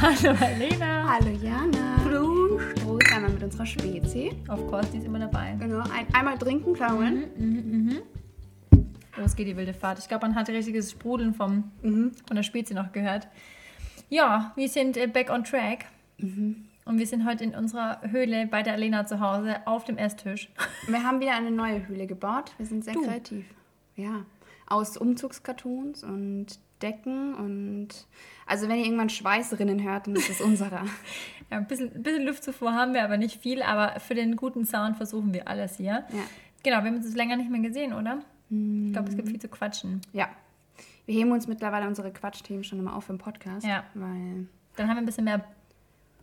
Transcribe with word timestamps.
Hallo 0.00 0.34
Alena. 0.40 1.08
Hallo 1.08 1.30
Jana. 1.42 1.96
Hallo. 2.04 2.58
Prost 2.82 3.12
einmal 3.12 3.30
mit 3.32 3.42
unserer 3.42 3.66
Spezi. 3.66 4.32
Of 4.48 4.66
course, 4.68 4.90
die 4.92 4.98
ist 4.98 5.04
immer 5.06 5.18
dabei. 5.18 5.56
Genau, 5.58 5.78
ein, 5.80 6.06
einmal 6.12 6.36
trinken, 6.38 6.74
klar, 6.74 6.92
Moment. 6.92 7.28
Los 9.16 9.34
geht 9.34 9.46
die 9.48 9.56
wilde 9.56 9.72
Fahrt. 9.74 9.98
Ich 9.98 10.08
glaube, 10.08 10.26
man 10.26 10.34
hat 10.34 10.48
richtiges 10.48 10.90
Sprudeln 10.90 11.34
vom, 11.34 11.70
Mhm. 11.82 12.12
von 12.26 12.36
der 12.36 12.42
Spezi 12.42 12.74
noch 12.74 12.92
gehört. 12.92 13.28
Ja, 14.08 14.52
wir 14.56 14.68
sind 14.68 14.96
äh, 14.96 15.06
back 15.06 15.30
on 15.30 15.44
track. 15.44 15.86
Mhm. 16.18 16.66
Und 16.84 16.98
wir 16.98 17.06
sind 17.06 17.26
heute 17.26 17.42
in 17.44 17.54
unserer 17.54 18.00
Höhle 18.02 18.46
bei 18.46 18.62
der 18.62 18.74
Alena 18.74 19.06
zu 19.06 19.18
Hause 19.20 19.56
auf 19.66 19.84
dem 19.84 19.98
Esstisch. 19.98 20.48
Wir 20.86 21.02
haben 21.02 21.18
wieder 21.18 21.34
eine 21.34 21.50
neue 21.50 21.88
Höhle 21.88 22.06
gebaut. 22.06 22.52
Wir 22.58 22.66
sind 22.66 22.84
sehr 22.84 22.94
Du. 22.94 23.02
kreativ. 23.02 23.44
Ja. 23.96 24.24
Aus 24.68 24.96
Umzugskartons 24.96 26.04
und 26.04 26.60
Decken 26.82 27.34
und. 27.34 27.88
Also, 28.46 28.68
wenn 28.68 28.78
ihr 28.78 28.84
irgendwann 28.84 29.10
Schweißrinnen 29.10 29.82
hört, 29.82 30.06
dann 30.06 30.16
ist 30.16 30.30
es 30.30 30.40
unserer. 30.40 30.84
Ja, 31.48 31.58
ein 31.58 31.68
bisschen, 31.68 31.94
ein 31.94 32.02
bisschen 32.02 32.24
Luftzufuhr 32.26 32.72
haben 32.72 32.92
wir, 32.92 33.04
aber 33.04 33.18
nicht 33.18 33.40
viel. 33.40 33.62
Aber 33.62 34.00
für 34.00 34.16
den 34.16 34.34
guten 34.34 34.64
Sound 34.66 34.96
versuchen 34.96 35.32
wir 35.32 35.46
alles 35.46 35.76
hier. 35.76 36.04
Ja. 36.10 36.24
Genau, 36.64 36.78
wir 36.82 36.90
haben 36.90 36.96
uns 36.96 37.14
länger 37.14 37.36
nicht 37.36 37.48
mehr 37.52 37.60
gesehen, 37.60 37.92
oder? 37.92 38.18
Ich 38.50 38.92
glaube, 38.92 39.08
es 39.10 39.14
gibt 39.14 39.28
viel 39.28 39.40
zu 39.40 39.46
quatschen. 39.48 40.00
ja. 40.12 40.28
Wir 41.04 41.14
heben 41.14 41.30
uns 41.30 41.46
mittlerweile 41.46 41.86
unsere 41.86 42.12
Quatschthemen 42.12 42.64
schon 42.64 42.80
immer 42.80 42.96
auf 42.96 43.08
im 43.10 43.18
Podcast. 43.18 43.64
Ja. 43.64 43.84
Weil. 43.94 44.48
Dann 44.74 44.88
haben 44.88 44.96
wir 44.96 45.02
ein 45.02 45.06
bisschen 45.06 45.22
mehr, 45.22 45.44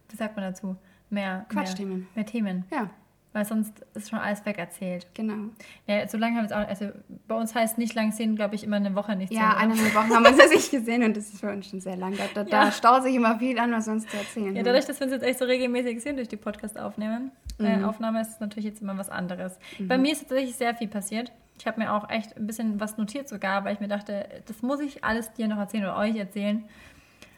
wie 0.09 0.17
sagt 0.17 0.35
man 0.35 0.43
dazu? 0.43 0.75
Mehr 1.09 1.45
Quatschthemen. 1.47 1.99
Mehr, 1.99 2.07
mehr 2.15 2.25
Themen. 2.25 2.65
Ja, 2.69 2.89
Weil 3.33 3.45
sonst 3.45 3.73
ist 3.95 4.11
schon 4.11 4.19
alles 4.19 4.45
wegerzählt. 4.45 5.07
genau. 5.15 5.49
Ja, 5.87 6.07
so 6.07 6.17
lange 6.19 6.37
haben 6.37 6.47
wir 6.47 6.55
es 6.55 6.63
auch, 6.63 6.67
also 6.69 6.91
bei 7.27 7.33
uns 7.35 7.55
heißt 7.55 7.79
nicht 7.79 7.95
lang 7.95 8.11
sehen, 8.11 8.35
glaube 8.35 8.53
ich, 8.53 8.63
immer 8.63 8.75
eine 8.75 8.93
Woche 8.93 9.15
nicht 9.15 9.33
Ja, 9.33 9.57
eineinhalb 9.57 9.95
Wochen 9.95 10.13
haben 10.13 10.23
wir 10.23 10.29
uns 10.29 10.37
das 10.37 10.51
nicht 10.51 10.69
gesehen 10.69 11.01
und 11.03 11.17
das 11.17 11.29
ist 11.29 11.39
für 11.39 11.51
uns 11.51 11.67
schon 11.67 11.81
sehr 11.81 11.97
lang. 11.97 12.15
Da, 12.15 12.25
da, 12.33 12.43
da 12.43 12.63
Ja. 12.65 12.71
staut 12.71 13.01
sich 13.03 13.15
immer 13.15 13.39
viel 13.39 13.57
an, 13.57 13.71
was 13.71 13.87
wir 13.87 13.93
uns 13.93 14.07
zu 14.07 14.15
erzählen 14.17 14.55
Ja, 14.55 14.61
dadurch, 14.61 14.85
dass 14.85 14.99
wir 14.99 15.05
uns 15.07 15.13
jetzt 15.13 15.23
echt 15.23 15.39
so 15.39 15.45
regelmäßig 15.45 16.01
sehen 16.03 16.15
durch 16.15 16.27
die 16.27 16.37
Podcast-Aufnahmen, 16.37 17.31
äh, 17.59 17.77
Mhm. 17.77 17.85
Aufnahme 17.85 18.21
ist 18.21 18.29
es 18.33 18.39
natürlich 18.39 18.65
jetzt 18.65 18.81
immer 18.83 18.97
was 18.99 19.09
anderes. 19.09 19.57
Bei 19.79 19.97
mir 19.97 20.11
ist 20.11 20.19
tatsächlich 20.19 20.55
sehr 20.55 20.75
viel 20.75 20.87
passiert. 20.87 21.31
Ich 21.57 21.65
habe 21.65 21.79
mir 21.79 21.91
auch 21.93 22.09
echt 22.11 22.37
ein 22.37 22.45
bisschen 22.45 22.79
was 22.79 22.97
notiert 22.97 23.27
sogar, 23.29 23.63
weil 23.65 23.73
ich 23.73 23.79
mir 23.79 23.87
dachte, 23.87 24.27
das 24.45 24.61
muss 24.61 24.79
ich 24.79 25.03
alles 25.03 25.33
dir 25.33 25.47
noch 25.47 25.57
erzählen 25.57 25.83
oder 25.85 25.97
euch 25.97 26.15
erzählen. 26.15 26.63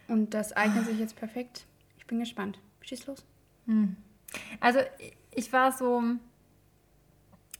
Und 0.08 0.34
das 0.34 0.52
eignet 0.52 0.84
sich 0.86 0.98
jetzt 0.98 1.16
perfekt. 1.16 1.64
Ich 1.98 2.06
bin 2.06 2.18
gespannt. 2.18 2.58
Schieß 2.82 3.06
los. 3.06 3.24
Also 4.60 4.78
ich 5.36 5.52
war 5.52 5.70
so, 5.70 6.02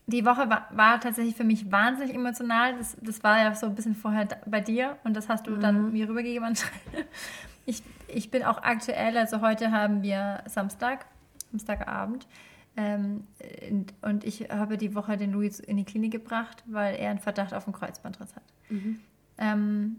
die 0.06 0.24
Woche 0.24 0.48
war, 0.48 0.68
war 0.72 1.00
tatsächlich 1.00 1.36
für 1.36 1.44
mich 1.44 1.70
wahnsinnig 1.70 2.14
emotional. 2.14 2.76
Das, 2.76 2.96
das 3.00 3.22
war 3.22 3.38
ja 3.38 3.54
so 3.54 3.66
ein 3.66 3.74
bisschen 3.74 3.94
vorher 3.94 4.26
bei 4.46 4.60
dir 4.60 4.96
und 5.04 5.14
das 5.14 5.28
hast 5.28 5.46
du 5.46 5.56
dann 5.56 5.92
mir 5.92 6.08
rübergegeben. 6.08 6.54
Ich, 7.68 7.82
ich 8.06 8.30
bin 8.30 8.44
auch 8.44 8.62
aktuell, 8.62 9.18
also 9.18 9.40
heute 9.40 9.72
haben 9.72 10.00
wir 10.00 10.44
Samstag, 10.46 11.04
Samstagabend. 11.50 12.28
Ähm, 12.76 13.24
und, 14.02 14.22
ich 14.22 14.50
habe 14.50 14.76
die 14.76 14.94
Woche 14.94 15.16
den 15.16 15.32
Louis 15.32 15.58
in 15.58 15.76
die 15.76 15.82
Klinik 15.84 16.12
gebracht, 16.12 16.62
weil 16.66 16.94
er 16.94 17.10
einen 17.10 17.18
Verdacht 17.18 17.52
auf 17.54 17.66
einen 17.66 17.74
Kreuzbandriss 17.74 18.36
hat. 18.36 18.44
Ähm, 19.38 19.96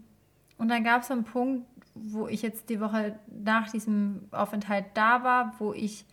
und 0.56 0.68
dann 0.68 0.82
gab 0.82 1.02
es 1.02 1.08
so 1.08 1.12
einen 1.12 1.24
Punkt, 1.24 1.66
wo 1.94 2.26
ich 2.26 2.40
jetzt 2.40 2.70
die 2.70 2.80
Woche 2.80 3.18
nach 3.28 3.70
diesem 3.70 4.28
Aufenthalt 4.30 4.86
da 4.94 5.22
war, 5.22 5.54
wo 5.58 5.74
ich 5.74 6.06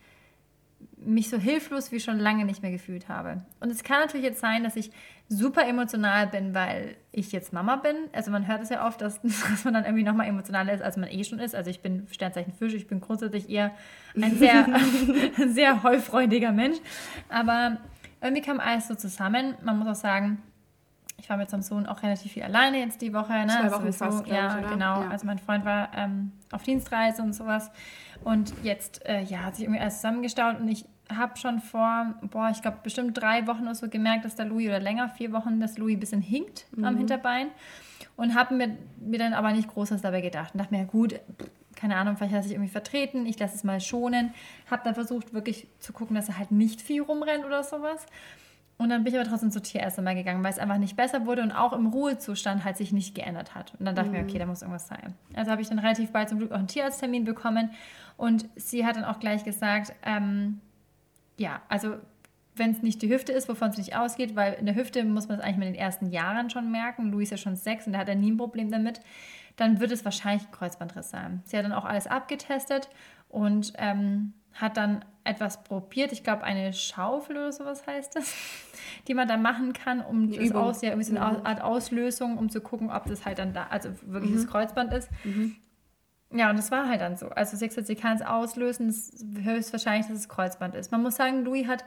mich 1.06 1.30
so 1.30 1.38
hilflos 1.38 1.92
wie 1.92 2.00
schon 2.00 2.18
lange 2.18 2.44
nicht 2.44 2.62
mehr 2.62 2.70
gefühlt 2.70 3.08
habe. 3.08 3.42
Und 3.60 3.70
es 3.70 3.82
kann 3.84 4.00
natürlich 4.00 4.26
jetzt 4.26 4.40
sein, 4.40 4.64
dass 4.64 4.76
ich 4.76 4.90
super 5.28 5.66
emotional 5.66 6.26
bin, 6.26 6.54
weil 6.54 6.96
ich 7.12 7.32
jetzt 7.32 7.52
Mama 7.52 7.76
bin. 7.76 7.96
Also 8.12 8.30
man 8.30 8.46
hört 8.46 8.62
es 8.62 8.68
ja 8.68 8.86
oft, 8.86 9.00
dass, 9.00 9.20
dass 9.22 9.64
man 9.64 9.74
dann 9.74 9.84
irgendwie 9.84 10.04
nochmal 10.04 10.26
emotionaler 10.26 10.72
ist, 10.72 10.82
als 10.82 10.96
man 10.96 11.08
eh 11.08 11.24
schon 11.24 11.38
ist. 11.38 11.54
Also 11.54 11.70
ich 11.70 11.80
bin 11.80 12.06
Sternzeichen 12.10 12.52
Fisch, 12.52 12.74
ich 12.74 12.86
bin 12.86 13.00
grundsätzlich 13.00 13.48
eher 13.48 13.72
ein 14.14 14.36
sehr, 14.36 14.66
sehr 15.48 15.82
heulfreudiger 15.82 16.52
Mensch. 16.52 16.78
Aber 17.28 17.78
irgendwie 18.20 18.42
kam 18.42 18.60
alles 18.60 18.88
so 18.88 18.94
zusammen. 18.94 19.54
Man 19.62 19.78
muss 19.78 19.88
auch 19.88 20.00
sagen, 20.00 20.42
ich 21.18 21.30
war 21.30 21.36
mit 21.36 21.48
seinem 21.48 21.62
Sohn 21.62 21.86
auch 21.86 22.02
relativ 22.02 22.32
viel 22.32 22.42
alleine 22.42 22.78
jetzt 22.78 23.00
die 23.00 23.12
Woche. 23.12 23.32
Ne? 23.32 23.48
Zwei 23.48 23.70
Wochen 23.72 23.92
Sowieso, 23.92 24.04
fast, 24.04 24.26
Ja, 24.26 24.58
ich, 24.58 24.68
genau. 24.68 25.02
Ja. 25.02 25.08
Also 25.08 25.26
mein 25.26 25.38
Freund 25.38 25.64
war 25.64 25.90
ähm, 25.96 26.32
auf 26.52 26.62
Dienstreise 26.62 27.22
und 27.22 27.32
sowas. 27.32 27.70
Und 28.22 28.52
jetzt, 28.62 29.04
äh, 29.06 29.22
ja, 29.22 29.44
hat 29.44 29.56
sich 29.56 29.64
irgendwie 29.64 29.80
alles 29.80 29.96
zusammengestaut 29.96 30.60
und 30.60 30.68
ich 30.68 30.84
habe 31.14 31.36
schon 31.36 31.60
vor, 31.60 32.14
boah, 32.22 32.50
ich 32.50 32.62
glaube 32.62 32.78
bestimmt 32.82 33.16
drei 33.20 33.46
Wochen 33.46 33.62
oder 33.62 33.74
so 33.74 33.88
gemerkt, 33.88 34.24
dass 34.24 34.34
der 34.34 34.46
Louis 34.46 34.66
oder 34.68 34.80
länger, 34.80 35.08
vier 35.08 35.32
Wochen, 35.32 35.60
dass 35.60 35.78
Louis 35.78 35.96
ein 35.96 36.00
bisschen 36.00 36.20
hinkt 36.22 36.66
Mhm. 36.74 36.84
am 36.84 36.96
Hinterbein. 36.96 37.48
Und 38.16 38.34
habe 38.34 38.54
mir, 38.54 38.76
mir 38.98 39.18
dann 39.18 39.34
aber 39.34 39.52
nicht 39.52 39.68
Großes 39.68 40.02
dabei 40.02 40.20
gedacht. 40.20 40.54
Und 40.54 40.58
dachte 40.60 40.74
mir, 40.74 40.80
ja 40.80 40.86
gut, 40.86 41.20
keine 41.76 41.96
Ahnung, 41.96 42.16
vielleicht 42.16 42.34
er 42.34 42.42
sich 42.42 42.52
irgendwie 42.52 42.70
vertreten, 42.70 43.26
ich 43.26 43.38
lasse 43.38 43.54
es 43.54 43.62
mal 43.64 43.80
schonen. 43.80 44.32
Habe 44.70 44.82
dann 44.84 44.94
versucht, 44.94 45.32
wirklich 45.34 45.68
zu 45.78 45.92
gucken, 45.92 46.16
dass 46.16 46.28
er 46.28 46.38
halt 46.38 46.50
nicht 46.50 46.80
viel 46.80 47.02
rumrennt 47.02 47.44
oder 47.44 47.62
sowas. 47.62 48.06
Und 48.78 48.90
dann 48.90 49.04
bin 49.04 49.12
ich 49.14 49.18
aber 49.20 49.28
trotzdem 49.28 49.50
zur 49.50 49.62
Tierärztin 49.62 50.04
mal 50.04 50.14
gegangen, 50.14 50.42
weil 50.44 50.50
es 50.52 50.58
einfach 50.58 50.76
nicht 50.76 50.96
besser 50.96 51.24
wurde 51.24 51.42
und 51.42 51.52
auch 51.52 51.72
im 51.72 51.86
Ruhezustand 51.86 52.64
halt 52.64 52.76
sich 52.76 52.92
nicht 52.92 53.14
geändert 53.14 53.54
hat. 53.54 53.72
Und 53.78 53.86
dann 53.86 53.94
dachte 53.94 54.08
ich 54.08 54.14
mir, 54.14 54.22
okay, 54.22 54.38
da 54.38 54.44
muss 54.44 54.60
irgendwas 54.60 54.86
sein. 54.88 55.14
Also 55.34 55.50
habe 55.50 55.62
ich 55.62 55.68
dann 55.68 55.78
relativ 55.78 56.10
bald 56.12 56.28
zum 56.28 56.38
Glück 56.38 56.52
auch 56.52 56.58
einen 56.58 56.68
Tierarzttermin 56.68 57.24
bekommen. 57.24 57.70
Und 58.18 58.46
sie 58.56 58.84
hat 58.84 58.96
dann 58.96 59.04
auch 59.04 59.18
gleich 59.18 59.44
gesagt, 59.44 59.94
ähm, 60.04 60.60
ja, 61.36 61.62
also 61.68 61.96
wenn 62.56 62.70
es 62.70 62.82
nicht 62.82 63.02
die 63.02 63.12
Hüfte 63.12 63.32
ist, 63.32 63.48
wovon 63.48 63.68
es 63.68 63.76
nicht 63.76 63.96
ausgeht, 63.96 64.34
weil 64.34 64.54
in 64.54 64.66
der 64.66 64.74
Hüfte 64.74 65.04
muss 65.04 65.28
man 65.28 65.38
das 65.38 65.46
eigentlich 65.46 65.58
mit 65.58 65.68
den 65.68 65.74
ersten 65.74 66.06
Jahren 66.10 66.50
schon 66.50 66.70
merken. 66.70 67.10
Louis 67.10 67.24
ist 67.24 67.30
ja 67.32 67.36
schon 67.36 67.56
sechs 67.56 67.86
und 67.86 67.92
der 67.92 68.00
hat 68.00 68.08
ja 68.08 68.14
nie 68.14 68.30
ein 68.30 68.36
Problem 68.36 68.70
damit. 68.70 69.00
Dann 69.56 69.80
wird 69.80 69.92
es 69.92 70.04
wahrscheinlich 70.04 70.46
ein 70.46 70.52
Kreuzbandriss 70.52 71.10
sein. 71.10 71.42
Sie 71.44 71.56
hat 71.56 71.64
dann 71.64 71.72
auch 71.72 71.84
alles 71.84 72.06
abgetestet 72.06 72.88
und 73.28 73.72
ähm, 73.76 74.32
hat 74.54 74.76
dann 74.76 75.04
etwas 75.24 75.64
probiert. 75.64 76.12
Ich 76.12 76.22
glaube, 76.22 76.44
eine 76.44 76.72
Schaufel 76.72 77.36
oder 77.36 77.52
sowas 77.52 77.86
heißt 77.86 78.16
das, 78.16 78.34
die 79.08 79.14
man 79.14 79.28
dann 79.28 79.42
machen 79.42 79.72
kann, 79.72 80.00
um 80.00 80.30
das 80.30 80.52
aus, 80.52 80.82
ja, 80.82 80.90
irgendwie 80.90 81.10
so 81.10 81.16
eine 81.16 81.44
Art 81.44 81.60
Auslösung, 81.60 82.38
um 82.38 82.48
zu 82.48 82.60
gucken, 82.60 82.90
ob 82.90 83.04
das 83.06 83.26
halt 83.26 83.38
dann 83.38 83.52
da, 83.52 83.66
also 83.68 83.90
wirklich 84.02 84.32
das 84.32 84.46
Kreuzband 84.46 84.92
ist. 84.94 85.08
Ja, 86.36 86.50
und 86.50 86.56
das 86.56 86.70
war 86.70 86.88
halt 86.88 87.00
dann 87.00 87.16
so. 87.16 87.28
Also 87.28 87.56
gesagt, 87.58 87.86
sie 87.86 87.96
kann 87.96 88.16
es 88.16 88.22
auslösen, 88.22 88.88
es 88.88 89.10
ist 89.10 89.24
höchstwahrscheinlich, 89.42 90.06
dass 90.06 90.18
es 90.18 90.28
Kreuzband 90.28 90.74
ist. 90.74 90.92
Man 90.92 91.02
muss 91.02 91.16
sagen, 91.16 91.44
Louis 91.44 91.66
hat 91.66 91.84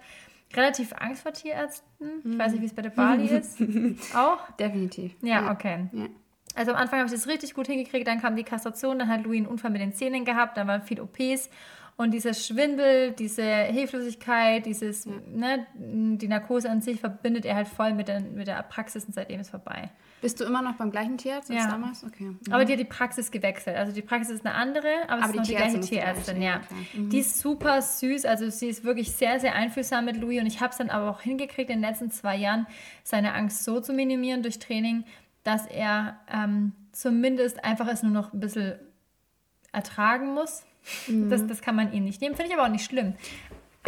relativ 0.55 0.93
Angst 0.97 1.21
vor 1.21 1.33
Tierärzten. 1.33 1.85
Ich 2.23 2.37
weiß 2.37 2.53
nicht, 2.53 2.61
wie 2.61 2.65
es 2.65 2.73
bei 2.73 2.81
der 2.81 2.89
Bali 2.89 3.27
ist. 3.27 3.61
Auch? 4.15 4.39
Definitiv. 4.59 5.13
Ja, 5.21 5.51
okay. 5.51 5.87
Ja. 5.91 6.07
Also 6.55 6.71
am 6.71 6.77
Anfang 6.77 6.99
habe 6.99 7.07
ich 7.07 7.13
das 7.13 7.27
richtig 7.27 7.53
gut 7.53 7.67
hingekriegt, 7.67 8.07
dann 8.07 8.19
kam 8.19 8.35
die 8.35 8.43
Kastration, 8.43 8.99
dann 8.99 9.07
hat 9.07 9.23
Louis 9.23 9.37
einen 9.37 9.47
Unfall 9.47 9.69
mit 9.71 9.81
den 9.81 9.93
Zähnen 9.93 10.25
gehabt, 10.25 10.57
dann 10.57 10.67
waren 10.67 10.81
viel 10.81 10.99
OPs 10.99 11.49
und 11.95 12.11
dieser 12.11 12.33
Schwindel, 12.33 13.11
diese 13.11 13.43
Hilflosigkeit, 13.43 14.65
dieses, 14.65 15.05
ne, 15.05 15.67
die 15.75 16.27
Narkose 16.27 16.69
an 16.69 16.81
sich 16.81 16.99
verbindet 16.99 17.45
er 17.45 17.55
halt 17.55 17.67
voll 17.67 17.93
mit 17.93 18.07
der, 18.07 18.21
mit 18.21 18.47
der 18.47 18.63
Praxis 18.63 19.05
und 19.05 19.13
seitdem 19.13 19.41
ist 19.41 19.49
vorbei. 19.49 19.91
Bist 20.21 20.39
du 20.39 20.43
immer 20.43 20.61
noch 20.61 20.75
beim 20.75 20.91
gleichen 20.91 21.17
Tierarzt 21.17 21.49
als 21.49 21.59
Ja. 21.59 21.71
damals? 21.71 22.03
Okay. 22.03 22.31
Aber 22.51 22.65
die 22.65 22.73
hat 22.73 22.79
die 22.79 22.85
Praxis 22.85 23.31
gewechselt. 23.31 23.77
Also 23.77 23.93
die 23.93 24.01
Praxis 24.01 24.35
ist 24.35 24.45
eine 24.45 24.55
andere, 24.55 24.87
aber, 25.07 25.19
es 25.21 25.23
Aber 25.23 25.25
ist 25.25 25.31
die 25.33 25.37
noch 25.37 25.45
die 25.45 25.55
gleiche 25.55 25.79
Tierärztin 25.79 26.35
ist 26.35 26.41
die 26.41 26.45
ja. 26.45 26.59
klar. 26.59 26.79
Die 27.09 27.19
ist 27.19 27.39
super 27.39 27.81
süß, 27.81 28.25
also 28.25 28.49
sie 28.49 28.67
ist 28.67 28.83
wirklich 28.83 29.11
sehr, 29.11 29.39
sehr 29.39 29.55
einfühlsam 29.55 30.05
mit 30.05 30.17
Louis 30.17 30.41
und 30.41 30.47
ich 30.47 30.59
habe 30.61 30.71
es 30.71 30.77
dann 30.77 30.89
aber 30.89 31.09
auch 31.09 31.21
hingekriegt, 31.21 31.69
in 31.69 31.81
den 31.81 31.89
letzten 31.89 32.11
zwei 32.11 32.35
Jahren 32.35 32.67
seine 33.03 33.33
Angst 33.33 33.63
so 33.63 33.79
zu 33.79 33.93
minimieren 33.93 34.43
durch 34.43 34.59
Training, 34.59 35.05
dass 35.43 35.65
er 35.65 36.19
ähm, 36.31 36.73
zumindest 36.91 37.63
einfach 37.63 37.87
es 37.87 38.03
nur 38.03 38.11
noch 38.11 38.33
ein 38.33 38.39
bisschen 38.39 38.75
ertragen 39.71 40.33
muss. 40.33 40.63
Mhm. 41.07 41.29
Das, 41.29 41.45
das 41.45 41.61
kann 41.61 41.75
man 41.75 41.93
ihm 41.93 42.03
nicht 42.03 42.21
nehmen, 42.21 42.35
finde 42.35 42.51
ich 42.51 42.57
aber 42.57 42.67
auch 42.67 42.71
nicht 42.71 42.85
schlimm. 42.85 43.13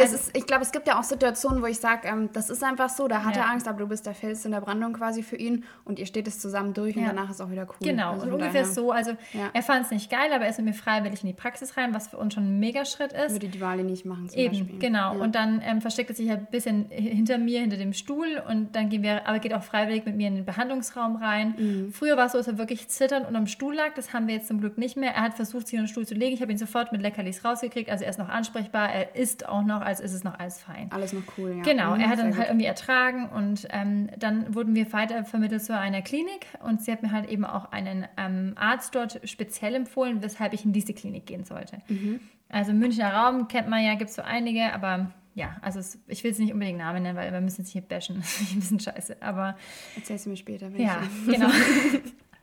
Es 0.02 0.12
ist, 0.12 0.36
ich 0.36 0.46
glaube, 0.46 0.62
es 0.62 0.72
gibt 0.72 0.86
ja 0.86 0.98
auch 0.98 1.02
Situationen, 1.02 1.62
wo 1.62 1.66
ich 1.66 1.78
sage, 1.78 2.08
ähm, 2.08 2.30
das 2.32 2.50
ist 2.50 2.62
einfach 2.62 2.88
so, 2.88 3.08
da 3.08 3.24
hat 3.24 3.36
Ja. 3.36 3.42
er 3.42 3.50
Angst, 3.50 3.68
aber 3.68 3.78
du 3.78 3.86
bist 3.88 4.06
der 4.06 4.14
Fels 4.14 4.44
in 4.44 4.52
der 4.52 4.60
Brandung 4.60 4.92
quasi 4.92 5.22
für 5.22 5.36
ihn 5.36 5.64
und 5.84 5.98
ihr 5.98 6.06
steht 6.06 6.26
es 6.28 6.38
zusammen 6.38 6.74
durch 6.74 6.96
und 6.96 7.02
Ja. 7.02 7.08
danach 7.08 7.30
ist 7.30 7.40
auch 7.40 7.50
wieder 7.50 7.62
cool. 7.62 7.76
Genau, 7.88 8.12
Also 8.12 8.26
und 8.26 8.32
ungefähr 8.32 8.62
daher 8.62 8.74
so. 8.74 8.90
Also 8.92 9.12
Ja. 9.32 9.50
er 9.52 9.62
fand 9.62 9.84
es 9.86 9.90
nicht 9.90 10.10
geil, 10.10 10.30
aber 10.32 10.44
er 10.44 10.50
ist 10.50 10.58
mit 10.58 10.66
mir 10.66 10.74
freiwillig 10.74 11.22
in 11.22 11.28
die 11.28 11.32
Praxis 11.34 11.76
rein, 11.76 11.94
was 11.94 12.08
für 12.08 12.16
uns 12.16 12.34
schon 12.34 12.44
ein 12.44 12.58
Megaschritt 12.60 13.12
ist. 13.12 13.32
Würde 13.32 13.48
die 13.48 13.60
Wale 13.60 13.84
nicht 13.84 14.04
machen 14.04 14.28
zum 14.28 14.38
Eben, 14.38 14.58
Beispiel. 14.60 14.78
genau. 14.78 15.18
Und 15.20 15.34
dann 15.34 15.62
ähm, 15.64 15.80
versteckt 15.80 16.10
er 16.10 16.16
sich 16.16 16.28
halt 16.28 16.40
ein 16.40 16.46
bisschen 16.50 16.86
hinter 16.90 17.38
mir, 17.38 17.60
hinter 17.60 17.76
dem 17.76 17.92
Stuhl 17.92 18.42
und 18.48 18.74
dann 18.76 18.88
gehen 18.88 19.02
wir, 19.02 19.26
aber 19.28 19.38
geht 19.38 19.54
auch 19.54 19.62
freiwillig 19.62 20.04
mit 20.04 20.16
mir 20.16 20.28
in 20.28 20.34
den 20.36 20.44
Behandlungsraum 20.44 21.16
rein. 21.16 21.54
Mhm. 21.58 21.92
Früher 21.92 22.16
war 22.16 22.26
es 22.26 22.32
so, 22.32 22.38
dass 22.38 22.48
er 22.48 22.58
wirklich 22.58 22.88
zitternd 22.88 23.26
unterm 23.26 23.46
Stuhl 23.46 23.74
lag. 23.74 23.94
Das 23.94 24.12
haben 24.12 24.26
wir 24.26 24.34
jetzt 24.34 24.48
zum 24.48 24.60
Glück 24.60 24.78
nicht 24.78 24.96
mehr. 24.96 25.12
Er 25.14 25.22
hat 25.22 25.34
versucht, 25.34 25.66
sich 25.68 25.78
unter 25.78 25.86
den 25.86 25.88
Stuhl 25.92 26.06
zu 26.06 26.14
legen. 26.14 26.34
Ich 26.34 26.42
habe 26.42 26.52
ihn 26.52 26.58
sofort 26.58 26.92
mit 26.92 27.02
Leckerlis 27.02 27.44
rausgekriegt. 27.44 27.90
Also 27.90 28.04
er 28.04 28.10
ist 28.10 28.18
noch 28.18 28.28
ansprechbar. 28.28 28.90
Er 28.92 29.16
isst 29.16 29.48
auch 29.48 29.62
noch, 29.62 29.80
als 29.92 30.00
ist 30.00 30.14
es 30.14 30.24
noch 30.24 30.38
alles 30.38 30.60
fein. 30.60 30.90
Alles 30.90 31.12
noch 31.12 31.22
cool, 31.36 31.56
ja. 31.58 31.62
Genau, 31.62 31.94
Mhm, 31.94 32.00
er 32.00 32.08
hat 32.08 32.18
dann 32.18 32.30
gut. 32.30 32.38
halt 32.38 32.48
irgendwie 32.48 32.66
ertragen 32.66 33.28
und 33.28 33.68
ähm, 33.70 34.08
dann 34.18 34.54
wurden 34.54 34.74
wir 34.74 34.90
weiter 34.92 35.24
vermittelt 35.24 35.62
zu 35.62 35.78
einer 35.78 36.00
Klinik 36.02 36.46
und 36.64 36.80
sie 36.82 36.90
hat 36.90 37.02
mir 37.02 37.12
halt 37.12 37.28
eben 37.28 37.44
auch 37.44 37.70
einen 37.72 38.06
ähm, 38.16 38.54
Arzt 38.56 38.94
dort 38.94 39.20
speziell 39.28 39.74
empfohlen, 39.74 40.22
weshalb 40.22 40.54
ich 40.54 40.64
in 40.64 40.72
diese 40.72 40.94
Klinik 40.94 41.26
gehen 41.26 41.44
sollte. 41.44 41.78
Mhm. 41.88 42.20
Also 42.48 42.72
Münchner 42.72 43.12
Raum 43.12 43.48
kennt 43.48 43.68
man 43.68 43.84
ja, 43.84 43.94
gibt 43.94 44.10
es 44.10 44.16
so 44.16 44.22
einige, 44.22 44.72
aber 44.72 45.10
ja, 45.34 45.56
also 45.62 45.78
es, 45.78 45.98
ich 46.08 46.22
will 46.24 46.30
jetzt 46.30 46.40
nicht 46.40 46.52
unbedingt 46.52 46.78
Namen 46.78 47.02
nennen, 47.02 47.16
weil 47.16 47.32
wir 47.32 47.40
müssen 47.40 47.62
jetzt 47.62 47.70
hier 47.70 47.82
bashen. 47.82 48.16
Das 48.20 48.40
ich 48.40 48.52
ein 48.52 48.60
bisschen 48.60 48.80
scheiße, 48.80 49.16
aber 49.20 49.56
Erzählst 49.96 50.26
du 50.26 50.30
mir 50.30 50.36
später, 50.36 50.72
wenn 50.72 50.80
ja, 50.80 51.02
ich... 51.26 51.32
genau. 51.34 51.48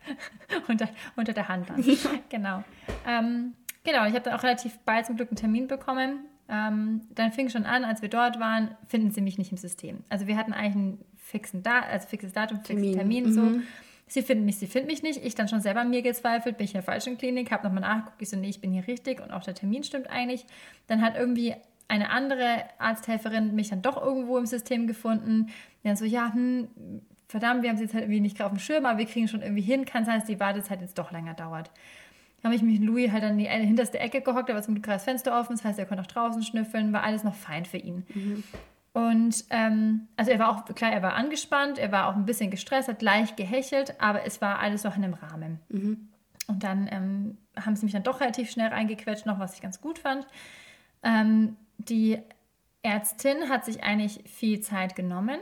unter, 0.68 0.88
unter 1.16 1.32
der 1.32 1.48
Hand 1.48 1.68
dann. 1.68 1.84
genau. 2.28 2.64
Ähm, 3.06 3.54
Genau, 3.82 4.04
ich 4.06 4.12
habe 4.14 4.20
dann 4.20 4.34
auch 4.34 4.42
relativ 4.42 4.78
bald 4.80 5.06
zum 5.06 5.16
Glück 5.16 5.30
einen 5.30 5.36
Termin 5.36 5.66
bekommen. 5.66 6.26
Ähm, 6.50 7.02
dann 7.14 7.32
fing 7.32 7.48
schon 7.48 7.64
an, 7.64 7.84
als 7.84 8.02
wir 8.02 8.08
dort 8.08 8.40
waren, 8.40 8.76
finden 8.88 9.12
sie 9.12 9.20
mich 9.20 9.38
nicht 9.38 9.52
im 9.52 9.56
System. 9.56 10.04
Also 10.08 10.26
wir 10.26 10.36
hatten 10.36 10.52
eigentlich 10.52 10.74
einen 10.74 11.04
fixen 11.16 11.62
da 11.62 11.80
also 11.80 12.08
fixes 12.08 12.32
Datum, 12.32 12.58
fixen 12.58 12.92
Termin, 12.92 13.24
Termin 13.24 13.32
so. 13.32 13.62
Sie 14.08 14.22
finden 14.22 14.44
mich, 14.44 14.56
sie 14.56 14.66
finden 14.66 14.88
mich 14.88 15.04
nicht. 15.04 15.24
Ich 15.24 15.36
dann 15.36 15.46
schon 15.46 15.60
selber 15.60 15.82
an 15.82 15.90
mir 15.90 16.02
gezweifelt, 16.02 16.56
bin 16.56 16.64
ich 16.64 16.72
in 16.72 16.78
der 16.78 16.82
falschen 16.82 17.16
Klinik, 17.16 17.52
habe 17.52 17.62
nochmal 17.62 17.82
nachgeguckt, 17.82 18.20
ich 18.20 18.28
so, 18.28 18.36
nee, 18.36 18.48
ich 18.48 18.60
bin 18.60 18.72
hier 18.72 18.88
richtig 18.88 19.20
und 19.20 19.30
auch 19.30 19.44
der 19.44 19.54
Termin 19.54 19.84
stimmt 19.84 20.10
eigentlich. 20.10 20.44
Dann 20.88 21.00
hat 21.00 21.16
irgendwie 21.16 21.54
eine 21.86 22.10
andere 22.10 22.64
Arzthelferin 22.78 23.54
mich 23.54 23.68
dann 23.68 23.82
doch 23.82 24.02
irgendwo 24.02 24.36
im 24.36 24.46
System 24.46 24.88
gefunden. 24.88 25.50
Dann 25.84 25.94
so, 25.94 26.04
ja, 26.04 26.32
hm, 26.32 26.68
verdammt, 27.28 27.62
wir 27.62 27.70
haben 27.70 27.76
sie 27.76 27.84
jetzt 27.84 27.94
halt 27.94 28.04
irgendwie 28.04 28.20
nicht 28.20 28.36
gerade 28.36 28.50
auf 28.50 28.56
dem 28.56 28.60
Schirm, 28.60 28.84
aber 28.84 28.98
wir 28.98 29.06
kriegen 29.06 29.28
schon 29.28 29.42
irgendwie 29.42 29.62
hin. 29.62 29.84
Kann 29.84 30.04
sein, 30.04 30.18
dass 30.18 30.26
die 30.26 30.40
Wartezeit 30.40 30.80
jetzt 30.80 30.98
doch 30.98 31.12
länger 31.12 31.34
dauert. 31.34 31.70
Habe 32.42 32.54
ich 32.54 32.62
mich 32.62 32.80
mit 32.80 32.88
Louis 32.88 33.10
halt 33.10 33.22
an 33.24 33.38
die 33.38 33.46
hinterste 33.46 33.98
Ecke 33.98 34.22
gehockt, 34.22 34.48
da 34.48 34.54
war 34.54 34.62
zum 34.62 34.74
Glück 34.74 34.86
das 34.86 35.04
Fenster 35.04 35.38
offen, 35.38 35.56
das 35.56 35.64
heißt, 35.64 35.78
er 35.78 35.86
konnte 35.86 36.02
auch 36.02 36.06
draußen 36.06 36.42
schnüffeln, 36.42 36.92
war 36.92 37.02
alles 37.02 37.24
noch 37.24 37.34
fein 37.34 37.64
für 37.64 37.76
ihn. 37.76 38.04
Mhm. 38.14 38.44
Und 38.92 39.44
ähm, 39.50 40.08
also 40.16 40.30
er 40.30 40.38
war 40.38 40.50
auch, 40.50 40.64
klar, 40.74 40.92
er 40.92 41.02
war 41.02 41.14
angespannt, 41.14 41.78
er 41.78 41.92
war 41.92 42.08
auch 42.08 42.16
ein 42.16 42.24
bisschen 42.24 42.50
gestresst, 42.50 42.88
hat 42.88 43.02
leicht 43.02 43.36
gehechelt, 43.36 44.00
aber 44.00 44.24
es 44.24 44.40
war 44.40 44.58
alles 44.58 44.84
noch 44.84 44.96
in 44.96 45.04
einem 45.04 45.14
Rahmen. 45.14 45.60
Mhm. 45.68 46.08
Und 46.48 46.64
dann 46.64 46.88
ähm, 46.90 47.38
haben 47.56 47.76
sie 47.76 47.84
mich 47.84 47.92
dann 47.92 48.02
doch 48.02 48.20
relativ 48.20 48.50
schnell 48.50 48.68
reingequetscht, 48.68 49.26
noch 49.26 49.38
was 49.38 49.54
ich 49.54 49.60
ganz 49.60 49.80
gut 49.80 50.00
fand. 50.00 50.26
Ähm, 51.04 51.56
die 51.78 52.18
Ärztin 52.82 53.48
hat 53.48 53.64
sich 53.64 53.84
eigentlich 53.84 54.20
viel 54.26 54.60
Zeit 54.60 54.96
genommen. 54.96 55.38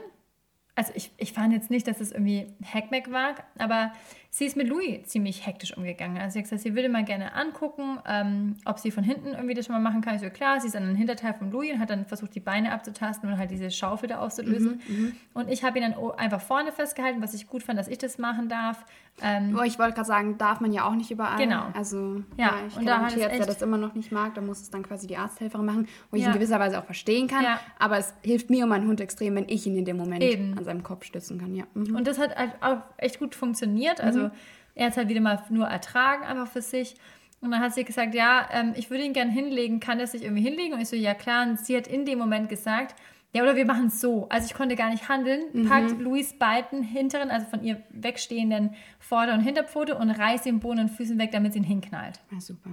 Also 0.75 0.93
ich, 0.95 1.11
ich 1.17 1.33
fand 1.33 1.51
jetzt 1.51 1.71
nicht, 1.71 1.87
dass 1.87 1.99
es 1.99 2.11
irgendwie 2.11 2.53
Hackmack 2.63 3.11
war, 3.11 3.35
aber 3.57 3.91
sie 4.31 4.45
ist 4.45 4.55
mit 4.55 4.67
Louis 4.67 5.03
ziemlich 5.05 5.45
hektisch 5.45 5.75
umgegangen. 5.75 6.17
Also 6.17 6.33
sie 6.33 6.39
hat 6.39 6.45
gesagt, 6.45 6.61
sie 6.61 6.75
würde 6.75 6.87
mal 6.87 7.03
gerne 7.03 7.33
angucken, 7.33 7.99
ähm, 8.07 8.57
ob 8.65 8.77
sie 8.77 8.91
von 8.91 9.03
hinten 9.03 9.29
irgendwie 9.29 9.55
das 9.55 9.65
schon 9.65 9.73
mal 9.73 9.81
machen 9.81 10.01
kann. 10.01 10.15
Ich 10.15 10.21
so, 10.21 10.29
klar, 10.29 10.59
sie 10.59 10.67
ist 10.67 10.75
an 10.75 10.85
den 10.85 10.95
Hinterteil 10.95 11.33
von 11.33 11.51
Louis 11.51 11.73
und 11.73 11.79
hat 11.79 11.89
dann 11.89 12.05
versucht, 12.05 12.35
die 12.35 12.39
Beine 12.39 12.71
abzutasten 12.71 13.29
und 13.29 13.37
halt 13.37 13.49
diese 13.49 13.71
Schaufel 13.71 14.07
da 14.07 14.19
auszulösen. 14.19 14.81
Mhm, 14.87 14.95
mhm. 14.95 15.15
und 15.33 15.49
ich 15.49 15.63
habe 15.63 15.79
ihn 15.79 15.91
dann 15.91 16.11
einfach 16.17 16.41
vorne 16.41 16.71
festgehalten, 16.71 17.21
was 17.21 17.33
ich 17.33 17.47
gut 17.47 17.63
fand, 17.63 17.79
dass 17.79 17.87
ich 17.87 17.97
das 17.97 18.19
machen 18.19 18.49
darf. 18.49 18.85
Ähm, 19.21 19.57
oh, 19.59 19.63
ich 19.63 19.79
wollte 19.79 19.95
gerade 19.95 20.07
sagen, 20.07 20.37
darf 20.37 20.61
man 20.61 20.71
ja 20.71 20.87
auch 20.87 20.95
nicht 20.95 21.11
überall. 21.11 21.37
Genau. 21.37 21.65
Also 21.73 22.23
ja, 22.37 22.45
ja 22.45 22.53
ich 22.67 22.77
und 22.77 22.85
da 22.85 22.99
hat 23.01 23.13
Tierarzt, 23.13 23.39
der 23.39 23.45
das 23.45 23.61
immer 23.61 23.77
noch 23.77 23.93
nicht 23.95 24.11
mag, 24.11 24.33
da 24.35 24.41
muss 24.41 24.61
es 24.61 24.69
dann 24.69 24.83
quasi 24.83 25.07
die 25.07 25.17
Arzthelferin 25.17 25.65
machen, 25.65 25.87
wo 26.11 26.17
ich 26.17 26.23
ja. 26.23 26.29
in 26.29 26.35
gewisser 26.35 26.59
Weise 26.59 26.79
auch 26.79 26.85
verstehen 26.85 27.27
kann. 27.27 27.43
Ja. 27.43 27.59
Aber 27.79 27.97
es 27.97 28.13
hilft 28.23 28.49
mir 28.49 28.63
und 28.63 28.69
meinem 28.69 28.87
Hund 28.87 29.01
extrem, 29.01 29.35
wenn 29.35 29.49
ich 29.49 29.65
ihn 29.65 29.75
in 29.75 29.85
dem 29.85 29.97
Moment 29.97 30.23
Eben. 30.23 30.57
an 30.57 30.63
seinem 30.63 30.83
Kopf 30.83 31.03
stützen 31.03 31.37
kann. 31.39 31.53
Ja. 31.55 31.65
Mhm. 31.73 31.95
Und 31.95 32.07
das 32.07 32.17
hat 32.17 32.35
halt 32.35 32.53
auch 32.61 32.77
echt 32.97 33.19
gut 33.19 33.35
funktioniert. 33.35 33.99
Also 33.99 34.18
mhm. 34.23 34.31
Er 34.75 34.85
hat 34.85 34.91
es 34.91 34.97
halt 34.97 35.09
wieder 35.09 35.19
mal 35.19 35.43
nur 35.49 35.67
ertragen, 35.67 36.23
einfach 36.23 36.47
für 36.47 36.61
sich. 36.61 36.95
Und 37.41 37.51
dann 37.51 37.59
hat 37.59 37.73
sie 37.73 37.83
gesagt, 37.83 38.15
ja, 38.15 38.47
ähm, 38.51 38.73
ich 38.75 38.89
würde 38.89 39.03
ihn 39.03 39.13
gerne 39.13 39.31
hinlegen, 39.31 39.79
kann 39.79 39.99
er 39.99 40.07
sich 40.07 40.23
irgendwie 40.23 40.41
hinlegen? 40.41 40.73
Und 40.73 40.81
ich 40.81 40.87
so, 40.87 40.95
ja 40.95 41.13
klar. 41.13 41.47
Und 41.47 41.59
sie 41.59 41.75
hat 41.75 41.87
in 41.87 42.05
dem 42.05 42.17
Moment 42.17 42.47
gesagt, 42.47 42.95
ja, 43.33 43.43
oder 43.43 43.55
wir 43.55 43.65
machen 43.65 43.87
es 43.87 43.99
so. 44.01 44.27
Also 44.29 44.47
ich 44.47 44.53
konnte 44.53 44.75
gar 44.75 44.89
nicht 44.89 45.07
handeln. 45.09 45.41
Mhm. 45.53 45.67
Packt 45.67 45.99
Louis 45.99 46.33
beiden 46.33 46.81
hinteren, 46.81 47.29
also 47.29 47.45
von 47.47 47.63
ihr 47.63 47.81
wegstehenden 47.89 48.75
Vorder- 48.99 49.33
und 49.33 49.41
Hinterpfote 49.41 49.95
und 49.95 50.09
reißt 50.09 50.45
ihm 50.45 50.59
Bohnen 50.59 50.85
und 50.85 50.89
Füßen 50.89 51.17
weg, 51.19 51.31
damit 51.31 51.53
sie 51.53 51.59
ihn 51.59 51.65
hinknallt. 51.65 52.19
Ja, 52.31 52.39
super. 52.39 52.69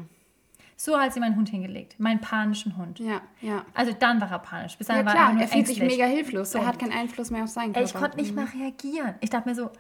So 0.76 0.98
hat 0.98 1.12
sie 1.12 1.20
meinen 1.20 1.36
Hund 1.36 1.48
hingelegt. 1.48 1.98
Meinen 1.98 2.20
panischen 2.20 2.76
Hund. 2.76 2.98
Ja, 2.98 3.22
ja. 3.40 3.64
Also 3.74 3.92
dann 3.98 4.20
war 4.20 4.30
er 4.30 4.38
panisch. 4.38 4.76
Bis 4.76 4.88
ja, 4.88 5.02
klar, 5.02 5.32
er, 5.34 5.40
er 5.40 5.48
fühlt 5.48 5.66
sich 5.66 5.80
mega 5.80 6.04
hilflos. 6.04 6.52
So. 6.52 6.58
Er 6.58 6.66
hat 6.66 6.78
keinen 6.78 6.92
Einfluss 6.92 7.30
mehr 7.30 7.44
auf 7.44 7.50
seinen 7.50 7.72
Körper. 7.72 7.86
Ich 7.86 7.94
konnte 7.94 8.16
nicht 8.18 8.30
mhm. 8.30 8.36
mal 8.36 8.46
reagieren. 8.46 9.14
Ich 9.20 9.30
dachte 9.30 9.48
mir 9.48 9.54
so, 9.54 9.70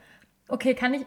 okay, 0.48 0.74
kann 0.74 0.94
ich, 0.94 1.06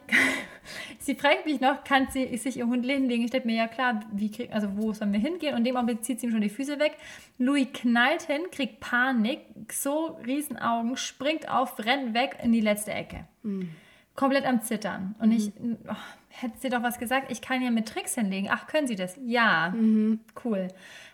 sie 0.99 1.15
fragt 1.15 1.45
mich 1.45 1.59
noch, 1.59 1.83
kann 1.83 2.07
sie 2.11 2.35
sich 2.37 2.57
ihr 2.57 2.67
Hund 2.67 2.85
hinlegen? 2.85 3.25
Ich 3.25 3.31
denke 3.31 3.47
mir, 3.47 3.55
ja 3.55 3.67
klar, 3.67 4.01
wie 4.11 4.31
krieg, 4.31 4.53
also 4.53 4.67
wo 4.75 4.93
sollen 4.93 5.13
wir 5.13 5.19
hingehen? 5.19 5.53
Und 5.53 5.59
in 5.59 5.65
dem 5.65 5.77
Augenblick 5.77 6.03
zieht 6.03 6.19
sie 6.19 6.27
ihm 6.27 6.31
schon 6.31 6.41
die 6.41 6.49
Füße 6.49 6.79
weg. 6.79 6.97
Louis 7.37 7.67
knallt 7.73 8.23
hin, 8.23 8.41
kriegt 8.51 8.79
Panik, 8.79 9.41
so 9.71 10.17
Riesenaugen, 10.25 10.97
springt 10.97 11.49
auf, 11.49 11.77
rennt 11.79 12.13
weg 12.13 12.37
in 12.43 12.51
die 12.51 12.61
letzte 12.61 12.91
Ecke. 12.91 13.25
Mhm. 13.43 13.69
Komplett 14.15 14.45
am 14.45 14.61
Zittern. 14.61 15.15
Und 15.19 15.29
mhm. 15.29 15.35
ich, 15.35 15.51
oh, 15.87 15.95
hätte 16.29 16.59
sie 16.59 16.69
doch 16.69 16.83
was 16.83 16.99
gesagt, 16.99 17.31
ich 17.31 17.41
kann 17.41 17.61
ja 17.61 17.71
mit 17.71 17.87
Tricks 17.87 18.15
hinlegen. 18.15 18.49
Ach, 18.51 18.67
können 18.67 18.87
Sie 18.87 18.95
das? 18.95 19.17
Ja, 19.25 19.73
mhm. 19.75 20.19
cool. 20.43 20.67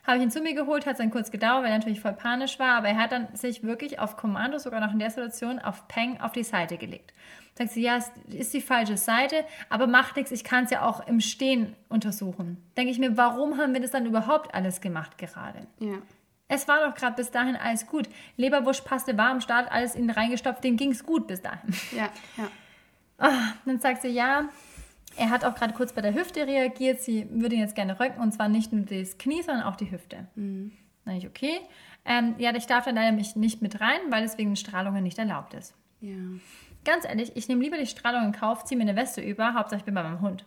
Habe 0.06 0.18
ich 0.18 0.24
ihn 0.24 0.32
zu 0.32 0.42
mir 0.42 0.54
geholt, 0.54 0.86
hat 0.86 0.94
es 0.94 0.98
dann 1.00 1.12
kurz 1.12 1.32
gedauert, 1.32 1.64
weil 1.64 1.72
er 1.72 1.78
natürlich 1.78 2.00
voll 2.00 2.14
panisch 2.14 2.60
war, 2.60 2.78
aber 2.78 2.90
er 2.90 2.98
hat 2.98 3.12
dann 3.12 3.36
sich 3.36 3.64
wirklich 3.64 4.00
auf 4.00 4.18
Kommando, 4.18 4.58
sogar 4.60 4.80
noch 4.80 4.94
in 4.94 5.00
der 5.00 5.10
Situation, 5.10 5.60
auf 5.60 5.88
Peng 5.88 6.20
auf 6.20 6.32
die 6.32 6.44
Seite 6.44 6.78
gelegt. 6.78 7.14
Sagt 7.58 7.72
sie, 7.72 7.82
ja, 7.82 7.98
es 7.98 8.12
ist 8.28 8.54
die 8.54 8.62
falsche 8.62 8.98
Seite, 8.98 9.46
aber 9.70 9.88
macht 9.88 10.18
nichts, 10.18 10.32
ich 10.32 10.44
kann 10.44 10.66
es 10.66 10.72
ja 10.72 10.86
auch 10.86 11.08
im 11.08 11.22
Stehen 11.22 11.74
untersuchen. 11.88 12.62
Denke 12.76 12.92
ich 12.92 13.00
mir, 13.00 13.16
warum 13.16 13.58
haben 13.58 13.74
wir 13.74 13.82
das 13.82 13.92
dann 13.92 14.06
überhaupt 14.06 14.54
alles 14.54 14.82
gemacht 14.82 15.18
gerade? 15.18 15.66
Ja. 15.80 16.00
Es 16.48 16.68
war 16.68 16.86
doch 16.86 16.96
gerade 16.96 17.16
bis 17.16 17.32
dahin 17.32 17.56
alles 17.56 17.88
gut. 17.88 18.10
Leberwurstpaste 18.38 19.18
war 19.18 19.30
am 19.30 19.42
Start, 19.42 19.72
alles 19.72 19.96
in 19.96 20.10
reingestopft, 20.10 20.64
dem 20.64 20.76
ging 20.76 20.92
es 20.92 21.06
gut 21.06 21.28
bis 21.28 21.42
dahin. 21.42 21.74
Ja, 21.96 22.10
ja. 22.38 22.50
Oh, 23.18 23.54
dann 23.66 23.80
sagt 23.80 24.02
sie, 24.02 24.10
ja, 24.10 24.50
er 25.16 25.30
hat 25.30 25.46
auch 25.46 25.56
gerade 25.56 25.74
kurz 25.74 25.94
bei 25.94 26.02
der 26.02 26.14
Hüfte 26.14 26.46
reagiert. 26.46 27.02
Sie 27.02 27.26
würde 27.32 27.56
ihn 27.56 27.62
jetzt 27.62 27.76
gerne 27.76 27.98
röntgen 27.98 28.22
und 28.22 28.34
zwar 28.34 28.50
nicht 28.50 28.74
nur 28.74 28.86
das 28.86 29.18
Knie, 29.18 29.42
sondern 29.42 29.64
auch 29.64 29.78
die 29.78 29.90
Hüfte. 29.90 30.28
Mhm. 30.36 30.74
Dann 31.06 31.16
ich, 31.16 31.26
okay. 31.26 31.62
Ähm, 32.04 32.36
ja, 32.38 32.54
ich 32.54 32.68
darf 32.68 32.86
dann 32.86 32.96
leider 32.96 33.14
mich 33.14 33.36
nicht 33.36 33.62
mit 33.62 33.80
rein, 33.80 34.00
weil 34.10 34.24
es 34.26 34.38
wegen 34.38 34.56
Strahlungen 34.56 35.04
nicht 35.04 35.18
erlaubt 35.18 35.54
ist. 35.54 35.74
Ja. 36.02 36.18
Ganz 36.86 37.04
ehrlich, 37.04 37.32
ich 37.36 37.48
nehme 37.48 37.64
lieber 37.64 37.78
die 37.78 37.88
Strahlung 37.88 38.26
in 38.26 38.32
Kauf, 38.32 38.64
ziehe 38.64 38.78
mir 38.78 38.84
eine 38.84 38.96
Weste 38.96 39.20
über, 39.20 39.56
Hauptsache 39.56 39.80
ich 39.80 39.86
bin 39.86 39.96
bei 39.96 40.04
meinem 40.04 40.22
Hund. 40.22 40.46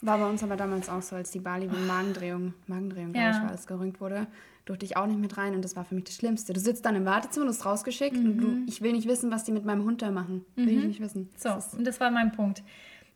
War 0.00 0.18
bei 0.18 0.26
uns 0.26 0.42
aber 0.42 0.56
damals 0.56 0.88
auch 0.88 1.02
so, 1.02 1.16
als 1.16 1.32
die 1.32 1.40
Bali 1.40 1.66
mit 1.66 1.84
Magendrehung, 1.86 2.54
Magendrehung, 2.68 3.12
ja. 3.12 3.22
glaube 3.22 3.36
ich, 3.36 3.42
war, 3.42 3.50
als 3.50 3.66
gerönt 3.66 4.00
wurde, 4.00 4.28
durfte 4.66 4.86
ich 4.86 4.96
auch 4.96 5.06
nicht 5.06 5.18
mit 5.18 5.36
rein 5.36 5.54
und 5.54 5.64
das 5.64 5.74
war 5.74 5.84
für 5.84 5.96
mich 5.96 6.04
das 6.04 6.14
Schlimmste. 6.14 6.52
Du 6.52 6.60
sitzt 6.60 6.86
dann 6.86 6.94
im 6.94 7.04
Wartezimmer, 7.04 7.46
du 7.46 7.50
hast 7.50 7.66
rausgeschickt 7.66 8.16
mhm. 8.16 8.24
und 8.24 8.38
du, 8.38 8.46
mhm. 8.46 8.66
ich 8.68 8.82
will 8.82 8.92
nicht 8.92 9.08
wissen, 9.08 9.32
was 9.32 9.42
die 9.42 9.50
mit 9.50 9.64
meinem 9.64 9.84
Hund 9.84 10.00
da 10.00 10.12
machen. 10.12 10.44
Will 10.54 10.72
mhm. 10.72 10.78
ich 10.78 10.86
nicht 10.86 11.00
wissen. 11.00 11.28
So, 11.36 11.48
das 11.48 11.74
und 11.74 11.84
das 11.84 11.98
war 11.98 12.12
mein 12.12 12.30
Punkt. 12.30 12.62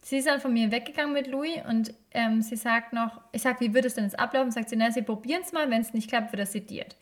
Sie 0.01 0.19
ist 0.19 0.27
dann 0.27 0.41
von 0.41 0.53
mir 0.53 0.71
weggegangen 0.71 1.15
mit 1.15 1.29
Louis 1.29 1.61
und 1.69 1.95
ähm, 2.11 2.43
sie 2.43 2.57
sagt 2.57 2.93
noch, 2.93 3.21
ich 3.33 3.41
sage, 3.41 3.61
wie 3.61 3.73
wird 3.73 3.85
es 3.85 3.95
denn 3.95 4.05
jetzt 4.05 4.19
ablaufen? 4.19 4.51
Sagt 4.51 4.69
sie, 4.69 4.77
na, 4.77 4.91
sie 4.91 5.01
probieren 5.01 5.43
es 5.43 5.53
mal, 5.53 5.71
wenn 5.71 5.81
es 5.81 5.95
nicht 5.95 6.09
klappt, 6.09 6.33
wird 6.33 6.41
er 6.41 6.47
sediert. 6.47 6.97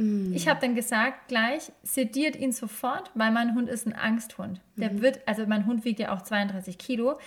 Mm. 0.00 0.32
Ich 0.34 0.48
habe 0.48 0.60
dann 0.60 0.74
gesagt, 0.74 1.28
gleich, 1.28 1.72
sediert 1.82 2.36
ihn 2.36 2.52
sofort, 2.52 3.10
weil 3.14 3.30
mein 3.30 3.54
Hund 3.54 3.68
ist 3.68 3.86
ein 3.86 3.94
Angsthund. 3.94 4.60
Der 4.76 4.92
mhm. 4.92 5.02
wird, 5.02 5.20
also 5.26 5.46
mein 5.46 5.66
Hund 5.66 5.84
wiegt 5.84 6.00
ja 6.00 6.12
auch 6.12 6.22
32 6.22 6.78
Kilo. 6.78 7.18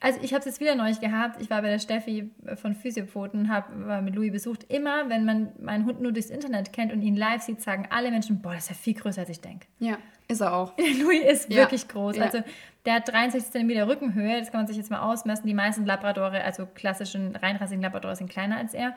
Also 0.00 0.20
ich 0.22 0.32
habe 0.32 0.40
es 0.40 0.44
jetzt 0.44 0.60
wieder 0.60 0.76
neu 0.76 0.92
gehabt. 0.94 1.40
Ich 1.42 1.50
war 1.50 1.60
bei 1.60 1.70
der 1.70 1.80
Steffi 1.80 2.30
von 2.54 2.74
Physiopfoten, 2.74 3.48
habe 3.48 4.00
mit 4.02 4.14
Louis 4.14 4.30
besucht. 4.30 4.64
Immer, 4.68 5.08
wenn 5.08 5.24
man 5.24 5.48
meinen 5.60 5.86
Hund 5.86 6.00
nur 6.00 6.12
durchs 6.12 6.30
Internet 6.30 6.72
kennt 6.72 6.92
und 6.92 7.02
ihn 7.02 7.16
live 7.16 7.42
sieht, 7.42 7.60
sagen 7.60 7.88
alle 7.90 8.12
Menschen, 8.12 8.40
boah, 8.40 8.54
das 8.54 8.64
ist 8.64 8.70
ja 8.70 8.76
viel 8.76 8.94
größer, 8.94 9.22
als 9.22 9.30
ich 9.30 9.40
denke. 9.40 9.66
Ja, 9.80 9.98
ist 10.28 10.40
er 10.40 10.54
auch. 10.54 10.74
Louis 11.00 11.24
ist 11.24 11.50
ja. 11.50 11.56
wirklich 11.56 11.88
groß. 11.88 12.16
Ja. 12.16 12.24
Also 12.24 12.44
der 12.84 12.94
hat 12.94 13.08
63 13.08 13.50
cm 13.50 13.70
Rückenhöhe, 13.88 14.38
das 14.38 14.52
kann 14.52 14.60
man 14.60 14.66
sich 14.68 14.76
jetzt 14.76 14.90
mal 14.90 15.00
ausmessen. 15.00 15.46
Die 15.46 15.54
meisten 15.54 15.84
Labradore, 15.84 16.44
also 16.44 16.66
klassischen 16.66 17.34
reinrassigen 17.34 17.82
Labradore, 17.82 18.14
sind 18.14 18.30
kleiner 18.30 18.56
als 18.56 18.74
er. 18.74 18.94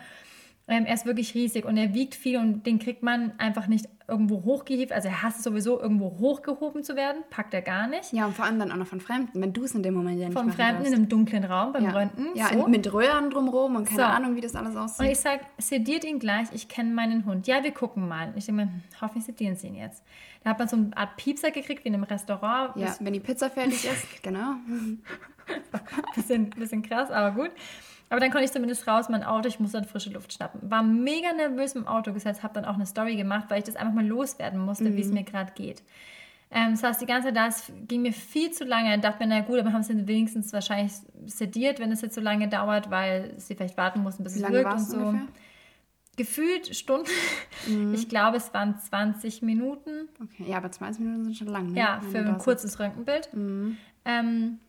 Ähm, 0.67 0.85
er 0.85 0.93
ist 0.93 1.05
wirklich 1.05 1.33
riesig 1.33 1.65
und 1.65 1.75
er 1.75 1.93
wiegt 1.93 2.15
viel 2.15 2.37
und 2.37 2.65
den 2.65 2.79
kriegt 2.79 3.03
man 3.03 3.33
einfach 3.39 3.67
nicht 3.67 3.87
irgendwo 4.07 4.43
hochgehievt. 4.43 4.91
Also 4.91 5.07
er 5.07 5.23
hasst 5.23 5.37
es 5.37 5.43
sowieso, 5.43 5.79
irgendwo 5.79 6.17
hochgehoben 6.19 6.83
zu 6.83 6.95
werden. 6.95 7.23
Packt 7.29 7.53
er 7.53 7.61
gar 7.61 7.87
nicht. 7.87 8.13
Ja, 8.13 8.25
und 8.25 8.35
vor 8.35 8.45
allem 8.45 8.59
dann 8.59 8.71
auch 8.71 8.75
noch 8.75 8.87
von 8.87 8.99
Fremden, 8.99 9.41
wenn 9.41 9.53
du 9.53 9.63
es 9.63 9.73
in 9.73 9.83
dem 9.83 9.93
Moment 9.93 10.19
ja 10.19 10.27
nicht 10.27 10.37
Von 10.37 10.51
Fremden 10.51 10.85
in 10.85 10.93
einem 10.93 11.09
dunklen 11.09 11.43
Raum 11.45 11.73
beim 11.73 11.85
ja. 11.85 11.91
Röntgen. 11.91 12.27
Ja, 12.35 12.49
so. 12.49 12.67
mit 12.67 12.91
Röhren 12.93 13.29
drumherum 13.29 13.77
und 13.77 13.85
keine 13.85 14.01
so. 14.01 14.05
Ahnung, 14.05 14.35
wie 14.35 14.41
das 14.41 14.55
alles 14.55 14.75
aussieht. 14.75 15.05
Und 15.05 15.11
ich 15.11 15.19
sage, 15.19 15.41
sediert 15.57 16.03
ihn 16.03 16.19
gleich, 16.19 16.47
ich 16.53 16.67
kenne 16.67 16.93
meinen 16.93 17.25
Hund. 17.25 17.47
Ja, 17.47 17.63
wir 17.63 17.71
gucken 17.71 18.07
mal. 18.07 18.33
Ich 18.35 18.45
denke 18.45 18.65
mir, 18.65 18.67
hm, 18.71 18.81
hoffentlich 18.99 19.25
sedieren 19.25 19.55
sie 19.55 19.67
ihn 19.67 19.75
jetzt. 19.75 20.03
Da 20.43 20.51
hat 20.51 20.59
man 20.59 20.67
so 20.67 20.75
eine 20.75 20.95
Art 20.95 21.17
Piepser 21.17 21.51
gekriegt, 21.51 21.85
wie 21.85 21.89
in 21.89 21.95
einem 21.95 22.03
Restaurant. 22.03 22.75
Ja, 22.75 22.95
wenn 22.99 23.13
die 23.13 23.19
Pizza 23.19 23.49
fertig 23.49 23.85
ist, 23.85 24.05
genau. 24.23 24.55
bisschen, 26.15 26.49
bisschen 26.49 26.81
krass, 26.81 27.11
aber 27.11 27.31
gut. 27.31 27.51
Aber 28.11 28.19
dann 28.19 28.29
konnte 28.29 28.43
ich 28.43 28.51
zumindest 28.51 28.85
raus, 28.87 29.07
mein 29.07 29.23
Auto, 29.23 29.47
ich 29.47 29.61
musste 29.61 29.77
dann 29.77 29.87
frische 29.87 30.09
Luft 30.09 30.33
schnappen. 30.33 30.69
War 30.69 30.83
mega 30.83 31.31
nervös 31.31 31.75
im 31.75 31.87
Auto 31.87 32.11
gesetzt, 32.11 32.43
habe 32.43 32.53
dann 32.53 32.65
auch 32.65 32.73
eine 32.73 32.85
Story 32.85 33.15
gemacht, 33.15 33.45
weil 33.47 33.59
ich 33.59 33.63
das 33.63 33.77
einfach 33.77 33.93
mal 33.93 34.05
loswerden 34.05 34.59
musste, 34.59 34.83
mhm. 34.83 34.97
wie 34.97 35.01
es 35.01 35.11
mir 35.13 35.23
gerade 35.23 35.53
geht. 35.53 35.81
Ähm, 36.51 36.71
das 36.71 36.83
heißt, 36.83 37.01
die 37.01 37.05
ganze 37.05 37.29
Zeit, 37.29 37.37
das 37.37 37.71
ging 37.87 38.01
mir 38.01 38.11
viel 38.11 38.51
zu 38.51 38.65
lange. 38.65 38.93
Ich 38.93 38.99
dachte 38.99 39.25
mir, 39.25 39.33
na 39.33 39.39
gut, 39.39 39.59
aber 39.59 39.71
haben 39.71 39.83
sie 39.83 39.95
wenigstens 40.07 40.51
wahrscheinlich 40.51 40.91
sediert, 41.25 41.79
wenn 41.79 41.89
es 41.93 42.01
jetzt 42.01 42.15
so 42.15 42.19
lange 42.19 42.49
dauert, 42.49 42.91
weil 42.91 43.33
sie 43.37 43.55
vielleicht 43.55 43.77
warten 43.77 44.03
mussten, 44.03 44.25
bis 44.25 44.35
wie 44.35 44.43
es 44.43 44.51
wirkt 44.51 44.73
und 44.73 44.79
so. 44.79 44.97
Ungefähr? 44.97 45.27
Gefühlt 46.17 46.75
Stunden. 46.75 47.09
Mhm. 47.65 47.93
Ich 47.93 48.09
glaube, 48.09 48.35
es 48.35 48.53
waren 48.53 48.77
20 48.77 49.41
Minuten. 49.41 50.09
Okay, 50.21 50.49
ja, 50.49 50.57
aber 50.57 50.69
20 50.69 51.01
Minuten 51.01 51.23
sind 51.23 51.37
schon 51.37 51.47
lang. 51.47 51.71
Ne? 51.71 51.79
Ja, 51.79 52.01
für 52.11 52.19
ein 52.19 52.37
kurzes 52.39 52.77
Röntgenbild. 52.77 53.33
Mhm. 53.33 53.77
Ähm, 54.03 54.59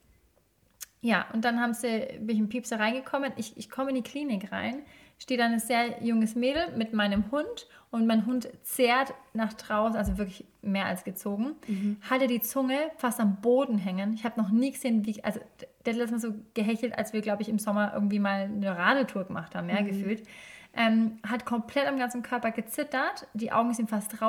ja, 1.02 1.26
und 1.32 1.44
dann 1.44 1.60
haben 1.60 1.74
sie, 1.74 2.06
bin 2.20 2.36
ich 2.36 2.38
im 2.38 2.48
Piepser 2.48 2.78
reingekommen. 2.78 3.32
Ich, 3.36 3.56
ich 3.56 3.68
komme 3.68 3.90
in 3.90 3.96
die 3.96 4.02
Klinik 4.02 4.52
rein, 4.52 4.82
steht 5.18 5.40
da 5.40 5.46
ein 5.46 5.58
sehr 5.58 6.02
junges 6.02 6.36
Mädel 6.36 6.76
mit 6.76 6.92
meinem 6.92 7.30
Hund 7.32 7.66
und 7.90 8.06
mein 8.06 8.24
Hund 8.24 8.48
zehrt 8.62 9.12
nach 9.34 9.52
draußen, 9.52 9.96
also 9.96 10.16
wirklich 10.16 10.44
mehr 10.62 10.86
als 10.86 11.02
gezogen, 11.02 11.56
mhm. 11.66 11.96
hatte 12.08 12.28
die 12.28 12.40
Zunge 12.40 12.78
fast 12.98 13.18
am 13.18 13.40
Boden 13.40 13.78
hängen. 13.78 14.14
Ich 14.14 14.24
habe 14.24 14.40
noch 14.40 14.50
nie 14.50 14.70
gesehen, 14.70 15.04
wie, 15.04 15.22
also 15.24 15.40
der 15.84 15.92
hat 15.92 15.98
letztens 15.98 16.22
so 16.22 16.34
gehechelt, 16.54 16.96
als 16.96 17.12
wir, 17.12 17.20
glaube 17.20 17.42
ich, 17.42 17.48
im 17.48 17.58
Sommer 17.58 17.92
irgendwie 17.94 18.20
mal 18.20 18.42
eine 18.44 18.78
Radeltour 18.78 19.24
gemacht 19.24 19.56
haben, 19.56 19.66
mehr 19.66 19.82
mhm. 19.82 19.86
gefühlt. 19.86 20.22
Ähm, 20.72 21.18
hat 21.28 21.44
komplett 21.44 21.88
am 21.88 21.98
ganzen 21.98 22.22
Körper 22.22 22.52
gezittert, 22.52 23.26
die 23.34 23.50
Augen 23.50 23.74
sind 23.74 23.90
fast 23.90 24.22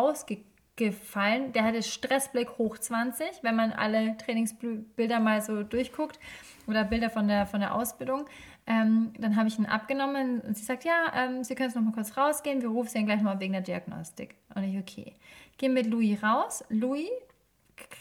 rausgefallen. 0.73 1.53
Der 1.53 1.63
hatte 1.63 1.83
Stressblick 1.83 2.57
hoch 2.57 2.77
20, 2.77 3.27
wenn 3.41 3.55
man 3.55 3.71
alle 3.71 4.17
Trainingsbilder 4.17 5.19
mal 5.19 5.41
so 5.41 5.63
durchguckt 5.63 6.19
oder 6.67 6.83
Bilder 6.83 7.09
von 7.09 7.27
der, 7.27 7.45
von 7.45 7.59
der 7.59 7.75
Ausbildung. 7.75 8.25
Ähm, 8.65 9.11
dann 9.17 9.35
habe 9.35 9.49
ich 9.49 9.59
ihn 9.59 9.65
abgenommen 9.65 10.39
und 10.41 10.57
sie 10.57 10.63
sagt, 10.63 10.85
ja, 10.85 11.11
ähm, 11.15 11.43
Sie 11.43 11.53
können 11.53 11.67
jetzt 11.67 11.75
noch 11.75 11.83
mal 11.83 11.91
kurz 11.91 12.15
rausgehen, 12.15 12.61
wir 12.61 12.69
rufen 12.69 12.89
Sie 12.89 12.97
dann 12.97 13.05
gleich 13.05 13.21
mal 13.21 13.39
wegen 13.39 13.53
der 13.53 13.61
Diagnostik. 13.61 14.35
Und 14.55 14.63
ich, 14.63 14.77
okay. 14.77 15.13
Gehen 15.57 15.73
mit 15.73 15.87
Louis 15.87 16.23
raus. 16.23 16.63
Louis 16.69 17.09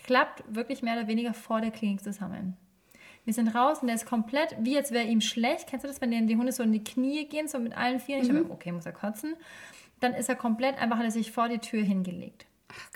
klappt 0.04 0.44
wirklich 0.46 0.82
mehr 0.82 0.96
oder 0.96 1.08
weniger 1.08 1.34
vor 1.34 1.60
der 1.60 1.72
Klinik 1.72 2.02
zusammen. 2.02 2.56
Wir 3.24 3.34
sind 3.34 3.48
raus 3.54 3.80
und 3.80 3.86
der 3.86 3.96
ist 3.96 4.06
komplett, 4.06 4.56
wie 4.60 4.74
jetzt 4.74 4.92
wäre 4.92 5.04
ihm 5.04 5.20
schlecht. 5.20 5.68
Kennst 5.68 5.84
du 5.84 5.88
das, 5.88 6.00
wenn 6.00 6.26
die 6.26 6.36
Hunde 6.36 6.52
so 6.52 6.62
in 6.62 6.72
die 6.72 6.82
Knie 6.82 7.26
gehen, 7.26 7.46
so 7.46 7.58
mit 7.58 7.76
allen 7.76 8.00
Vieren? 8.00 8.22
Mhm. 8.22 8.30
Ich 8.30 8.36
habe, 8.36 8.50
okay, 8.50 8.72
muss 8.72 8.86
er 8.86 8.92
kotzen. 8.92 9.34
Dann 10.00 10.14
ist 10.14 10.28
er 10.28 10.34
komplett, 10.34 10.80
einfach 10.80 10.98
hat 10.98 11.04
er 11.04 11.10
sich 11.10 11.30
vor 11.30 11.48
die 11.48 11.58
Tür 11.58 11.82
hingelegt. 11.82 12.46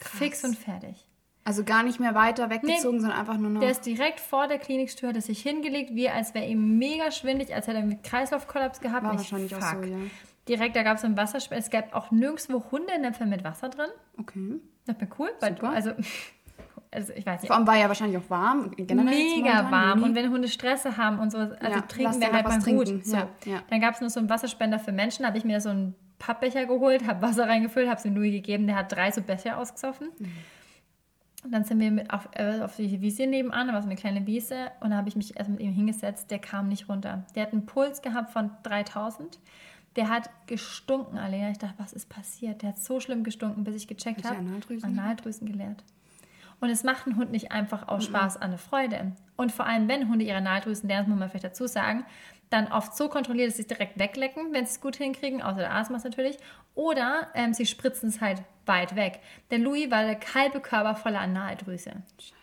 Ach, 0.04 0.08
Fix 0.08 0.44
und 0.44 0.56
fertig. 0.56 1.06
Also 1.46 1.62
gar 1.62 1.84
nicht 1.84 2.00
mehr 2.00 2.16
weiter 2.16 2.50
weggezogen, 2.50 2.96
nee, 2.96 3.00
sondern 3.00 3.12
einfach 3.12 3.36
nur 3.36 3.50
noch. 3.50 3.60
Der 3.60 3.70
ist 3.70 3.86
direkt 3.86 4.18
vor 4.18 4.48
der 4.48 4.58
Klinikstür, 4.58 5.10
hat 5.10 5.16
er 5.16 5.22
sich 5.22 5.42
hingelegt, 5.42 5.94
wie 5.94 6.08
als 6.08 6.34
wäre 6.34 6.44
ihm 6.44 6.76
mega 6.76 7.12
schwindig, 7.12 7.54
als 7.54 7.68
hätte 7.68 7.78
er 7.78 7.84
einen 7.84 8.02
Kreislaufkollaps 8.02 8.80
gehabt. 8.80 9.04
War 9.04 9.16
wahrscheinlich 9.16 9.54
fuck. 9.54 9.62
auch 9.62 9.74
so, 9.74 9.82
ja. 9.84 9.96
Direkt, 10.48 10.74
da 10.74 10.82
gab 10.82 10.96
es 10.96 11.04
ein 11.04 11.16
Wasserspiel. 11.16 11.56
Es 11.56 11.70
gab 11.70 11.94
auch 11.94 12.10
nirgendwo 12.10 12.64
Hundenäpfel 12.72 13.28
mit 13.28 13.44
Wasser 13.44 13.68
drin. 13.68 13.90
Okay. 14.18 14.60
Das 14.86 14.96
wäre 15.00 15.10
cool. 15.20 15.30
Weil, 15.38 15.56
also, 15.60 15.90
also 16.90 17.12
ich 17.12 17.24
weiß 17.24 17.42
nicht. 17.42 17.46
Vor 17.46 17.56
allem 17.56 17.66
war 17.68 17.76
ja 17.76 17.86
wahrscheinlich 17.86 18.18
auch 18.18 18.28
warm. 18.28 18.72
Mega 18.76 19.70
warm. 19.70 20.02
Und 20.02 20.16
wenn 20.16 20.30
Hunde 20.30 20.48
Stresse 20.48 20.96
haben 20.96 21.20
und 21.20 21.30
so, 21.30 21.38
also 21.38 21.54
ja, 21.60 21.80
trinken 21.82 22.20
wir 22.20 22.32
halt 22.32 22.48
mal 22.48 22.60
gut. 22.60 23.04
So. 23.04 23.16
Ja, 23.16 23.28
ja. 23.44 23.62
Dann 23.70 23.80
gab 23.80 23.94
es 23.94 24.00
nur 24.00 24.10
so 24.10 24.18
einen 24.18 24.28
Wasserspender 24.28 24.80
für 24.80 24.90
Menschen, 24.90 25.22
da 25.22 25.28
habe 25.28 25.38
ich 25.38 25.44
mir 25.44 25.60
so 25.60 25.68
einen 25.68 25.94
Pappbecher 26.18 26.66
geholt, 26.66 27.06
habe 27.06 27.22
Wasser 27.22 27.48
reingefüllt, 27.48 27.88
habe 27.88 27.98
es 27.98 28.04
ihm 28.04 28.14
Louis 28.14 28.32
gegeben, 28.32 28.66
der 28.66 28.76
hat 28.76 28.92
drei 28.92 29.10
so 29.10 29.22
Becher 29.22 29.58
ausgesoffen. 29.58 30.08
Mhm. 30.18 30.32
Und 31.44 31.52
dann 31.52 31.64
sind 31.64 31.78
wir 31.78 31.90
mit 31.92 32.12
auf, 32.12 32.28
äh, 32.32 32.60
auf 32.60 32.76
die 32.76 33.00
Wiese 33.00 33.26
nebenan, 33.26 33.68
da 33.68 33.74
war 33.74 33.82
so 33.82 33.86
eine 33.86 33.96
kleine 33.96 34.26
Wiese, 34.26 34.72
und 34.80 34.90
da 34.90 34.96
habe 34.96 35.08
ich 35.08 35.16
mich 35.16 35.36
erst 35.36 35.50
mit 35.50 35.60
ihm 35.60 35.72
hingesetzt. 35.72 36.30
Der 36.30 36.40
kam 36.40 36.68
nicht 36.68 36.88
runter. 36.88 37.24
Der 37.34 37.44
hat 37.44 37.52
einen 37.52 37.66
Puls 37.66 38.02
gehabt 38.02 38.32
von 38.32 38.50
3000. 38.64 39.38
Der 39.94 40.08
hat 40.08 40.28
gestunken, 40.46 41.18
Alena. 41.18 41.50
Ich 41.50 41.58
dachte, 41.58 41.74
was 41.78 41.92
ist 41.92 42.08
passiert? 42.08 42.62
Der 42.62 42.70
hat 42.70 42.78
so 42.78 43.00
schlimm 43.00 43.22
gestunken, 43.22 43.64
bis 43.64 43.76
ich 43.76 43.86
gecheckt 43.86 44.24
habe. 44.24 44.38
Analdrüsen? 44.38 44.98
Analdrüsen 44.98 45.46
geleert. 45.46 45.84
Und 46.60 46.70
es 46.70 46.84
macht 46.84 47.06
ein 47.06 47.16
Hund 47.16 47.30
nicht 47.30 47.52
einfach 47.52 47.88
aus 47.88 48.04
Spaß 48.04 48.36
an 48.36 48.50
eine 48.50 48.58
Freude. 48.58 49.12
Und 49.36 49.52
vor 49.52 49.66
allem, 49.66 49.88
wenn 49.88 50.08
Hunde 50.08 50.24
ihre 50.24 50.38
Analdrüsen 50.38 50.88
lernen, 50.88 51.10
muss 51.10 51.18
man 51.18 51.28
vielleicht 51.28 51.44
dazu 51.44 51.66
sagen, 51.66 52.04
dann 52.50 52.70
oft 52.72 52.96
so 52.96 53.08
kontrolliert, 53.08 53.48
dass 53.48 53.56
sie 53.56 53.62
es 53.62 53.68
direkt 53.68 53.98
weglecken, 53.98 54.52
wenn 54.52 54.64
sie 54.64 54.72
es 54.72 54.80
gut 54.80 54.96
hinkriegen, 54.96 55.42
außer 55.42 55.58
der 55.58 55.74
Asthma 55.74 55.98
natürlich. 56.02 56.38
Oder 56.74 57.28
ähm, 57.34 57.52
sie 57.52 57.66
spritzen 57.66 58.08
es 58.08 58.20
halt 58.20 58.42
weit 58.66 58.96
weg. 58.96 59.20
Der 59.50 59.58
Louis 59.58 59.90
war 59.90 60.04
der 60.04 60.18
halbe 60.34 60.60
Körper 60.60 60.94
voller 60.94 61.20
Analdrüse. 61.20 61.90
Scheiße. 62.18 62.34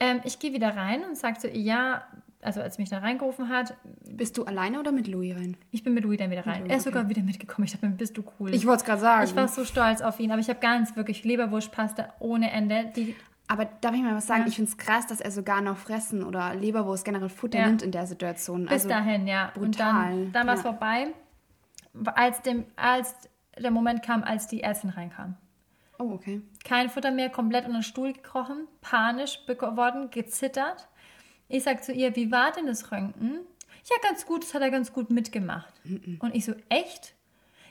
Ähm, 0.00 0.20
ich 0.24 0.38
gehe 0.38 0.52
wieder 0.52 0.76
rein 0.76 1.04
und 1.04 1.16
sage 1.16 1.38
zu 1.38 1.48
ihr, 1.48 1.60
ja, 1.60 2.06
also 2.46 2.60
als 2.60 2.78
mich 2.78 2.88
da 2.88 2.98
reingerufen 2.98 3.48
hat. 3.48 3.76
Bist 4.08 4.38
du 4.38 4.44
alleine 4.44 4.80
oder 4.80 4.92
mit 4.92 5.08
Louis 5.08 5.34
rein? 5.36 5.56
Ich 5.70 5.82
bin 5.82 5.94
mit 5.94 6.04
Louis 6.04 6.18
dann 6.18 6.30
wieder 6.30 6.46
rein. 6.46 6.60
Louis, 6.60 6.70
er 6.70 6.76
ist 6.78 6.84
sogar 6.84 7.02
okay. 7.02 7.10
wieder 7.10 7.22
mitgekommen. 7.22 7.66
Ich 7.66 7.72
dachte, 7.72 7.88
bist 7.88 8.16
du 8.16 8.22
cool. 8.38 8.54
Ich 8.54 8.66
wollte 8.66 8.82
es 8.82 8.84
gerade 8.84 9.00
sagen. 9.00 9.24
Ich 9.24 9.36
war 9.36 9.48
so 9.48 9.64
stolz 9.64 10.00
auf 10.00 10.18
ihn, 10.20 10.30
aber 10.30 10.40
ich 10.40 10.48
habe 10.48 10.60
ganz 10.60 10.96
wirklich 10.96 11.24
Leberwurstpaste 11.24 12.08
ohne 12.20 12.50
Ende. 12.50 12.92
Die 12.96 13.14
aber 13.48 13.64
darf 13.64 13.94
ich 13.94 14.02
mal 14.02 14.14
was 14.14 14.26
sagen? 14.26 14.42
Ja. 14.42 14.48
Ich 14.48 14.56
finde 14.56 14.70
es 14.70 14.76
krass, 14.76 15.06
dass 15.06 15.20
er 15.20 15.30
sogar 15.30 15.60
noch 15.60 15.76
Fressen 15.76 16.24
oder 16.24 16.54
Leberwurst 16.54 17.04
generell 17.04 17.28
Futter 17.28 17.58
ja. 17.58 17.66
nimmt 17.66 17.82
in 17.82 17.92
der 17.92 18.06
Situation. 18.06 18.62
Bis 18.62 18.72
also 18.72 18.88
dahin, 18.88 19.26
ja. 19.26 19.52
Brutal. 19.54 19.64
Und 19.64 19.78
dann, 19.78 20.32
dann 20.32 20.46
war 20.48 20.54
es 20.54 20.64
ja. 20.64 20.70
vorbei, 20.70 21.08
als, 22.14 22.42
dem, 22.42 22.64
als 22.74 23.14
der 23.56 23.70
Moment 23.70 24.02
kam, 24.02 24.24
als 24.24 24.48
die 24.48 24.62
Ärztin 24.62 24.90
reinkam. 24.90 25.36
Oh, 25.98 26.12
okay. 26.12 26.42
Kein 26.64 26.90
Futter 26.90 27.10
mehr, 27.10 27.30
komplett 27.30 27.64
unter 27.64 27.78
den 27.78 27.82
Stuhl 27.82 28.12
gekrochen, 28.12 28.68
panisch 28.80 29.46
geworden, 29.46 30.10
gezittert. 30.10 30.88
Ich 31.48 31.62
sag 31.62 31.84
zu 31.84 31.92
ihr, 31.92 32.16
wie 32.16 32.30
war 32.30 32.52
denn 32.52 32.66
das 32.66 32.90
Röntgen? 32.90 33.40
Ja, 33.84 33.96
ganz 34.02 34.26
gut, 34.26 34.42
das 34.42 34.54
hat 34.54 34.62
er 34.62 34.70
ganz 34.70 34.92
gut 34.92 35.10
mitgemacht. 35.10 35.72
Mm 35.84 36.16
Und 36.18 36.34
ich 36.34 36.44
so, 36.44 36.54
echt? 36.68 37.14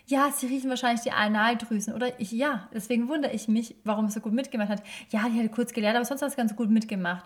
Ja, 0.07 0.31
sie 0.31 0.47
riechen 0.47 0.69
wahrscheinlich 0.69 1.01
die 1.01 1.11
Analdrüsen. 1.11 1.93
Oder 1.93 2.19
ich, 2.19 2.31
ja, 2.31 2.69
deswegen 2.73 3.09
wundere 3.09 3.33
ich 3.33 3.47
mich, 3.47 3.75
warum 3.83 4.05
es 4.05 4.13
so 4.13 4.21
gut 4.21 4.33
mitgemacht 4.33 4.69
hat. 4.69 4.83
Ja, 5.09 5.27
die 5.27 5.39
hatte 5.39 5.49
kurz 5.49 5.73
gelernt, 5.73 5.97
aber 5.97 6.05
sonst 6.05 6.21
hat 6.21 6.29
es 6.29 6.35
ganz 6.35 6.55
gut 6.55 6.69
mitgemacht. 6.69 7.25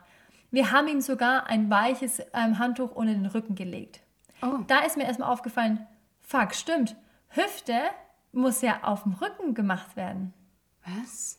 Wir 0.50 0.72
haben 0.72 0.88
ihm 0.88 1.02
sogar 1.02 1.48
ein 1.48 1.70
weiches 1.70 2.22
ähm, 2.34 2.58
Handtuch 2.58 2.96
unter 2.96 3.14
den 3.14 3.26
Rücken 3.28 3.56
gelegt. 3.56 4.02
Oh. 4.42 4.60
Da 4.68 4.80
ist 4.80 4.98
mir 4.98 5.04
erstmal 5.04 5.30
aufgefallen, 5.30 5.86
fuck, 6.22 6.56
stimmt. 6.56 6.96
Hüfte 7.30 7.80
muss 8.32 8.62
ja 8.62 8.84
auf 8.84 9.04
dem 9.04 9.14
Rücken 9.14 9.54
gemacht 9.54 9.96
werden. 9.96 10.34
Was? 10.86 11.39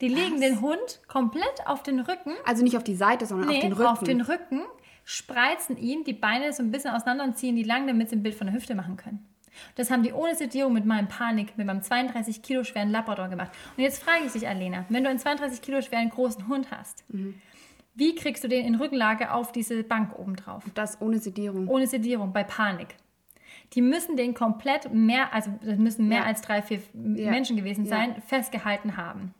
Die 0.00 0.08
legen 0.08 0.34
Was? 0.34 0.40
den 0.40 0.60
Hund 0.60 1.00
komplett 1.08 1.66
auf 1.66 1.82
den 1.82 2.00
Rücken. 2.00 2.32
Also 2.44 2.62
nicht 2.62 2.76
auf 2.76 2.84
die 2.84 2.94
Seite, 2.94 3.26
sondern 3.26 3.48
nee, 3.48 3.56
auf 3.56 3.60
den 3.60 3.72
Rücken. 3.72 3.86
auf 3.86 4.02
den 4.02 4.20
Rücken, 4.20 4.62
spreizen 5.04 5.76
ihn, 5.76 6.04
die 6.04 6.12
Beine 6.12 6.52
so 6.52 6.62
ein 6.62 6.70
bisschen 6.70 6.92
auseinander 6.92 7.24
und 7.24 7.36
ziehen 7.36 7.56
die 7.56 7.62
lang, 7.62 7.86
damit 7.86 8.10
sie 8.10 8.16
ein 8.16 8.22
Bild 8.22 8.34
von 8.34 8.46
der 8.46 8.54
Hüfte 8.54 8.74
machen 8.74 8.96
können. 8.96 9.26
Das 9.74 9.90
haben 9.90 10.02
die 10.02 10.12
ohne 10.12 10.34
Sedierung 10.34 10.72
mit 10.72 10.86
meinem 10.86 11.08
Panik, 11.08 11.58
mit 11.58 11.66
meinem 11.66 11.82
32 11.82 12.40
Kilo 12.40 12.64
schweren 12.64 12.90
Labrador 12.90 13.28
gemacht. 13.28 13.50
Und 13.76 13.82
jetzt 13.82 14.02
frage 14.02 14.24
ich 14.24 14.32
dich, 14.32 14.48
Alena, 14.48 14.86
wenn 14.88 15.04
du 15.04 15.10
einen 15.10 15.18
32 15.18 15.60
Kilo 15.60 15.82
schweren 15.82 16.08
großen 16.08 16.48
Hund 16.48 16.70
hast, 16.70 17.04
mhm. 17.12 17.34
wie 17.94 18.14
kriegst 18.14 18.42
du 18.44 18.48
den 18.48 18.64
in 18.64 18.76
Rückenlage 18.76 19.32
auf 19.32 19.52
diese 19.52 19.82
Bank 19.82 20.18
oben 20.18 20.36
drauf? 20.36 20.64
Das 20.74 21.00
ohne 21.02 21.18
Sedierung. 21.18 21.68
Ohne 21.68 21.86
Sedierung, 21.86 22.32
bei 22.32 22.44
Panik 22.44 22.94
die 23.74 23.82
müssen 23.82 24.16
den 24.16 24.34
komplett 24.34 24.92
mehr, 24.92 25.32
also 25.32 25.50
das 25.62 25.78
müssen 25.78 26.08
mehr 26.08 26.20
ja. 26.20 26.24
als 26.24 26.42
drei, 26.42 26.62
vier 26.62 26.80
ja. 26.92 27.30
Menschen 27.30 27.56
gewesen 27.56 27.86
sein, 27.86 28.14
ja. 28.16 28.20
festgehalten 28.22 28.96
haben. 28.96 29.34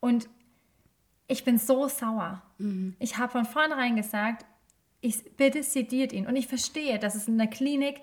Und 0.00 0.28
ich 1.26 1.44
bin 1.44 1.58
so 1.58 1.88
sauer. 1.88 2.42
Mhm. 2.58 2.96
Ich 2.98 3.18
habe 3.18 3.32
von 3.32 3.44
vornherein 3.44 3.96
gesagt, 3.96 4.44
ich 5.00 5.36
bitte 5.36 5.62
sediert 5.62 6.12
ihn. 6.12 6.26
Und 6.26 6.36
ich 6.36 6.46
verstehe, 6.46 6.98
dass 6.98 7.14
es 7.14 7.28
in 7.28 7.38
der 7.38 7.46
Klinik 7.46 8.00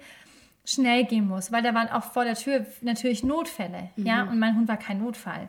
schnell 0.64 1.06
gehen 1.06 1.28
muss, 1.28 1.52
weil 1.52 1.62
da 1.62 1.74
waren 1.74 1.90
auch 1.90 2.04
vor 2.04 2.26
der 2.26 2.36
Tür 2.36 2.66
natürlich 2.82 3.24
Notfälle, 3.24 3.90
mhm. 3.96 4.06
ja, 4.06 4.24
und 4.24 4.40
mein 4.40 4.56
Hund 4.56 4.68
war 4.68 4.78
kein 4.78 5.00
Notfall. 5.00 5.48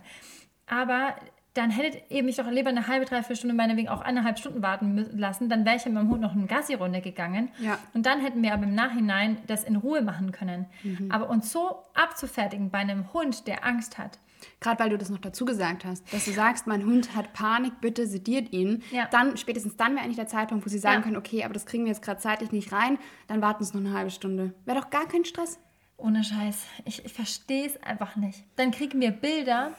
Aber 0.66 1.14
dann 1.54 1.70
hättet 1.70 2.10
ihr 2.10 2.22
mich 2.22 2.36
doch 2.36 2.50
lieber 2.50 2.68
eine 2.68 2.86
halbe, 2.86 3.06
dreiviertel 3.06 3.36
Stunde 3.36 3.54
meinetwegen 3.54 3.88
auch 3.88 4.02
eineinhalb 4.02 4.38
Stunden 4.38 4.60
warten 4.62 4.96
lassen. 5.18 5.48
Dann 5.48 5.64
wäre 5.64 5.76
ich 5.76 5.86
mit 5.86 5.94
meinem 5.94 6.10
Hund 6.10 6.20
noch 6.20 6.32
eine 6.32 6.46
Gassi-Runde 6.46 7.00
gegangen. 7.00 7.48
Ja. 7.58 7.78
Und 7.94 8.04
dann 8.04 8.20
hätten 8.20 8.42
wir 8.42 8.52
aber 8.52 8.64
im 8.64 8.74
Nachhinein 8.74 9.38
das 9.46 9.64
in 9.64 9.76
Ruhe 9.76 10.02
machen 10.02 10.32
können. 10.32 10.66
Mhm. 10.82 11.10
Aber 11.10 11.30
uns 11.30 11.50
so 11.50 11.82
abzufertigen 11.94 12.70
bei 12.70 12.78
einem 12.78 13.10
Hund, 13.14 13.46
der 13.46 13.64
Angst 13.64 13.96
hat. 13.96 14.18
Gerade 14.60 14.82
weil 14.82 14.90
du 14.90 14.98
das 14.98 15.10
noch 15.10 15.18
dazu 15.18 15.44
gesagt 15.44 15.84
hast, 15.84 16.10
dass 16.12 16.24
du 16.24 16.32
sagst, 16.32 16.66
mein 16.66 16.84
Hund 16.84 17.14
hat 17.14 17.34
Panik, 17.34 17.80
bitte 17.80 18.06
sediert 18.06 18.52
ihn. 18.52 18.82
Ja. 18.90 19.06
Dann, 19.10 19.36
spätestens 19.36 19.76
dann 19.76 19.92
wäre 19.92 20.04
eigentlich 20.04 20.16
der 20.16 20.28
Zeitpunkt, 20.28 20.64
wo 20.64 20.70
sie 20.70 20.78
sagen 20.78 20.96
ja. 20.96 21.02
können, 21.02 21.16
okay, 21.16 21.44
aber 21.44 21.52
das 21.52 21.66
kriegen 21.66 21.84
wir 21.84 21.92
jetzt 21.92 22.02
gerade 22.02 22.20
zeitlich 22.20 22.52
nicht 22.52 22.72
rein, 22.72 22.98
dann 23.26 23.42
warten 23.42 23.62
es 23.62 23.74
noch 23.74 23.80
eine 23.80 23.92
halbe 23.92 24.10
Stunde. 24.10 24.54
Wäre 24.64 24.80
doch 24.80 24.90
gar 24.90 25.06
kein 25.06 25.24
Stress. 25.24 25.58
Ohne 25.98 26.24
Scheiß. 26.24 26.64
Ich, 26.84 27.04
ich 27.04 27.12
verstehe 27.12 27.66
es 27.66 27.82
einfach 27.82 28.16
nicht. 28.16 28.44
Dann 28.56 28.70
kriegen 28.70 29.00
wir 29.00 29.10
Bilder 29.10 29.72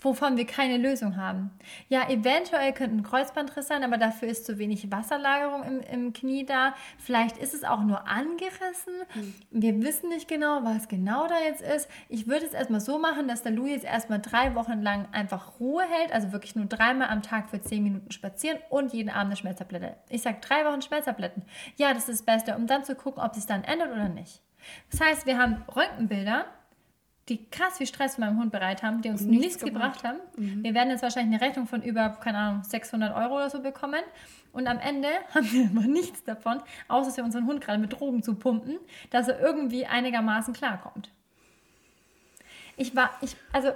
wovon 0.00 0.36
wir 0.36 0.46
keine 0.46 0.76
Lösung 0.76 1.16
haben. 1.16 1.50
Ja, 1.88 2.08
eventuell 2.08 2.72
könnte 2.72 2.96
ein 2.96 3.02
Kreuzbandriss 3.02 3.68
sein, 3.68 3.84
aber 3.84 3.98
dafür 3.98 4.28
ist 4.28 4.46
zu 4.46 4.58
wenig 4.58 4.90
Wasserlagerung 4.90 5.62
im, 5.64 5.80
im 5.80 6.12
Knie 6.12 6.44
da. 6.44 6.74
Vielleicht 6.98 7.38
ist 7.38 7.54
es 7.54 7.64
auch 7.64 7.82
nur 7.82 8.06
angerissen. 8.08 8.94
Mhm. 9.14 9.34
Wir 9.50 9.82
wissen 9.82 10.08
nicht 10.08 10.28
genau, 10.28 10.60
was 10.62 10.88
genau 10.88 11.26
da 11.26 11.38
jetzt 11.46 11.62
ist. 11.62 11.88
Ich 12.08 12.26
würde 12.26 12.46
es 12.46 12.52
erstmal 12.52 12.80
so 12.80 12.98
machen, 12.98 13.28
dass 13.28 13.42
der 13.42 13.52
Louis 13.52 13.70
jetzt 13.72 13.84
erstmal 13.84 14.20
drei 14.20 14.54
Wochen 14.54 14.80
lang 14.82 15.08
einfach 15.12 15.60
Ruhe 15.60 15.84
hält, 15.84 16.12
also 16.12 16.32
wirklich 16.32 16.56
nur 16.56 16.66
dreimal 16.66 17.08
am 17.08 17.22
Tag 17.22 17.50
für 17.50 17.60
zehn 17.60 17.82
Minuten 17.82 18.10
spazieren 18.12 18.58
und 18.68 18.92
jeden 18.92 19.10
Abend 19.10 19.26
eine 19.26 19.36
Schmerztablette. 19.36 19.96
Ich 20.08 20.22
sage 20.22 20.38
drei 20.40 20.64
Wochen 20.64 20.82
Schmerztabletten. 20.82 21.44
Ja, 21.76 21.92
das 21.92 22.08
ist 22.08 22.20
das 22.20 22.26
Beste, 22.26 22.56
um 22.56 22.66
dann 22.66 22.84
zu 22.84 22.94
gucken, 22.94 23.22
ob 23.22 23.34
sich 23.34 23.46
dann 23.46 23.64
ändert 23.64 23.92
oder 23.92 24.08
nicht. 24.08 24.42
Das 24.90 25.00
heißt, 25.00 25.26
wir 25.26 25.38
haben 25.38 25.62
Röntgenbilder 25.74 26.46
die 27.30 27.48
krass 27.48 27.78
viel 27.78 27.86
Stress 27.86 28.16
für 28.16 28.20
meinen 28.22 28.38
Hund 28.38 28.50
bereit 28.50 28.82
haben, 28.82 29.00
die 29.02 29.08
uns 29.08 29.22
nichts, 29.22 29.44
nichts 29.44 29.64
gebracht 29.64 30.04
haben. 30.04 30.18
Mhm. 30.36 30.64
Wir 30.64 30.74
werden 30.74 30.90
jetzt 30.90 31.02
wahrscheinlich 31.02 31.34
eine 31.34 31.48
Rechnung 31.48 31.66
von 31.66 31.82
über, 31.82 32.10
keine 32.10 32.38
Ahnung, 32.38 32.64
600 32.64 33.16
Euro 33.16 33.36
oder 33.36 33.48
so 33.48 33.62
bekommen. 33.62 34.02
Und 34.52 34.66
am 34.66 34.78
Ende 34.78 35.08
haben 35.34 35.50
wir 35.52 35.64
immer 35.64 35.86
nichts 35.86 36.24
davon, 36.24 36.60
außer 36.88 37.06
dass 37.06 37.16
wir 37.16 37.24
unseren 37.24 37.46
Hund 37.46 37.60
gerade 37.60 37.78
mit 37.78 37.92
Drogen 37.92 38.22
zu 38.22 38.34
pumpen, 38.34 38.78
dass 39.10 39.28
er 39.28 39.40
irgendwie 39.40 39.86
einigermaßen 39.86 40.52
klarkommt. 40.52 41.10
Ich 42.76 42.96
war, 42.96 43.10
ich, 43.20 43.36
also, 43.52 43.70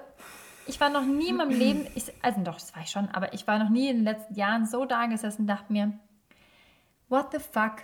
ich 0.66 0.80
war 0.80 0.90
noch 0.90 1.04
nie 1.04 1.28
in 1.28 1.36
meinem 1.36 1.50
Leben, 1.50 1.86
ich, 1.94 2.12
also 2.22 2.40
doch, 2.42 2.54
das 2.54 2.74
war 2.74 2.82
ich 2.82 2.90
schon, 2.90 3.08
aber 3.10 3.32
ich 3.34 3.46
war 3.46 3.58
noch 3.58 3.68
nie 3.68 3.88
in 3.88 3.98
den 3.98 4.04
letzten 4.04 4.34
Jahren 4.34 4.66
so 4.66 4.84
da 4.84 5.06
gesessen 5.06 5.42
und 5.42 5.46
dachte 5.46 5.72
mir, 5.72 5.92
what 7.08 7.28
the 7.32 7.38
fuck? 7.38 7.82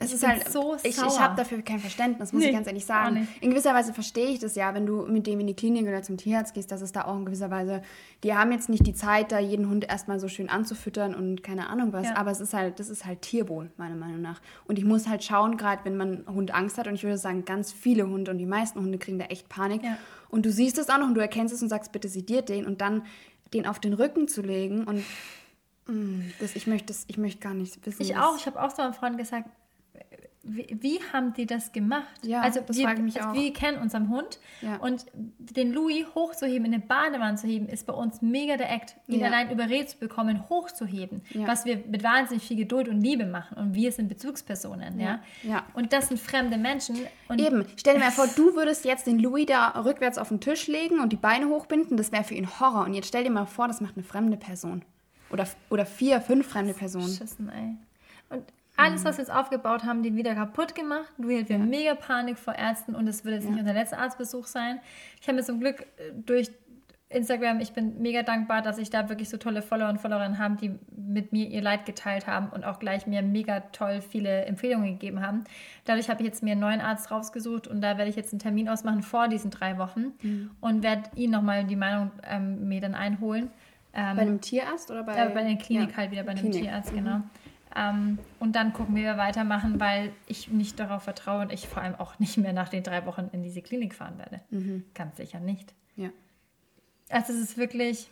Es 0.00 0.12
ist 0.12 0.26
halt 0.26 0.48
so 0.48 0.76
ich, 0.84 0.96
ich 0.96 1.20
habe 1.20 1.34
dafür 1.36 1.60
kein 1.62 1.80
Verständnis, 1.80 2.32
muss 2.32 2.42
nee, 2.42 2.48
ich 2.48 2.54
ganz 2.54 2.68
ehrlich 2.68 2.84
sagen. 2.84 3.26
In 3.40 3.50
gewisser 3.50 3.74
Weise 3.74 3.92
verstehe 3.92 4.28
ich 4.28 4.38
das 4.38 4.54
ja, 4.54 4.72
wenn 4.72 4.86
du 4.86 5.06
mit 5.06 5.26
dem 5.26 5.40
in 5.40 5.48
die 5.48 5.54
Klinik 5.54 5.88
oder 5.88 6.02
zum 6.02 6.16
Tierarzt 6.16 6.54
gehst, 6.54 6.70
dass 6.70 6.82
es 6.82 6.92
da 6.92 7.04
auch 7.04 7.16
in 7.16 7.24
gewisser 7.24 7.50
Weise, 7.50 7.82
die 8.22 8.32
haben 8.32 8.52
jetzt 8.52 8.68
nicht 8.68 8.86
die 8.86 8.94
Zeit, 8.94 9.32
da 9.32 9.40
jeden 9.40 9.68
Hund 9.68 9.88
erstmal 9.88 10.20
so 10.20 10.28
schön 10.28 10.48
anzufüttern 10.48 11.16
und 11.16 11.42
keine 11.42 11.68
Ahnung 11.68 11.92
was, 11.92 12.06
ja. 12.06 12.16
aber 12.16 12.30
es 12.30 12.40
ist 12.40 12.54
halt, 12.54 12.78
das 12.78 12.90
ist 12.90 13.06
halt 13.06 13.22
Tierwohl, 13.22 13.72
meiner 13.76 13.96
Meinung 13.96 14.22
nach. 14.22 14.40
Und 14.66 14.78
ich 14.78 14.84
muss 14.84 15.08
halt 15.08 15.24
schauen, 15.24 15.56
gerade 15.56 15.84
wenn 15.84 15.96
man 15.96 16.24
Hund 16.28 16.54
Angst 16.54 16.78
hat, 16.78 16.86
und 16.86 16.94
ich 16.94 17.02
würde 17.02 17.18
sagen, 17.18 17.44
ganz 17.44 17.72
viele 17.72 18.08
Hunde 18.08 18.30
und 18.30 18.38
die 18.38 18.46
meisten 18.46 18.80
Hunde 18.80 18.98
kriegen 18.98 19.18
da 19.18 19.24
echt 19.26 19.48
Panik. 19.48 19.82
Ja. 19.82 19.98
Und 20.28 20.46
du 20.46 20.52
siehst 20.52 20.78
es 20.78 20.90
auch 20.90 20.98
noch 20.98 21.08
und 21.08 21.14
du 21.14 21.20
erkennst 21.20 21.52
es 21.52 21.60
und 21.60 21.70
sagst, 21.70 21.90
bitte 21.90 22.08
sediert 22.08 22.48
den 22.48 22.66
und 22.66 22.80
dann 22.80 23.02
den 23.52 23.66
auf 23.66 23.80
den 23.80 23.94
Rücken 23.94 24.28
zu 24.28 24.42
legen 24.42 24.84
und 24.84 25.02
mm, 25.86 26.30
das, 26.38 26.54
ich 26.54 26.68
möchte 26.68 26.86
das, 26.86 27.04
ich 27.08 27.18
möchte 27.18 27.40
gar 27.40 27.54
nicht 27.54 27.84
wissen. 27.84 28.02
Ich 28.02 28.16
auch, 28.16 28.36
ich 28.36 28.46
habe 28.46 28.62
auch 28.62 28.70
so 28.70 28.82
einem 28.82 28.92
Freund 28.94 29.18
gesagt, 29.18 29.48
wie, 30.48 30.76
wie, 30.80 31.00
haben 31.12 31.32
die 31.34 31.46
das 31.46 31.72
gemacht? 31.72 32.06
Ja, 32.22 32.40
also 32.40 32.60
das 32.60 32.76
wir, 32.76 32.84
frage 32.86 33.02
mich 33.02 33.16
also 33.16 33.30
auch. 33.30 33.34
Wir 33.34 33.52
kennen 33.52 33.78
unseren 33.78 34.08
Hund 34.08 34.38
ja. 34.62 34.76
und 34.76 35.06
den 35.14 35.72
Louis 35.72 36.06
hochzuheben, 36.14 36.66
in 36.66 36.74
eine 36.74 36.82
Badewanne 36.82 37.36
zu 37.36 37.46
heben, 37.46 37.68
ist 37.68 37.86
bei 37.86 37.92
uns 37.92 38.22
mega 38.22 38.56
der 38.56 38.70
Act. 38.70 38.96
Ihn 39.06 39.20
ja. 39.20 39.26
allein 39.26 39.50
überredet 39.50 39.90
zu 39.90 39.98
bekommen, 39.98 40.48
hochzuheben, 40.48 41.22
ja. 41.30 41.46
was 41.46 41.64
wir 41.64 41.82
mit 41.86 42.02
wahnsinnig 42.02 42.46
viel 42.46 42.56
Geduld 42.56 42.88
und 42.88 43.00
Liebe 43.00 43.26
machen. 43.26 43.56
Und 43.58 43.74
wir 43.74 43.92
sind 43.92 44.08
Bezugspersonen, 44.08 44.98
ja. 44.98 45.20
ja. 45.42 45.64
Und 45.74 45.92
das 45.92 46.08
sind 46.08 46.18
fremde 46.18 46.56
Menschen. 46.56 46.96
Und 47.28 47.40
Eben, 47.40 47.64
stell 47.76 47.94
dir 47.94 48.00
mal 48.00 48.10
vor, 48.10 48.26
du 48.34 48.54
würdest 48.54 48.84
jetzt 48.84 49.06
den 49.06 49.18
Louis 49.18 49.46
da 49.46 49.68
rückwärts 49.82 50.18
auf 50.18 50.28
den 50.28 50.40
Tisch 50.40 50.66
legen 50.66 51.00
und 51.00 51.12
die 51.12 51.16
Beine 51.16 51.48
hochbinden, 51.48 51.96
das 51.96 52.12
wäre 52.12 52.24
für 52.24 52.34
ihn 52.34 52.48
Horror. 52.60 52.86
Und 52.86 52.94
jetzt 52.94 53.08
stell 53.08 53.24
dir 53.24 53.30
mal 53.30 53.46
vor, 53.46 53.68
das 53.68 53.80
macht 53.80 53.96
eine 53.96 54.04
fremde 54.04 54.36
Person. 54.36 54.82
Oder, 55.30 55.46
oder 55.68 55.84
vier, 55.84 56.20
fünf 56.20 56.48
fremde 56.48 56.74
Personen. 56.74 57.14
Schissen, 57.14 57.50
ey. 57.50 57.76
Und 58.30 58.44
alles, 58.78 59.04
was 59.04 59.18
wir 59.18 59.24
jetzt 59.24 59.34
aufgebaut 59.34 59.84
haben, 59.84 60.02
die 60.02 60.14
wieder 60.14 60.34
kaputt 60.34 60.74
gemacht. 60.74 61.12
Du 61.18 61.30
hatten 61.30 61.52
ja. 61.52 61.58
mega 61.58 61.94
Panik 61.94 62.38
vor 62.38 62.54
Ärzten 62.54 62.94
und 62.94 63.08
es 63.08 63.24
wird 63.24 63.34
jetzt 63.34 63.44
ja. 63.44 63.50
nicht 63.50 63.60
unser 63.60 63.74
letzter 63.74 63.98
Arztbesuch 63.98 64.46
sein. 64.46 64.80
Ich 65.20 65.26
habe 65.26 65.36
mir 65.36 65.44
zum 65.44 65.60
Glück 65.60 65.80
äh, 65.80 66.12
durch 66.14 66.50
Instagram, 67.10 67.60
ich 67.60 67.72
bin 67.72 68.02
mega 68.02 68.22
dankbar, 68.22 68.60
dass 68.60 68.76
ich 68.76 68.90
da 68.90 69.08
wirklich 69.08 69.30
so 69.30 69.38
tolle 69.38 69.62
Follower 69.62 69.88
und 69.88 69.98
Followerinnen 69.98 70.38
habe, 70.38 70.56
die 70.56 70.78
mit 70.94 71.32
mir 71.32 71.48
ihr 71.48 71.62
Leid 71.62 71.86
geteilt 71.86 72.26
haben 72.26 72.50
und 72.50 72.64
auch 72.64 72.78
gleich 72.78 73.06
mir 73.06 73.22
mega 73.22 73.60
toll 73.60 74.02
viele 74.02 74.44
Empfehlungen 74.44 74.92
gegeben 74.92 75.22
haben. 75.22 75.44
Dadurch 75.86 76.10
habe 76.10 76.20
ich 76.20 76.26
jetzt 76.26 76.42
mir 76.42 76.52
einen 76.52 76.60
neuen 76.60 76.80
Arzt 76.82 77.10
rausgesucht 77.10 77.66
und 77.66 77.80
da 77.80 77.96
werde 77.96 78.10
ich 78.10 78.16
jetzt 78.16 78.34
einen 78.34 78.40
Termin 78.40 78.68
ausmachen 78.68 79.02
vor 79.02 79.28
diesen 79.28 79.50
drei 79.50 79.78
Wochen 79.78 80.12
mhm. 80.20 80.50
und 80.60 80.82
werde 80.82 81.04
ihn 81.14 81.30
nochmal 81.30 81.64
die 81.64 81.76
Meinung 81.76 82.10
ähm, 82.28 82.68
mir 82.68 82.82
dann 82.82 82.94
einholen. 82.94 83.50
Ähm, 83.94 84.16
bei 84.16 84.22
einem 84.22 84.40
Tierarzt 84.42 84.90
oder 84.90 85.02
bei? 85.02 85.14
Äh, 85.14 85.30
bei 85.30 85.44
der 85.44 85.56
Klinik 85.56 85.92
ja. 85.92 85.96
halt 85.96 86.10
wieder, 86.10 86.24
bei 86.24 86.32
einem 86.32 86.40
Klinik. 86.40 86.62
Tierarzt, 86.62 86.92
genau. 86.92 87.18
Mhm. 87.18 87.30
Ähm, 87.76 88.18
und 88.38 88.56
dann 88.56 88.72
gucken, 88.72 88.96
wie 88.96 89.02
wir 89.02 89.16
weitermachen, 89.16 89.80
weil 89.80 90.12
ich 90.26 90.48
nicht 90.48 90.78
darauf 90.78 91.02
vertraue 91.02 91.42
und 91.42 91.52
ich 91.52 91.68
vor 91.68 91.82
allem 91.82 91.94
auch 91.94 92.18
nicht 92.18 92.36
mehr 92.38 92.52
nach 92.52 92.68
den 92.68 92.82
drei 92.82 93.04
Wochen 93.06 93.28
in 93.32 93.42
diese 93.42 93.62
Klinik 93.62 93.94
fahren 93.94 94.18
werde. 94.18 94.40
Mhm. 94.50 94.84
Ganz 94.94 95.16
sicher 95.16 95.40
nicht. 95.40 95.74
Ja. 95.96 96.10
Also 97.10 97.32
es 97.32 97.40
ist 97.40 97.58
wirklich, 97.58 98.08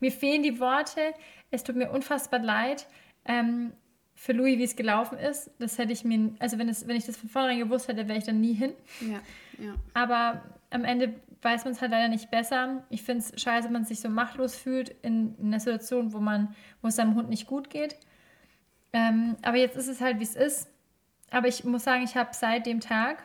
mir 0.00 0.12
fehlen 0.12 0.42
die 0.42 0.60
Worte. 0.60 1.00
Es 1.50 1.64
tut 1.64 1.76
mir 1.76 1.90
unfassbar 1.90 2.40
leid. 2.40 2.86
Ähm, 3.24 3.72
für 4.14 4.32
Louis, 4.32 4.58
wie 4.58 4.64
es 4.64 4.76
gelaufen 4.76 5.18
ist, 5.18 5.50
das 5.58 5.78
hätte 5.78 5.92
ich 5.92 6.04
mir, 6.04 6.34
also 6.40 6.58
wenn, 6.58 6.68
es, 6.68 6.86
wenn 6.86 6.96
ich 6.96 7.06
das 7.06 7.16
von 7.16 7.30
vornherein 7.30 7.58
gewusst 7.58 7.88
hätte, 7.88 8.06
wäre 8.06 8.18
ich 8.18 8.24
dann 8.24 8.40
nie 8.40 8.52
hin. 8.52 8.72
Ja, 9.00 9.20
ja. 9.64 9.74
Aber 9.94 10.42
am 10.68 10.84
Ende 10.84 11.14
weiß 11.40 11.64
man 11.64 11.72
es 11.72 11.80
halt 11.80 11.90
leider 11.90 12.08
nicht 12.08 12.30
besser. 12.30 12.84
Ich 12.90 13.02
finde 13.02 13.24
es 13.24 13.40
scheiße, 13.40 13.66
wenn 13.68 13.72
man 13.72 13.84
sich 13.86 14.00
so 14.00 14.10
machtlos 14.10 14.56
fühlt 14.56 14.90
in, 15.02 15.36
in 15.38 15.46
einer 15.46 15.60
Situation, 15.60 16.12
wo 16.12 16.18
man, 16.18 16.54
wo 16.82 16.88
es 16.88 16.96
seinem 16.96 17.14
Hund 17.14 17.30
nicht 17.30 17.46
gut 17.46 17.70
geht. 17.70 17.96
Ähm, 18.92 19.36
aber 19.42 19.56
jetzt 19.56 19.76
ist 19.76 19.88
es 19.88 20.00
halt, 20.00 20.18
wie 20.18 20.24
es 20.24 20.36
ist. 20.36 20.68
Aber 21.30 21.46
ich 21.46 21.64
muss 21.64 21.84
sagen, 21.84 22.02
ich 22.02 22.16
habe 22.16 22.30
seit 22.32 22.66
dem 22.66 22.80
Tag, 22.80 23.22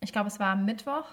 ich 0.00 0.12
glaube, 0.12 0.28
es 0.28 0.38
war 0.38 0.54
Mittwoch, 0.56 1.06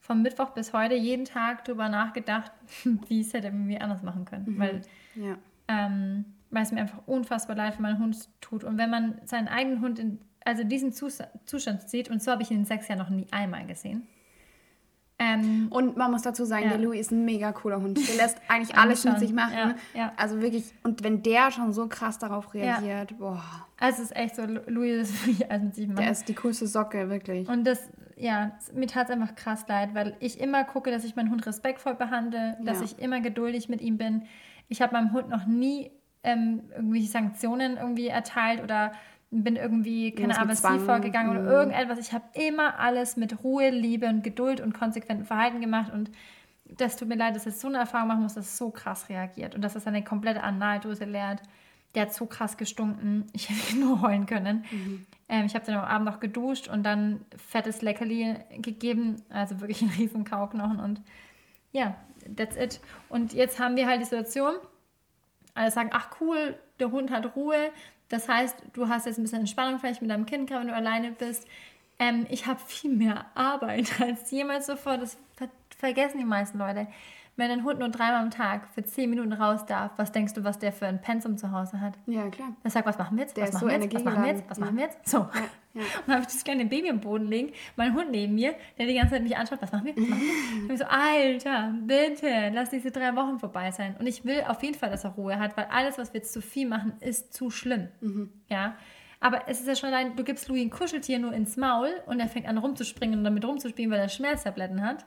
vom 0.00 0.22
Mittwoch 0.22 0.50
bis 0.50 0.72
heute 0.72 0.94
jeden 0.94 1.24
Tag 1.24 1.64
darüber 1.64 1.88
nachgedacht, 1.88 2.52
wie 3.08 3.20
es 3.20 3.32
hätte 3.32 3.48
irgendwie 3.48 3.78
anders 3.78 4.02
machen 4.02 4.24
können. 4.24 4.54
Mhm. 4.54 4.58
Weil, 4.58 4.82
ja. 5.14 5.36
ähm, 5.68 6.24
weil 6.50 6.62
es 6.62 6.72
mir 6.72 6.80
einfach 6.80 7.06
unfassbar 7.06 7.56
leid 7.56 7.74
für 7.74 7.82
meinen 7.82 7.98
Hund 7.98 8.28
tut. 8.40 8.64
Und 8.64 8.78
wenn 8.78 8.90
man 8.90 9.20
seinen 9.24 9.48
eigenen 9.48 9.80
Hund 9.80 9.98
in 9.98 10.20
also 10.44 10.64
diesen 10.64 10.92
Zustand 10.92 11.90
sieht, 11.90 12.08
und 12.08 12.22
so 12.22 12.30
habe 12.30 12.42
ich 12.42 12.50
ihn 12.50 12.60
in 12.60 12.64
sechs 12.64 12.88
Jahren 12.88 12.98
noch 12.98 13.10
nie 13.10 13.26
einmal 13.30 13.66
gesehen, 13.66 14.06
ähm, 15.20 15.66
und 15.70 15.96
man 15.96 16.12
muss 16.12 16.22
dazu 16.22 16.44
sagen, 16.44 16.64
ja. 16.64 16.70
der 16.70 16.78
Louis 16.78 17.00
ist 17.00 17.10
ein 17.10 17.24
mega 17.24 17.50
cooler 17.50 17.80
Hund. 17.80 17.98
Der 17.98 18.16
lässt 18.24 18.38
eigentlich 18.48 18.76
alles 18.76 19.04
mit 19.04 19.18
sich 19.18 19.32
machen. 19.32 19.52
Ja, 19.54 19.74
ja. 19.94 20.12
Also 20.16 20.40
wirklich, 20.40 20.72
und 20.84 21.02
wenn 21.02 21.22
der 21.22 21.50
schon 21.50 21.72
so 21.72 21.88
krass 21.88 22.18
darauf 22.18 22.54
reagiert, 22.54 23.18
boah. 23.18 23.42
Also 23.78 24.02
es 24.02 24.10
ist 24.10 24.16
echt 24.16 24.36
so, 24.36 24.42
Louis 24.44 25.10
ist 25.10 25.26
wirklich 25.26 25.50
alles 25.50 25.64
mit 25.64 25.74
sich 25.74 25.86
machen. 25.88 25.96
Der 25.96 26.10
ist 26.12 26.28
die 26.28 26.34
coolste 26.34 26.68
Socke, 26.68 27.10
wirklich. 27.10 27.48
Und 27.48 27.64
das, 27.64 27.88
ja, 28.16 28.52
mir 28.72 28.86
tat 28.86 29.08
es 29.08 29.12
einfach 29.12 29.34
krass 29.34 29.66
leid, 29.66 29.90
weil 29.94 30.16
ich 30.20 30.38
immer 30.38 30.62
gucke, 30.62 30.92
dass 30.92 31.04
ich 31.04 31.16
meinen 31.16 31.30
Hund 31.30 31.44
respektvoll 31.46 31.94
behandle, 31.94 32.56
dass 32.62 32.80
ich 32.80 33.00
immer 33.00 33.20
geduldig 33.20 33.68
mit 33.68 33.80
ihm 33.80 33.98
bin. 33.98 34.22
Ich 34.68 34.82
habe 34.82 34.92
meinem 34.92 35.12
Hund 35.12 35.30
noch 35.30 35.46
nie 35.46 35.90
ähm, 36.22 36.62
irgendwelche 36.74 37.08
Sanktionen 37.08 37.76
irgendwie 37.76 38.08
erteilt 38.08 38.62
oder 38.62 38.92
bin 39.30 39.56
irgendwie, 39.56 40.12
keine 40.12 40.38
Ahnung, 40.38 40.56
vorgegangen 40.56 41.32
mhm. 41.32 41.46
oder 41.46 41.52
irgendetwas. 41.52 41.98
Ich 41.98 42.12
habe 42.12 42.24
immer 42.34 42.78
alles 42.78 43.16
mit 43.16 43.44
Ruhe, 43.44 43.70
Liebe 43.70 44.06
und 44.06 44.22
Geduld 44.22 44.60
und 44.60 44.72
konsequentem 44.72 45.26
Verhalten 45.26 45.60
gemacht 45.60 45.92
und 45.92 46.10
das 46.64 46.96
tut 46.96 47.08
mir 47.08 47.16
leid, 47.16 47.34
dass 47.34 47.46
es 47.46 47.60
so 47.60 47.68
eine 47.68 47.78
Erfahrung 47.78 48.08
machen 48.08 48.22
muss, 48.22 48.34
dass 48.34 48.46
es 48.46 48.58
so 48.58 48.70
krass 48.70 49.08
reagiert 49.08 49.54
und 49.54 49.62
dass 49.62 49.74
es 49.74 49.86
eine 49.86 50.04
komplette 50.04 50.42
Analdose 50.42 51.04
leert. 51.04 51.42
Der 51.94 52.02
hat 52.02 52.14
so 52.14 52.26
krass 52.26 52.56
gestunken, 52.56 53.26
ich 53.32 53.48
hätte 53.48 53.78
nur 53.78 54.02
heulen 54.02 54.26
können. 54.26 54.64
Mhm. 54.70 55.06
Ähm, 55.28 55.46
ich 55.46 55.54
habe 55.54 55.64
dann 55.64 55.76
am 55.76 55.84
Abend 55.84 56.06
noch 56.06 56.20
geduscht 56.20 56.68
und 56.68 56.82
dann 56.84 57.24
fettes 57.36 57.82
Leckerli 57.82 58.36
gegeben, 58.60 59.22
also 59.30 59.60
wirklich 59.60 59.82
ein 59.82 59.90
riesen 59.90 60.24
Kauknochen 60.24 60.80
und 60.80 61.02
ja, 61.72 61.96
that's 62.36 62.56
it. 62.56 62.80
Und 63.08 63.34
jetzt 63.34 63.58
haben 63.58 63.76
wir 63.76 63.86
halt 63.86 64.00
die 64.00 64.04
Situation, 64.04 64.54
alle 65.54 65.70
sagen, 65.70 65.90
ach 65.92 66.08
cool, 66.20 66.56
der 66.80 66.90
Hund 66.90 67.10
hat 67.10 67.36
Ruhe, 67.36 67.70
das 68.08 68.28
heißt, 68.28 68.56
du 68.72 68.88
hast 68.88 69.06
jetzt 69.06 69.18
ein 69.18 69.22
bisschen 69.22 69.40
Entspannung 69.40 69.78
vielleicht 69.78 70.00
mit 70.00 70.10
deinem 70.10 70.26
Kind, 70.26 70.50
wenn 70.50 70.68
du 70.68 70.74
alleine 70.74 71.12
bist. 71.12 71.46
Ähm, 71.98 72.26
ich 72.30 72.46
habe 72.46 72.60
viel 72.66 72.92
mehr 72.94 73.26
Arbeit 73.34 74.00
als 74.00 74.30
jemals 74.30 74.66
zuvor. 74.66 74.98
Das 74.98 75.18
ver 75.36 75.48
vergessen 75.76 76.18
die 76.18 76.24
meisten 76.24 76.58
Leute. 76.58 76.88
Wenn 77.38 77.52
ein 77.52 77.62
Hund 77.62 77.78
nur 77.78 77.88
dreimal 77.88 78.20
am 78.20 78.32
Tag 78.32 78.66
für 78.74 78.82
zehn 78.82 79.08
Minuten 79.08 79.32
raus 79.32 79.64
darf, 79.64 79.92
was 79.96 80.10
denkst 80.10 80.34
du, 80.34 80.42
was 80.42 80.58
der 80.58 80.72
für 80.72 80.88
ein 80.88 81.00
Pensum 81.00 81.38
zu 81.38 81.52
Hause 81.52 81.80
hat? 81.80 81.94
Ja, 82.06 82.28
klar. 82.30 82.48
Er 82.64 82.70
sagt, 82.70 82.84
was 82.84 82.98
machen 82.98 83.16
wir 83.16 83.22
jetzt? 83.22 83.36
Der 83.36 83.44
was 83.44 83.50
ist 83.50 83.54
machen 83.54 83.68
so 83.68 83.68
wir 83.68 83.80
jetzt? 83.80 83.94
Was 83.94 84.04
machen 84.04 84.24
wir 84.24 84.32
jetzt? 84.32 84.50
Was 84.50 84.58
ja. 84.58 84.64
machen 84.64 84.76
wir 84.76 84.84
jetzt? 84.84 85.08
So. 85.08 85.18
Ja, 85.18 85.28
ja. 85.74 85.80
Und 85.82 86.08
dann 86.08 86.14
habe 86.16 86.22
ich 86.22 86.32
das 86.32 86.42
kleine 86.42 86.66
Baby 86.66 86.88
im 86.88 86.98
Boden 86.98 87.28
liegen, 87.28 87.52
mein 87.76 87.94
Hund 87.94 88.10
neben 88.10 88.34
mir, 88.34 88.56
der 88.76 88.86
die 88.86 88.94
ganze 88.94 89.14
Zeit 89.14 89.22
mich 89.22 89.36
anschaut, 89.36 89.62
was 89.62 89.70
machen 89.70 89.86
wir? 89.86 89.96
Was 89.96 90.08
machen 90.08 90.20
wir? 90.20 90.62
Und 90.62 90.72
ich 90.72 90.78
so, 90.78 90.84
Alter, 90.84 91.74
bitte, 91.86 92.50
lass 92.52 92.70
diese 92.70 92.90
drei 92.90 93.14
Wochen 93.14 93.38
vorbei 93.38 93.70
sein. 93.70 93.94
Und 94.00 94.08
ich 94.08 94.24
will 94.24 94.42
auf 94.48 94.60
jeden 94.64 94.74
Fall, 94.74 94.90
dass 94.90 95.04
er 95.04 95.10
Ruhe 95.10 95.38
hat, 95.38 95.56
weil 95.56 95.66
alles, 95.70 95.96
was 95.96 96.12
wir 96.12 96.20
jetzt 96.20 96.32
zu 96.32 96.42
viel 96.42 96.68
machen, 96.68 96.94
ist 96.98 97.32
zu 97.32 97.50
schlimm. 97.50 97.86
Mhm. 98.00 98.32
Ja. 98.48 98.74
Aber 99.20 99.48
es 99.48 99.60
ist 99.60 99.66
ja 99.66 99.74
schon 99.74 99.88
allein, 99.88 100.14
du 100.16 100.22
gibst 100.22 100.48
Louis 100.48 100.62
ein 100.62 100.70
Kuscheltier 100.70 101.18
nur 101.18 101.32
ins 101.32 101.56
Maul 101.56 101.90
und 102.06 102.20
er 102.20 102.28
fängt 102.28 102.46
an 102.46 102.58
rumzuspringen 102.58 103.18
und 103.18 103.24
damit 103.24 103.44
rumzuspielen, 103.44 103.90
weil 103.90 104.00
er 104.00 104.08
Schmerztabletten 104.08 104.82
hat. 104.82 105.06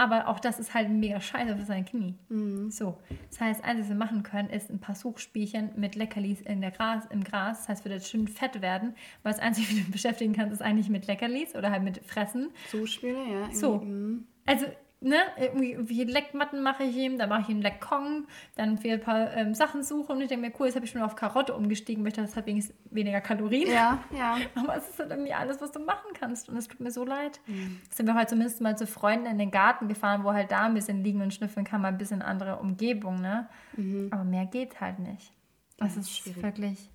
Aber 0.00 0.28
auch 0.28 0.40
das 0.40 0.58
ist 0.58 0.72
halt 0.72 0.88
mega 0.88 1.20
scheiße 1.20 1.54
für 1.58 1.66
sein 1.66 1.84
Knie. 1.84 2.14
Mhm. 2.30 2.70
So. 2.70 2.96
Das 3.28 3.38
heißt, 3.38 3.62
alles, 3.62 3.82
was 3.82 3.88
wir 3.90 3.96
machen 3.96 4.22
können, 4.22 4.48
ist 4.48 4.70
ein 4.70 4.80
paar 4.80 4.94
Suchspielchen 4.94 5.72
mit 5.76 5.94
Leckerlis 5.94 6.40
in 6.40 6.62
der 6.62 6.70
Gras, 6.70 7.04
im 7.10 7.22
Gras. 7.22 7.58
Das 7.58 7.68
heißt, 7.68 7.84
wir 7.84 7.92
wird 7.92 8.04
schön 8.04 8.26
fett 8.26 8.62
werden. 8.62 8.94
Weil 9.22 9.34
das 9.34 9.42
Einzige, 9.42 9.68
was 9.68 9.84
du 9.84 9.90
beschäftigen 9.92 10.32
kannst, 10.32 10.54
ist 10.54 10.62
eigentlich 10.62 10.88
mit 10.88 11.06
Leckerlis 11.06 11.54
oder 11.54 11.70
halt 11.70 11.82
mit 11.82 11.98
Fressen. 11.98 12.48
Suchspiele, 12.70 13.18
ja. 13.30 13.52
So. 13.52 13.80
Mhm. 13.80 14.26
Also 14.46 14.64
ne, 15.00 15.16
irgendwie 15.38 16.04
Leckmatten 16.04 16.62
mache 16.62 16.84
ich 16.84 16.96
ihm, 16.96 17.18
dann 17.18 17.28
mache 17.28 17.42
ich 17.42 17.48
ihm 17.48 17.60
Leckkong, 17.60 18.26
dann 18.56 18.82
will 18.84 18.92
ein 18.92 19.00
paar 19.00 19.34
ähm, 19.34 19.54
Sachen 19.54 19.82
suchen 19.82 20.16
und 20.16 20.22
ich 20.22 20.28
denke 20.28 20.46
mir, 20.46 20.52
cool, 20.58 20.66
jetzt 20.66 20.76
habe 20.76 20.84
ich 20.84 20.90
schon 20.90 21.02
auf 21.02 21.16
Karotte 21.16 21.54
umgestiegen, 21.54 22.04
dachte, 22.04 22.20
das 22.22 22.36
hat 22.36 22.46
wenigstens 22.46 22.76
weniger 22.90 23.20
Kalorien. 23.20 23.70
Ja, 23.70 24.02
ja. 24.16 24.36
Aber 24.54 24.76
es 24.76 24.88
ist 24.88 24.98
halt 24.98 25.10
irgendwie 25.10 25.32
alles, 25.32 25.60
was 25.60 25.72
du 25.72 25.80
machen 25.80 26.12
kannst 26.14 26.48
und 26.48 26.56
es 26.56 26.68
tut 26.68 26.80
mir 26.80 26.90
so 26.90 27.04
leid. 27.04 27.40
Mhm. 27.46 27.80
Sind 27.90 28.06
wir 28.06 28.14
halt 28.14 28.28
zumindest 28.28 28.60
mal 28.60 28.76
zu 28.76 28.86
Freunden 28.86 29.26
in 29.26 29.38
den 29.38 29.50
Garten 29.50 29.88
gefahren, 29.88 30.24
wo 30.24 30.32
halt 30.32 30.52
da 30.52 30.66
ein 30.66 30.74
bisschen 30.74 31.02
liegen 31.02 31.22
und 31.22 31.32
schnüffeln 31.32 31.64
kann, 31.64 31.80
mal 31.80 31.88
ein 31.88 31.98
bisschen 31.98 32.22
andere 32.22 32.56
Umgebung, 32.56 33.20
ne? 33.20 33.48
Mhm. 33.76 34.08
Aber 34.10 34.24
mehr 34.24 34.46
geht 34.46 34.80
halt 34.80 34.98
nicht. 34.98 35.32
Das 35.78 35.94
ja, 35.94 36.00
ist 36.00 36.10
schwierig. 36.10 36.42
wirklich 36.42 36.90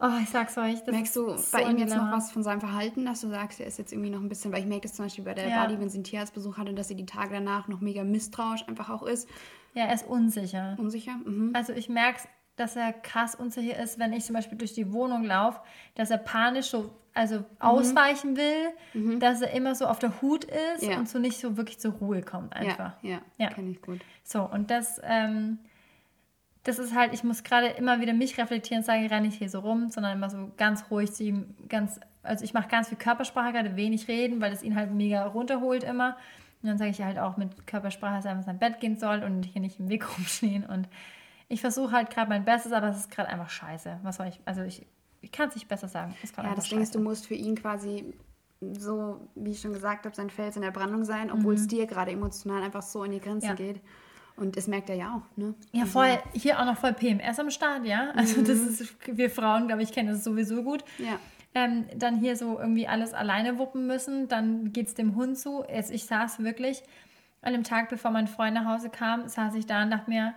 Oh, 0.00 0.18
ich 0.22 0.28
sag's 0.28 0.56
euch. 0.56 0.86
Merkst 0.86 1.16
du 1.16 1.36
bei 1.50 1.62
ihm 1.62 1.78
jetzt 1.78 1.96
noch 1.96 2.12
was 2.12 2.30
von 2.30 2.44
seinem 2.44 2.60
Verhalten, 2.60 3.04
dass 3.04 3.20
du 3.20 3.28
sagst, 3.28 3.58
er 3.58 3.66
ist 3.66 3.78
jetzt 3.78 3.92
irgendwie 3.92 4.10
noch 4.10 4.20
ein 4.20 4.28
bisschen, 4.28 4.52
weil 4.52 4.60
ich 4.60 4.66
merke 4.66 4.82
das 4.82 4.94
zum 4.94 5.06
Beispiel 5.06 5.24
bei 5.24 5.34
der 5.34 5.48
ja. 5.48 5.64
Body, 5.64 5.80
wenn 5.80 5.88
sie 5.90 5.98
einen 5.98 6.04
Tierarztbesuch 6.04 6.56
hatte, 6.56 6.72
dass 6.72 6.88
sie 6.88 6.94
die 6.94 7.06
Tage 7.06 7.34
danach 7.34 7.66
noch 7.66 7.80
mega 7.80 8.04
misstrauisch 8.04 8.66
einfach 8.68 8.90
auch 8.90 9.02
ist. 9.02 9.28
Ja, 9.74 9.84
er 9.86 9.94
ist 9.94 10.06
unsicher. 10.06 10.76
Unsicher? 10.78 11.16
Mhm. 11.24 11.50
Also 11.54 11.72
ich 11.72 11.88
merke 11.88 12.28
dass 12.58 12.76
er 12.76 12.92
krass 12.92 13.34
unsicher 13.34 13.78
ist, 13.78 13.98
wenn 13.98 14.12
ich 14.12 14.24
zum 14.24 14.34
Beispiel 14.34 14.58
durch 14.58 14.72
die 14.72 14.92
Wohnung 14.92 15.24
laufe, 15.24 15.60
dass 15.94 16.10
er 16.10 16.18
panisch 16.18 16.66
so 16.66 16.90
also 17.14 17.38
mhm. 17.38 17.44
ausweichen 17.58 18.36
will, 18.36 18.70
mhm. 18.94 19.20
dass 19.20 19.40
er 19.40 19.52
immer 19.52 19.74
so 19.74 19.86
auf 19.86 19.98
der 19.98 20.20
Hut 20.20 20.44
ist 20.44 20.82
ja. 20.82 20.98
und 20.98 21.08
so 21.08 21.18
nicht 21.18 21.38
so 21.40 21.56
wirklich 21.56 21.78
zur 21.78 21.92
Ruhe 21.92 22.22
kommt 22.22 22.54
einfach. 22.54 23.02
Ja, 23.02 23.10
ja, 23.10 23.20
ja. 23.38 23.48
kenne 23.48 23.70
ich 23.70 23.82
gut. 23.82 24.00
So, 24.22 24.42
und 24.42 24.70
das... 24.70 25.00
Ähm, 25.02 25.58
das 26.68 26.78
ist 26.78 26.94
halt, 26.94 27.14
ich 27.14 27.24
muss 27.24 27.44
gerade 27.44 27.68
immer 27.68 28.02
wieder 28.02 28.12
mich 28.12 28.36
reflektieren, 28.36 28.82
sage, 28.82 29.02
ich 29.02 29.10
renne 29.10 29.28
nicht 29.28 29.38
hier 29.38 29.48
so 29.48 29.60
rum, 29.60 29.88
sondern 29.88 30.12
immer 30.18 30.28
so 30.28 30.50
ganz 30.58 30.84
ruhig 30.90 31.10
zu 31.14 31.24
ihm, 31.24 31.54
ganz, 31.66 31.98
also 32.22 32.44
ich 32.44 32.52
mache 32.52 32.68
ganz 32.68 32.88
viel 32.88 32.98
Körpersprache, 32.98 33.52
gerade 33.52 33.74
wenig 33.74 34.06
reden, 34.06 34.42
weil 34.42 34.50
das 34.50 34.62
ihn 34.62 34.76
halt 34.76 34.92
mega 34.92 35.24
runterholt 35.24 35.82
immer. 35.82 36.18
Und 36.62 36.68
dann 36.68 36.76
sage 36.76 36.90
ich 36.90 37.00
halt 37.00 37.18
auch 37.18 37.38
mit 37.38 37.66
Körpersprache, 37.66 38.16
dass 38.16 38.26
er 38.26 38.32
einfach 38.32 38.44
sein 38.44 38.58
Bett 38.58 38.80
gehen 38.80 38.98
soll 38.98 39.22
und 39.22 39.44
hier 39.44 39.62
nicht 39.62 39.80
im 39.80 39.88
Weg 39.88 40.06
rumstehen. 40.18 40.66
Und 40.66 40.88
ich 41.48 41.62
versuche 41.62 41.92
halt 41.92 42.10
gerade 42.10 42.28
mein 42.28 42.44
Bestes, 42.44 42.72
aber 42.72 42.88
es 42.88 42.98
ist 42.98 43.10
gerade 43.10 43.30
einfach 43.30 43.48
scheiße. 43.48 44.00
Was 44.02 44.16
soll 44.16 44.26
ich, 44.26 44.38
also 44.44 44.60
ich, 44.60 44.84
ich 45.22 45.32
kann 45.32 45.48
es 45.48 45.54
nicht 45.54 45.68
besser 45.68 45.88
sagen. 45.88 46.14
ja, 46.36 46.54
das 46.54 46.68
Ding 46.68 46.82
ist, 46.82 46.94
du 46.94 47.00
musst 47.00 47.28
für 47.28 47.34
ihn 47.34 47.54
quasi 47.54 48.12
so, 48.60 49.26
wie 49.34 49.52
ich 49.52 49.60
schon 49.62 49.72
gesagt 49.72 50.04
habe, 50.04 50.14
sein 50.14 50.28
Fels 50.28 50.56
in 50.56 50.62
der 50.62 50.70
Brandung 50.70 51.04
sein, 51.04 51.30
obwohl 51.30 51.54
mhm. 51.54 51.60
es 51.60 51.66
dir 51.66 51.86
gerade 51.86 52.10
emotional 52.10 52.62
einfach 52.62 52.82
so 52.82 53.04
in 53.04 53.12
die 53.12 53.20
Grenzen 53.20 53.46
ja. 53.46 53.54
geht. 53.54 53.80
Und 54.38 54.56
das 54.56 54.68
merkt 54.68 54.88
er 54.88 54.96
ja 54.96 55.14
auch, 55.14 55.36
ne? 55.36 55.54
Ja, 55.72 55.82
also 55.82 55.92
voll, 55.92 56.18
hier 56.32 56.60
auch 56.60 56.64
noch 56.64 56.78
voll 56.78 56.92
PMS 56.92 57.38
am 57.38 57.50
Start, 57.50 57.84
ja. 57.84 58.10
Also 58.14 58.40
mhm. 58.40 58.44
das 58.44 58.58
ist, 58.58 58.96
wir 59.06 59.30
Frauen, 59.30 59.66
glaube 59.66 59.82
ich, 59.82 59.92
kennen 59.92 60.08
das 60.10 60.24
sowieso 60.24 60.62
gut. 60.62 60.84
Ja. 60.98 61.18
Ähm, 61.54 61.86
dann 61.96 62.18
hier 62.18 62.36
so 62.36 62.58
irgendwie 62.58 62.86
alles 62.86 63.14
alleine 63.14 63.58
wuppen 63.58 63.86
müssen, 63.86 64.28
dann 64.28 64.72
geht 64.72 64.88
es 64.88 64.94
dem 64.94 65.16
Hund 65.16 65.38
zu. 65.38 65.64
Jetzt, 65.68 65.90
ich 65.90 66.04
saß 66.04 66.42
wirklich 66.44 66.82
an 67.42 67.52
dem 67.52 67.64
Tag, 67.64 67.88
bevor 67.88 68.10
mein 68.10 68.28
Freund 68.28 68.54
nach 68.54 68.66
Hause 68.66 68.90
kam, 68.90 69.28
saß 69.28 69.54
ich 69.54 69.66
da 69.66 69.82
und 69.82 69.90
dachte 69.90 70.10
mir, 70.10 70.34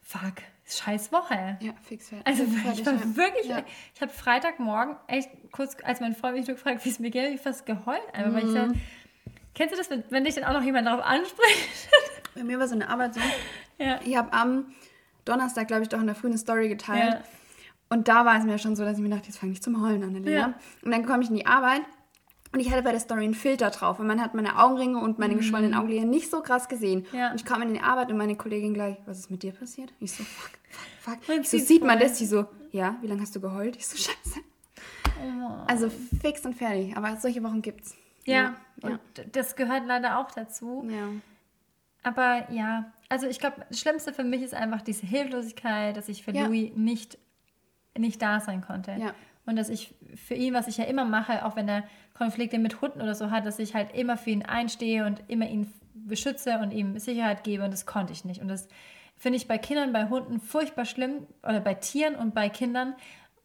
fuck, 0.00 0.42
scheiß 0.66 1.12
Woche. 1.12 1.58
Ja, 1.60 1.72
fix 1.82 2.08
fertig. 2.08 2.26
Also 2.26 2.44
ich 2.44 2.86
war 2.86 2.94
ja. 2.94 3.16
wirklich, 3.16 3.46
ja. 3.46 3.62
ich 3.94 4.00
habe 4.00 4.12
Freitagmorgen 4.12 4.96
echt 5.06 5.30
kurz, 5.52 5.76
als 5.82 6.00
mein 6.00 6.14
Freund 6.14 6.36
mich 6.36 6.46
nur 6.46 6.56
gefragt, 6.56 6.84
wie 6.84 6.90
es 6.90 6.98
mir 6.98 7.10
geht, 7.10 7.24
habe 7.24 7.34
ich 7.34 7.40
fast 7.40 7.66
geheult. 7.66 8.02
Einfach, 8.12 8.30
mhm. 8.30 8.34
weil 8.34 8.48
ich 8.48 8.54
dann, 8.54 8.68
mhm. 8.70 8.80
kennst 9.54 9.74
du 9.74 9.78
das, 9.78 9.90
wenn, 9.90 10.04
wenn 10.10 10.24
dich 10.24 10.34
dann 10.34 10.44
auch 10.44 10.52
noch 10.52 10.62
jemand 10.62 10.86
darauf 10.86 11.04
anspricht? 11.04 11.68
Bei 12.34 12.44
mir 12.44 12.58
war 12.58 12.68
so 12.68 12.74
eine 12.74 12.88
Arbeit 12.88 13.14
so. 13.14 13.20
Ja. 13.78 13.98
Ich 14.04 14.16
habe 14.16 14.32
am 14.32 14.66
Donnerstag, 15.24 15.68
glaube 15.68 15.82
ich, 15.82 15.88
doch 15.88 16.00
in 16.00 16.06
der 16.06 16.14
frühen 16.14 16.36
Story 16.36 16.68
geteilt. 16.68 17.14
Ja. 17.14 17.22
Und 17.88 18.08
da 18.08 18.24
war 18.24 18.38
es 18.38 18.44
mir 18.44 18.58
schon 18.58 18.76
so, 18.76 18.84
dass 18.84 18.98
ich 18.98 19.02
mir 19.02 19.08
dachte, 19.08 19.26
jetzt 19.26 19.38
fange 19.38 19.52
ich 19.52 19.62
zum 19.62 19.82
Heulen 19.82 20.02
an, 20.04 20.14
Elena. 20.14 20.30
Ja. 20.30 20.54
Und 20.82 20.92
dann 20.92 21.04
komme 21.06 21.22
ich 21.22 21.30
in 21.30 21.36
die 21.36 21.46
Arbeit 21.46 21.82
und 22.52 22.60
ich 22.60 22.70
hatte 22.70 22.82
bei 22.82 22.90
der 22.90 23.00
Story 23.00 23.24
einen 23.24 23.34
Filter 23.34 23.70
drauf. 23.70 24.00
Und 24.00 24.06
man 24.06 24.20
hat 24.20 24.34
meine 24.34 24.58
Augenringe 24.58 24.98
und 24.98 25.18
meine 25.18 25.34
mhm. 25.34 25.38
geschwollenen 25.38 25.74
Augenlider 25.74 26.04
nicht 26.04 26.30
so 26.30 26.40
krass 26.40 26.68
gesehen. 26.68 27.06
Ja. 27.12 27.30
Und 27.30 27.36
ich 27.40 27.44
kam 27.44 27.62
in 27.62 27.74
die 27.74 27.80
Arbeit 27.80 28.10
und 28.10 28.16
meine 28.16 28.36
Kollegin 28.36 28.74
gleich, 28.74 28.96
was 29.06 29.18
ist 29.18 29.30
mit 29.30 29.42
dir 29.42 29.52
passiert? 29.52 29.92
Ich 30.00 30.12
so, 30.12 30.24
fuck, 30.24 30.50
fuck, 30.98 31.22
fuck. 31.24 31.40
Ich 31.40 31.48
so, 31.48 31.58
sieht 31.58 31.84
man 31.84 31.98
das? 31.98 32.18
Sie 32.18 32.26
so, 32.26 32.46
ja, 32.72 32.96
wie 33.02 33.06
lange 33.06 33.22
hast 33.22 33.34
du 33.36 33.40
geheult? 33.40 33.76
Ich 33.76 33.86
so, 33.86 33.96
scheiße. 33.96 34.40
Oh. 35.22 35.64
Also 35.66 35.90
fix 36.20 36.44
und 36.44 36.54
fertig. 36.54 36.96
Aber 36.96 37.16
solche 37.16 37.42
Wochen 37.42 37.62
gibt's. 37.62 37.94
Ja, 38.24 38.54
ja. 38.82 38.88
und 38.88 39.00
das 39.32 39.56
gehört 39.56 39.86
leider 39.86 40.18
auch 40.18 40.30
dazu. 40.30 40.86
Ja. 40.88 41.08
Aber 42.02 42.50
ja, 42.50 42.92
also 43.08 43.26
ich 43.26 43.38
glaube, 43.38 43.64
das 43.68 43.80
Schlimmste 43.80 44.12
für 44.12 44.24
mich 44.24 44.42
ist 44.42 44.54
einfach 44.54 44.82
diese 44.82 45.06
Hilflosigkeit, 45.06 45.96
dass 45.96 46.08
ich 46.08 46.24
für 46.24 46.32
ja. 46.32 46.46
Louis 46.46 46.72
nicht, 46.74 47.18
nicht 47.96 48.22
da 48.22 48.40
sein 48.40 48.62
konnte. 48.62 48.92
Ja. 48.92 49.14
Und 49.46 49.56
dass 49.56 49.68
ich 49.68 49.94
für 50.14 50.34
ihn, 50.34 50.54
was 50.54 50.68
ich 50.68 50.76
ja 50.78 50.84
immer 50.84 51.04
mache, 51.04 51.44
auch 51.44 51.56
wenn 51.56 51.68
er 51.68 51.84
Konflikte 52.14 52.58
mit 52.58 52.80
Hunden 52.80 53.00
oder 53.00 53.14
so 53.14 53.30
hat, 53.30 53.46
dass 53.46 53.58
ich 53.58 53.74
halt 53.74 53.94
immer 53.94 54.16
für 54.16 54.30
ihn 54.30 54.44
einstehe 54.44 55.06
und 55.06 55.22
immer 55.28 55.48
ihn 55.48 55.72
beschütze 55.94 56.58
und 56.58 56.72
ihm 56.72 56.98
Sicherheit 56.98 57.44
gebe. 57.44 57.64
Und 57.64 57.72
das 57.72 57.86
konnte 57.86 58.12
ich 58.12 58.24
nicht. 58.24 58.40
Und 58.40 58.48
das 58.48 58.68
finde 59.16 59.36
ich 59.36 59.48
bei 59.48 59.58
Kindern, 59.58 59.92
bei 59.92 60.08
Hunden 60.08 60.40
furchtbar 60.40 60.84
schlimm 60.84 61.26
oder 61.42 61.60
bei 61.60 61.74
Tieren 61.74 62.14
und 62.14 62.34
bei 62.34 62.48
Kindern 62.48 62.94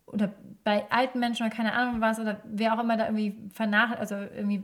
oder 0.06 0.34
bei 0.64 0.90
alten 0.92 1.20
Menschen 1.20 1.46
oder 1.46 1.56
keine 1.56 1.74
Ahnung 1.74 2.00
was 2.00 2.20
oder 2.20 2.42
wer 2.46 2.74
auch 2.74 2.84
immer 2.84 2.96
da 2.96 3.06
irgendwie 3.06 3.36
vernach 3.52 3.98
also 3.98 4.16
irgendwie 4.16 4.64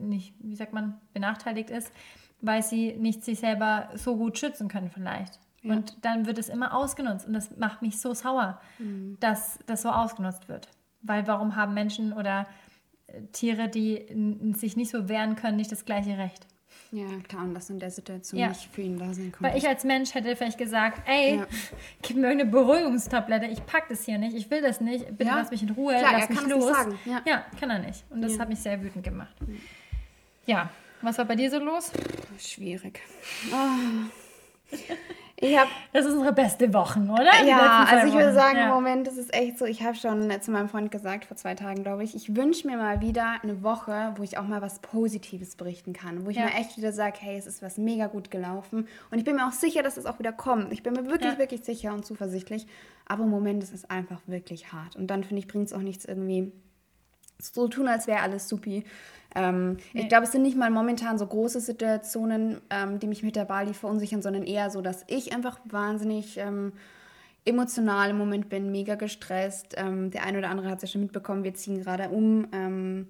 nicht, 0.00 0.34
wie 0.40 0.56
sagt 0.56 0.72
man, 0.72 1.00
benachteiligt 1.12 1.70
ist, 1.70 1.92
weil 2.40 2.62
sie 2.62 2.92
nicht 2.92 3.24
sich 3.24 3.40
selber 3.40 3.88
so 3.94 4.16
gut 4.16 4.38
schützen 4.38 4.68
können 4.68 4.90
vielleicht. 4.90 5.38
Ja. 5.62 5.74
Und 5.74 6.04
dann 6.04 6.26
wird 6.26 6.38
es 6.38 6.48
immer 6.48 6.74
ausgenutzt 6.74 7.26
und 7.26 7.32
das 7.32 7.56
macht 7.56 7.82
mich 7.82 8.00
so 8.00 8.14
sauer, 8.14 8.60
mhm. 8.78 9.16
dass 9.20 9.58
das 9.66 9.82
so 9.82 9.90
ausgenutzt 9.90 10.48
wird. 10.48 10.68
Weil 11.02 11.26
warum 11.26 11.56
haben 11.56 11.74
Menschen 11.74 12.12
oder 12.12 12.46
äh, 13.08 13.22
Tiere, 13.32 13.68
die 13.68 14.06
sich 14.56 14.76
nicht 14.76 14.90
so 14.90 15.08
wehren 15.08 15.36
können, 15.36 15.56
nicht 15.56 15.72
das 15.72 15.84
gleiche 15.84 16.16
Recht? 16.16 16.46
Ja, 16.90 17.06
klar, 17.28 17.42
und 17.42 17.54
das 17.54 17.68
in 17.68 17.78
der 17.78 17.90
Situation 17.90 18.40
ja. 18.40 18.48
nicht 18.48 18.70
für 18.72 18.80
ihn 18.80 18.98
da 18.98 19.12
sein 19.12 19.30
konnte. 19.30 19.42
Weil 19.42 19.58
ich 19.58 19.68
als 19.68 19.84
Mensch 19.84 20.14
hätte 20.14 20.34
vielleicht 20.36 20.56
gesagt, 20.56 21.02
ey, 21.06 21.36
ja. 21.36 21.46
gib 22.02 22.16
mir 22.16 22.28
eine 22.28 22.46
Beruhigungstablette, 22.46 23.46
ich 23.46 23.64
pack 23.66 23.88
das 23.88 24.04
hier 24.04 24.16
nicht, 24.16 24.34
ich 24.34 24.50
will 24.50 24.62
das 24.62 24.80
nicht, 24.80 25.06
bitte 25.08 25.30
ja. 25.30 25.36
lass 25.36 25.50
mich 25.50 25.62
in 25.62 25.70
Ruhe, 25.70 25.98
klar, 25.98 26.12
lass 26.12 26.28
mich 26.30 26.46
los. 26.46 26.76
Ja. 27.04 27.20
ja. 27.26 27.44
kann 27.60 27.68
er 27.70 27.80
nicht. 27.80 28.04
Und 28.10 28.22
das 28.22 28.38
hat 28.38 28.48
mich 28.48 28.60
sehr 28.60 28.82
wütend 28.82 29.04
gemacht. 29.04 29.34
Ja, 30.46 30.70
was 31.02 31.18
war 31.18 31.24
bei 31.24 31.36
dir 31.36 31.50
so 31.50 31.58
los? 31.58 31.90
Schwierig. 32.38 33.00
Oh. 33.52 34.76
Ich 35.40 35.56
hab, 35.56 35.68
das 35.92 36.04
ist 36.04 36.14
unsere 36.14 36.32
beste 36.32 36.74
Wochen, 36.74 37.08
oder? 37.08 37.30
Die 37.42 37.48
ja, 37.48 37.84
also 37.88 38.08
ich 38.08 38.14
würde 38.14 38.34
sagen, 38.34 38.56
ja. 38.56 38.64
im 38.64 38.70
Moment 38.70 39.06
ist 39.06 39.18
es 39.18 39.32
echt 39.32 39.56
so, 39.56 39.66
ich 39.66 39.84
habe 39.84 39.94
schon 39.94 40.28
zu 40.40 40.50
meinem 40.50 40.68
Freund 40.68 40.90
gesagt, 40.90 41.26
vor 41.26 41.36
zwei 41.36 41.54
Tagen, 41.54 41.84
glaube 41.84 42.02
ich, 42.02 42.16
ich 42.16 42.34
wünsche 42.34 42.66
mir 42.66 42.76
mal 42.76 43.00
wieder 43.00 43.36
eine 43.40 43.62
Woche, 43.62 44.14
wo 44.16 44.24
ich 44.24 44.36
auch 44.36 44.42
mal 44.48 44.62
was 44.62 44.80
Positives 44.80 45.54
berichten 45.54 45.92
kann. 45.92 46.26
Wo 46.26 46.30
ich 46.30 46.38
ja. 46.38 46.46
mal 46.46 46.52
echt 46.58 46.76
wieder 46.76 46.92
sage, 46.92 47.18
hey, 47.20 47.38
es 47.38 47.46
ist 47.46 47.62
was 47.62 47.78
mega 47.78 48.08
gut 48.08 48.32
gelaufen. 48.32 48.88
Und 49.12 49.18
ich 49.18 49.24
bin 49.24 49.36
mir 49.36 49.46
auch 49.46 49.52
sicher, 49.52 49.84
dass 49.84 49.96
es 49.96 50.06
auch 50.06 50.18
wieder 50.18 50.32
kommt. 50.32 50.72
Ich 50.72 50.82
bin 50.82 50.94
mir 50.94 51.06
wirklich, 51.06 51.34
ja. 51.34 51.38
wirklich 51.38 51.62
sicher 51.62 51.92
und 51.94 52.04
zuversichtlich. 52.04 52.66
Aber 53.06 53.22
im 53.22 53.30
Moment 53.30 53.62
ist 53.62 53.72
es 53.72 53.88
einfach 53.88 54.20
wirklich 54.26 54.72
hart. 54.72 54.96
Und 54.96 55.06
dann, 55.06 55.22
finde 55.22 55.38
ich, 55.38 55.46
bringt 55.46 55.68
es 55.68 55.72
auch 55.72 55.82
nichts 55.82 56.04
irgendwie 56.04 56.50
so 57.40 57.68
tun, 57.68 57.86
als 57.86 58.08
wäre 58.08 58.22
alles 58.22 58.48
supi. 58.48 58.84
Ähm, 59.34 59.76
nee. 59.92 60.02
Ich 60.02 60.08
glaube, 60.08 60.24
es 60.24 60.32
sind 60.32 60.42
nicht 60.42 60.56
mal 60.56 60.70
momentan 60.70 61.18
so 61.18 61.26
große 61.26 61.60
Situationen, 61.60 62.60
ähm, 62.70 62.98
die 62.98 63.06
mich 63.06 63.22
mit 63.22 63.36
der 63.36 63.44
Bali 63.44 63.74
verunsichern, 63.74 64.22
sondern 64.22 64.44
eher 64.44 64.70
so, 64.70 64.80
dass 64.80 65.04
ich 65.06 65.34
einfach 65.34 65.58
wahnsinnig 65.64 66.38
ähm, 66.38 66.72
emotional 67.44 68.10
im 68.10 68.18
Moment 68.18 68.48
bin, 68.48 68.70
mega 68.70 68.94
gestresst. 68.94 69.74
Ähm, 69.76 70.10
der 70.10 70.24
eine 70.24 70.38
oder 70.38 70.50
andere 70.50 70.70
hat 70.70 70.76
es 70.76 70.82
ja 70.82 70.88
schon 70.88 71.02
mitbekommen, 71.02 71.44
wir 71.44 71.54
ziehen 71.54 71.80
gerade 71.82 72.08
um. 72.08 73.06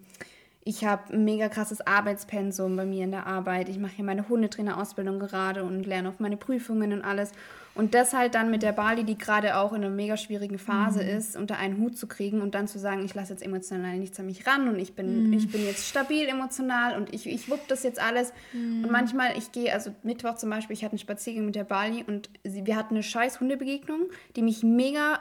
Ich 0.68 0.84
habe 0.84 1.14
ein 1.14 1.24
mega 1.24 1.48
krasses 1.48 1.80
Arbeitspensum 1.80 2.76
bei 2.76 2.84
mir 2.84 3.04
in 3.04 3.10
der 3.10 3.26
Arbeit. 3.26 3.70
Ich 3.70 3.78
mache 3.78 3.92
hier 3.96 4.04
meine 4.04 4.28
Hundetrainerausbildung 4.28 5.18
gerade 5.18 5.64
und 5.64 5.84
lerne 5.84 6.10
auf 6.10 6.20
meine 6.20 6.36
Prüfungen 6.36 6.92
und 6.92 7.00
alles. 7.00 7.32
Und 7.74 7.94
das 7.94 8.12
halt 8.12 8.34
dann 8.34 8.50
mit 8.50 8.62
der 8.62 8.72
Bali, 8.72 9.04
die 9.04 9.16
gerade 9.16 9.56
auch 9.56 9.72
in 9.72 9.82
einer 9.82 9.88
mega 9.88 10.18
schwierigen 10.18 10.58
Phase 10.58 11.02
mhm. 11.02 11.08
ist, 11.08 11.38
unter 11.38 11.56
einen 11.56 11.78
Hut 11.78 11.96
zu 11.96 12.06
kriegen 12.06 12.42
und 12.42 12.54
dann 12.54 12.68
zu 12.68 12.78
sagen, 12.78 13.02
ich 13.02 13.14
lasse 13.14 13.32
jetzt 13.32 13.42
emotional 13.42 13.96
nichts 13.96 14.20
an 14.20 14.26
mich 14.26 14.46
ran 14.46 14.68
und 14.68 14.78
ich 14.78 14.94
bin, 14.94 15.28
mhm. 15.28 15.32
ich 15.32 15.50
bin 15.50 15.64
jetzt 15.64 15.88
stabil 15.88 16.28
emotional 16.28 16.98
und 16.98 17.14
ich, 17.14 17.26
ich 17.26 17.50
wupp 17.50 17.66
das 17.68 17.82
jetzt 17.82 17.98
alles. 17.98 18.34
Mhm. 18.52 18.84
Und 18.84 18.90
manchmal, 18.90 19.38
ich 19.38 19.52
gehe, 19.52 19.72
also 19.72 19.94
Mittwoch 20.02 20.34
zum 20.34 20.50
Beispiel, 20.50 20.74
ich 20.74 20.84
hatte 20.84 20.92
einen 20.92 20.98
Spaziergang 20.98 21.46
mit 21.46 21.54
der 21.54 21.64
Bali 21.64 22.04
und 22.06 22.28
sie, 22.44 22.66
wir 22.66 22.76
hatten 22.76 22.92
eine 22.92 23.02
scheiß 23.02 23.40
Hundebegegnung, 23.40 24.10
die 24.36 24.42
mich 24.42 24.62
mega 24.62 25.20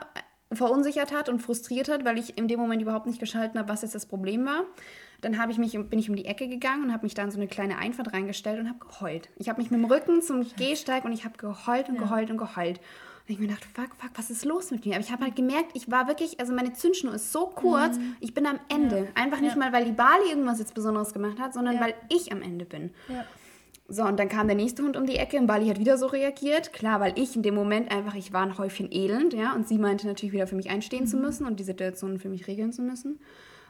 verunsichert 0.52 1.10
hat 1.10 1.30
und 1.30 1.40
frustriert 1.40 1.88
hat, 1.88 2.04
weil 2.04 2.18
ich 2.18 2.36
in 2.36 2.48
dem 2.48 2.60
Moment 2.60 2.82
überhaupt 2.82 3.06
nicht 3.06 3.18
geschalten 3.18 3.58
habe, 3.58 3.70
was 3.70 3.80
jetzt 3.80 3.94
das 3.94 4.04
Problem 4.04 4.44
war. 4.44 4.64
Dann 5.20 5.38
habe 5.38 5.50
ich 5.50 5.58
mich, 5.58 5.72
bin 5.72 5.98
ich 5.98 6.08
um 6.08 6.16
die 6.16 6.26
Ecke 6.26 6.48
gegangen 6.48 6.84
und 6.84 6.92
habe 6.92 7.04
mich 7.04 7.14
da 7.14 7.24
in 7.24 7.30
so 7.30 7.38
eine 7.38 7.48
kleine 7.48 7.78
Einfahrt 7.78 8.12
reingestellt 8.12 8.60
und 8.60 8.68
habe 8.68 8.78
geheult. 8.78 9.28
Ich 9.36 9.48
habe 9.48 9.60
mich 9.60 9.70
mit 9.70 9.80
dem 9.80 9.90
Rücken 9.90 10.22
zum 10.22 10.46
Gehsteig 10.56 11.04
und 11.04 11.12
ich 11.12 11.24
habe 11.24 11.36
geheult 11.36 11.88
und 11.88 11.96
ja. 11.96 12.02
geheult 12.02 12.30
und 12.30 12.38
geheult. 12.38 12.78
Und 12.78 13.34
ich 13.34 13.40
mir 13.40 13.48
dachte, 13.48 13.66
fuck, 13.74 13.90
fuck, 13.98 14.10
was 14.14 14.30
ist 14.30 14.44
los 14.44 14.70
mit 14.70 14.86
mir? 14.86 14.94
Aber 14.94 15.04
ich 15.04 15.10
habe 15.10 15.24
halt 15.24 15.36
gemerkt, 15.36 15.72
ich 15.74 15.90
war 15.90 16.06
wirklich, 16.06 16.38
also 16.40 16.54
meine 16.54 16.72
Zündschnur 16.72 17.14
ist 17.14 17.32
so 17.32 17.46
kurz, 17.46 17.98
mhm. 17.98 18.16
ich 18.20 18.32
bin 18.32 18.46
am 18.46 18.58
Ende. 18.68 18.98
Ja. 19.00 19.22
Einfach 19.22 19.40
nicht 19.40 19.54
ja. 19.54 19.58
mal, 19.58 19.72
weil 19.72 19.84
die 19.84 19.92
Bali 19.92 20.30
irgendwas 20.30 20.60
jetzt 20.60 20.72
Besonderes 20.74 21.12
gemacht 21.12 21.38
hat, 21.38 21.52
sondern 21.52 21.80
weil 21.80 21.94
ich 22.08 22.32
am 22.32 22.40
Ende 22.40 22.64
bin. 22.64 22.90
So, 23.90 24.04
und 24.04 24.18
dann 24.18 24.28
kam 24.28 24.46
der 24.46 24.56
nächste 24.56 24.82
Hund 24.82 24.96
um 24.96 25.06
die 25.06 25.16
Ecke 25.16 25.38
und 25.38 25.46
Bali 25.46 25.66
hat 25.66 25.78
wieder 25.78 25.98
so 25.98 26.06
reagiert. 26.06 26.72
Klar, 26.72 27.00
weil 27.00 27.18
ich 27.18 27.34
in 27.34 27.42
dem 27.42 27.54
Moment 27.54 27.90
einfach, 27.90 28.14
ich 28.14 28.32
war 28.32 28.42
ein 28.42 28.56
Häufchen 28.56 28.92
elend, 28.92 29.32
ja, 29.32 29.54
und 29.54 29.66
sie 29.66 29.78
meinte 29.78 30.06
natürlich 30.06 30.32
wieder 30.32 30.46
für 30.46 30.56
mich 30.56 30.70
einstehen 30.70 31.04
mhm. 31.04 31.08
zu 31.08 31.16
müssen 31.16 31.46
und 31.46 31.58
die 31.58 31.64
Situation 31.64 32.18
für 32.18 32.28
mich 32.28 32.46
regeln 32.46 32.72
zu 32.72 32.82
müssen. 32.82 33.18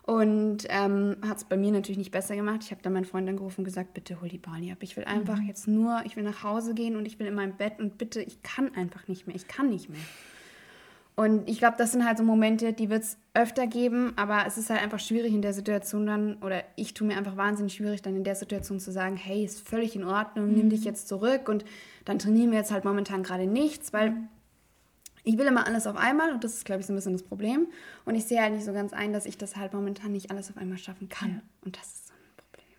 Und 0.09 0.64
ähm, 0.71 1.16
hat 1.21 1.37
es 1.37 1.44
bei 1.44 1.59
mir 1.59 1.71
natürlich 1.71 1.99
nicht 1.99 2.12
besser 2.12 2.35
gemacht. 2.35 2.61
Ich 2.62 2.71
habe 2.71 2.81
dann 2.81 2.94
meinen 2.94 3.05
Freund 3.05 3.29
angerufen 3.29 3.61
und 3.61 3.64
gesagt, 3.66 3.92
bitte 3.92 4.23
hol 4.23 4.29
die 4.31 4.38
Barney 4.38 4.73
ab. 4.73 4.79
Ich 4.81 4.97
will 4.97 5.05
einfach 5.05 5.37
mhm. 5.37 5.49
jetzt 5.49 5.68
nur, 5.68 6.01
ich 6.07 6.16
will 6.16 6.23
nach 6.23 6.42
Hause 6.42 6.73
gehen 6.73 6.97
und 6.97 7.05
ich 7.05 7.18
will 7.18 7.27
in 7.27 7.35
meinem 7.35 7.59
Bett 7.59 7.79
und 7.79 7.99
bitte, 7.99 8.23
ich 8.23 8.42
kann 8.42 8.75
einfach 8.75 9.07
nicht 9.07 9.27
mehr. 9.27 9.37
Ich 9.37 9.49
kann 9.49 9.68
nicht 9.68 9.90
mehr. 9.90 10.01
Und 11.14 11.47
ich 11.47 11.59
glaube, 11.59 11.75
das 11.77 11.92
sind 11.92 12.07
halt 12.07 12.16
so 12.16 12.25
Momente, 12.25 12.73
die 12.73 12.88
wird 12.88 13.03
es 13.03 13.18
öfter 13.35 13.66
geben, 13.66 14.14
aber 14.16 14.44
es 14.47 14.57
ist 14.57 14.71
halt 14.71 14.83
einfach 14.83 14.99
schwierig 14.99 15.35
in 15.35 15.42
der 15.42 15.53
Situation 15.53 16.07
dann, 16.07 16.38
oder 16.38 16.62
ich 16.77 16.94
tue 16.94 17.07
mir 17.07 17.18
einfach 17.18 17.37
wahnsinnig 17.37 17.75
schwierig, 17.75 18.01
dann 18.01 18.16
in 18.16 18.25
der 18.25 18.35
Situation 18.35 18.81
zu 18.81 18.90
sagen, 18.90 19.16
hey, 19.16 19.44
ist 19.44 19.61
völlig 19.61 19.94
in 19.94 20.05
Ordnung, 20.05 20.47
mhm. 20.49 20.55
nimm 20.55 20.71
dich 20.71 20.85
jetzt 20.85 21.07
zurück 21.07 21.51
und 21.51 21.66
dann 22.07 22.18
trainieren 22.18 22.51
wir 22.51 22.57
jetzt 22.57 22.73
halt 22.73 22.87
momentan 22.87 23.25
gerade 23.25 23.47
nichts, 23.47 23.92
weil 23.92 24.12
mhm 24.12 24.29
ich 25.24 25.38
will 25.38 25.46
immer 25.46 25.66
alles 25.66 25.87
auf 25.87 25.96
einmal 25.96 26.33
und 26.33 26.44
das 26.44 26.54
ist, 26.54 26.64
glaube 26.64 26.81
ich, 26.81 26.87
so 26.87 26.92
ein 26.92 26.96
bisschen 26.96 27.12
das 27.12 27.22
Problem. 27.22 27.68
Und 28.04 28.14
ich 28.14 28.24
sehe 28.24 28.40
halt 28.40 28.52
nicht 28.52 28.64
so 28.64 28.72
ganz 28.72 28.92
ein, 28.92 29.12
dass 29.12 29.26
ich 29.26 29.38
das 29.38 29.57
halt 29.57 29.72
momentan 29.72 30.12
nicht 30.12 30.31
alles 30.31 30.50
auf 30.50 30.57
einmal 30.57 30.78
schaffen 30.78 31.09
kann. 31.09 31.31
Ja. 31.31 31.42
Und 31.64 31.76
das 31.76 31.87
ist 31.87 32.09
so 32.09 32.14
ein 32.14 32.37
Problem. 32.37 32.76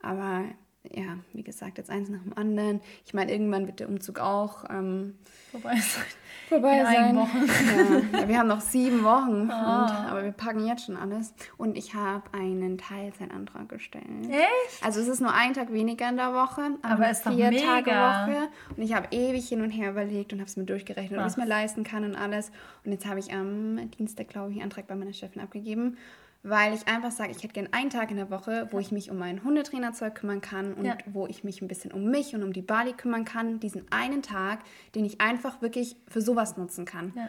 Aber 0.00 0.44
ja, 0.90 1.16
wie 1.32 1.42
gesagt, 1.42 1.78
jetzt 1.78 1.90
eins 1.90 2.08
nach 2.08 2.22
dem 2.22 2.36
anderen. 2.36 2.80
Ich 3.06 3.14
meine, 3.14 3.32
irgendwann 3.32 3.66
wird 3.66 3.80
der 3.80 3.88
Umzug 3.88 4.18
auch 4.18 4.64
ähm, 4.68 5.14
vorbei 5.50 5.76
sein. 5.76 6.04
Vorbei 6.48 6.80
In 6.80 6.86
sein. 6.86 7.16
Wochen. 7.16 8.12
Ja, 8.12 8.28
wir 8.28 8.38
haben 8.38 8.48
noch 8.48 8.60
sieben 8.60 9.04
Wochen, 9.04 9.48
oh. 9.48 9.52
und, 9.52 9.52
aber 9.52 10.24
wir 10.24 10.32
packen 10.32 10.66
jetzt 10.66 10.86
schon 10.86 10.96
alles. 10.96 11.34
Und 11.56 11.78
ich 11.78 11.94
habe 11.94 12.24
einen 12.32 12.78
Teilzeitantrag 12.78 13.68
gestellt. 13.68 14.04
Echt? 14.28 14.84
Also 14.84 15.00
es 15.00 15.08
ist 15.08 15.20
nur 15.20 15.32
ein 15.32 15.54
Tag 15.54 15.72
weniger 15.72 16.08
in 16.08 16.16
der 16.16 16.34
Woche, 16.34 16.62
aber, 16.82 16.94
aber 16.94 17.08
es 17.10 17.20
ist 17.20 17.28
vier 17.28 17.50
mega. 17.50 17.80
Tage 17.80 17.90
Woche. 17.90 18.48
Und 18.76 18.82
ich 18.82 18.94
habe 18.94 19.08
ewig 19.12 19.48
hin 19.48 19.62
und 19.62 19.70
her 19.70 19.90
überlegt 19.90 20.32
und 20.32 20.40
habe 20.40 20.48
es 20.48 20.56
mir 20.56 20.64
durchgerechnet, 20.64 21.18
ob 21.18 21.26
ich 21.26 21.32
es 21.32 21.36
mir 21.36 21.46
leisten 21.46 21.84
kann 21.84 22.04
und 22.04 22.16
alles. 22.16 22.50
Und 22.84 22.92
jetzt 22.92 23.06
habe 23.06 23.20
ich 23.20 23.32
am 23.32 23.90
Dienstag, 23.92 24.28
glaube 24.28 24.50
ich, 24.50 24.56
einen 24.56 24.64
Antrag 24.64 24.88
bei 24.88 24.96
meiner 24.96 25.12
Chefin 25.12 25.40
abgegeben 25.40 25.96
weil 26.42 26.74
ich 26.74 26.88
einfach 26.88 27.12
sage, 27.12 27.30
ich 27.30 27.42
hätte 27.42 27.52
gerne 27.52 27.68
einen 27.72 27.90
Tag 27.90 28.10
in 28.10 28.16
der 28.16 28.30
Woche, 28.30 28.68
wo 28.72 28.78
ich 28.80 28.90
mich 28.90 29.10
um 29.10 29.18
mein 29.18 29.44
Hundetrainerzeug 29.44 30.14
kümmern 30.14 30.40
kann 30.40 30.74
und 30.74 30.84
ja. 30.84 30.96
wo 31.06 31.26
ich 31.26 31.44
mich 31.44 31.62
ein 31.62 31.68
bisschen 31.68 31.92
um 31.92 32.04
mich 32.04 32.34
und 32.34 32.42
um 32.42 32.52
die 32.52 32.62
Bali 32.62 32.92
kümmern 32.92 33.24
kann. 33.24 33.60
Diesen 33.60 33.84
einen 33.92 34.22
Tag, 34.22 34.60
den 34.94 35.04
ich 35.04 35.20
einfach 35.20 35.62
wirklich 35.62 35.96
für 36.08 36.20
sowas 36.20 36.56
nutzen 36.56 36.84
kann. 36.84 37.12
Ja. 37.14 37.28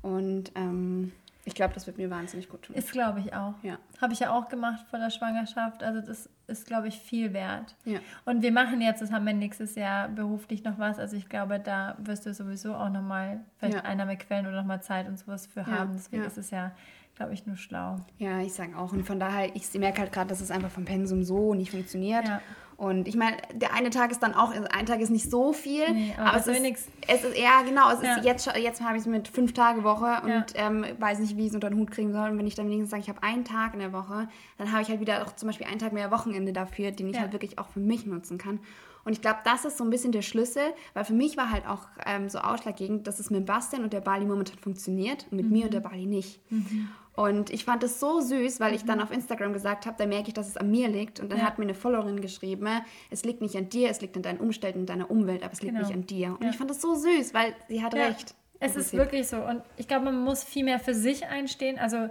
Und 0.00 0.52
ähm, 0.54 1.12
ich 1.46 1.54
glaube, 1.54 1.74
das 1.74 1.86
wird 1.86 1.98
mir 1.98 2.08
wahnsinnig 2.08 2.48
gut 2.48 2.62
tun. 2.62 2.74
Ist, 2.74 2.92
glaube 2.92 3.20
ich, 3.20 3.34
auch. 3.34 3.54
Ja. 3.62 3.78
Habe 4.00 4.14
ich 4.14 4.20
ja 4.20 4.32
auch 4.32 4.48
gemacht 4.48 4.86
vor 4.88 4.98
der 4.98 5.10
Schwangerschaft. 5.10 5.82
Also 5.82 6.00
das 6.00 6.30
ist, 6.46 6.66
glaube 6.66 6.88
ich, 6.88 6.98
viel 6.98 7.34
wert. 7.34 7.76
Ja. 7.84 8.00
Und 8.24 8.42
wir 8.42 8.50
machen 8.50 8.80
jetzt, 8.80 9.02
das 9.02 9.12
haben 9.12 9.26
wir 9.26 9.34
nächstes 9.34 9.74
Jahr 9.74 10.08
beruflich 10.08 10.64
noch 10.64 10.78
was. 10.78 10.98
Also 10.98 11.16
ich 11.16 11.28
glaube, 11.28 11.60
da 11.60 11.96
wirst 11.98 12.24
du 12.24 12.32
sowieso 12.32 12.74
auch 12.74 12.88
nochmal 12.88 13.40
vielleicht 13.58 13.76
ja. 13.76 13.82
Einnahmequellen 13.82 14.46
oder 14.46 14.56
nochmal 14.56 14.82
Zeit 14.82 15.06
und 15.06 15.18
sowas 15.18 15.46
für 15.46 15.66
haben. 15.66 15.92
Deswegen 15.92 16.24
ist 16.24 16.38
es 16.38 16.50
ja 16.50 16.72
glaube 17.16 17.32
ich, 17.32 17.46
nur 17.46 17.56
schlau. 17.56 17.96
Ja, 18.18 18.40
ich 18.40 18.52
sage 18.52 18.76
auch. 18.76 18.92
Und 18.92 19.04
von 19.04 19.20
daher, 19.20 19.54
ich 19.54 19.72
merke 19.74 20.00
halt 20.00 20.12
gerade, 20.12 20.28
dass 20.28 20.40
es 20.40 20.50
einfach 20.50 20.70
vom 20.70 20.84
Pensum 20.84 21.22
so 21.22 21.54
nicht 21.54 21.70
funktioniert. 21.70 22.26
Ja. 22.26 22.40
Und 22.76 23.06
ich 23.06 23.16
meine, 23.16 23.36
der 23.52 23.72
eine 23.72 23.90
Tag 23.90 24.10
ist 24.10 24.20
dann 24.22 24.34
auch, 24.34 24.50
also 24.50 24.66
ein 24.72 24.86
Tag 24.86 25.00
ist 25.00 25.10
nicht 25.10 25.30
so 25.30 25.52
viel, 25.52 25.92
nee, 25.92 26.12
aber, 26.16 26.30
aber 26.30 26.38
es, 26.38 26.46
ist, 26.48 26.88
es 27.06 27.24
ist, 27.24 27.38
ja 27.38 27.62
genau, 27.62 27.90
es 27.92 28.02
ja. 28.02 28.16
ist 28.16 28.24
jetzt, 28.24 28.56
jetzt 28.56 28.82
habe 28.82 28.96
ich 28.96 29.02
es 29.02 29.06
mit 29.06 29.28
fünf 29.28 29.52
Tage 29.52 29.84
Woche 29.84 30.22
und 30.24 30.56
ja. 30.56 30.66
ähm, 30.66 30.84
weiß 30.98 31.20
nicht, 31.20 31.36
wie 31.36 31.42
ich 31.42 31.48
es 31.50 31.54
unter 31.54 31.70
den 31.70 31.78
Hut 31.78 31.92
kriegen 31.92 32.12
soll. 32.12 32.30
Und 32.30 32.38
wenn 32.38 32.48
ich 32.48 32.56
dann 32.56 32.66
wenigstens 32.66 32.90
sage, 32.90 33.02
ich 33.02 33.08
habe 33.08 33.22
einen 33.22 33.44
Tag 33.44 33.74
in 33.74 33.78
der 33.78 33.92
Woche, 33.92 34.28
dann 34.58 34.72
habe 34.72 34.82
ich 34.82 34.88
halt 34.88 34.98
wieder 34.98 35.24
auch 35.24 35.36
zum 35.36 35.48
Beispiel 35.48 35.68
einen 35.68 35.78
Tag 35.78 35.92
mehr 35.92 36.10
Wochenende 36.10 36.52
dafür, 36.52 36.90
den 36.90 37.08
ich 37.08 37.20
halt 37.20 37.32
wirklich 37.32 37.58
auch 37.58 37.68
für 37.68 37.80
mich 37.80 38.06
nutzen 38.06 38.38
kann. 38.38 38.58
Und 39.04 39.12
ich 39.12 39.20
glaube, 39.20 39.38
das 39.44 39.64
ist 39.64 39.76
so 39.76 39.84
ein 39.84 39.90
bisschen 39.90 40.12
der 40.12 40.22
Schlüssel, 40.22 40.62
weil 40.94 41.04
für 41.04 41.12
mich 41.12 41.36
war 41.36 41.50
halt 41.50 41.66
auch 41.66 41.86
ähm, 42.06 42.28
so 42.28 42.38
ausschlaggebend, 42.38 43.06
dass 43.06 43.20
es 43.20 43.30
mit 43.30 43.44
Bastian 43.44 43.84
und 43.84 43.92
der 43.92 44.00
Bali 44.00 44.24
momentan 44.24 44.58
funktioniert 44.58 45.26
und 45.30 45.36
mit 45.36 45.46
mhm. 45.46 45.52
mir 45.52 45.64
und 45.66 45.74
der 45.74 45.80
Bali 45.80 46.06
nicht. 46.06 46.40
Mhm. 46.50 46.88
Und 47.16 47.50
ich 47.50 47.64
fand 47.64 47.82
es 47.84 48.00
so 48.00 48.20
süß, 48.20 48.58
weil 48.58 48.74
ich 48.74 48.84
dann 48.84 48.98
mhm. 48.98 49.04
auf 49.04 49.10
Instagram 49.12 49.52
gesagt 49.52 49.86
habe, 49.86 49.96
da 49.96 50.06
merke 50.06 50.28
ich, 50.28 50.34
dass 50.34 50.48
es 50.48 50.56
an 50.56 50.70
mir 50.70 50.88
liegt. 50.88 51.20
Und 51.20 51.30
dann 51.30 51.38
ja. 51.38 51.44
hat 51.44 51.58
mir 51.58 51.64
eine 51.64 51.74
Followerin 51.74 52.20
geschrieben, 52.20 52.68
es 53.10 53.24
liegt 53.24 53.40
nicht 53.40 53.56
an 53.56 53.68
dir, 53.68 53.90
es 53.90 54.00
liegt 54.00 54.16
an 54.16 54.22
deinen 54.22 54.38
Umständen 54.38 54.80
und 54.80 54.88
deiner 54.88 55.10
Umwelt, 55.10 55.44
aber 55.44 55.52
es 55.52 55.62
liegt 55.62 55.74
genau. 55.74 55.86
nicht 55.86 55.96
an 55.96 56.06
dir. 56.06 56.30
Und 56.30 56.42
ja. 56.42 56.50
ich 56.50 56.56
fand 56.56 56.70
es 56.70 56.80
so 56.80 56.94
süß, 56.94 57.32
weil 57.32 57.54
sie 57.68 57.82
hat 57.82 57.94
ja. 57.94 58.06
recht. 58.06 58.34
Es 58.60 58.76
ist 58.76 58.92
wirklich 58.94 59.28
so. 59.28 59.36
Und 59.36 59.62
ich 59.76 59.86
glaube, 59.86 60.06
man 60.06 60.24
muss 60.24 60.42
viel 60.42 60.64
mehr 60.64 60.80
für 60.80 60.94
sich 60.94 61.26
einstehen. 61.26 61.78
Also 61.78 62.08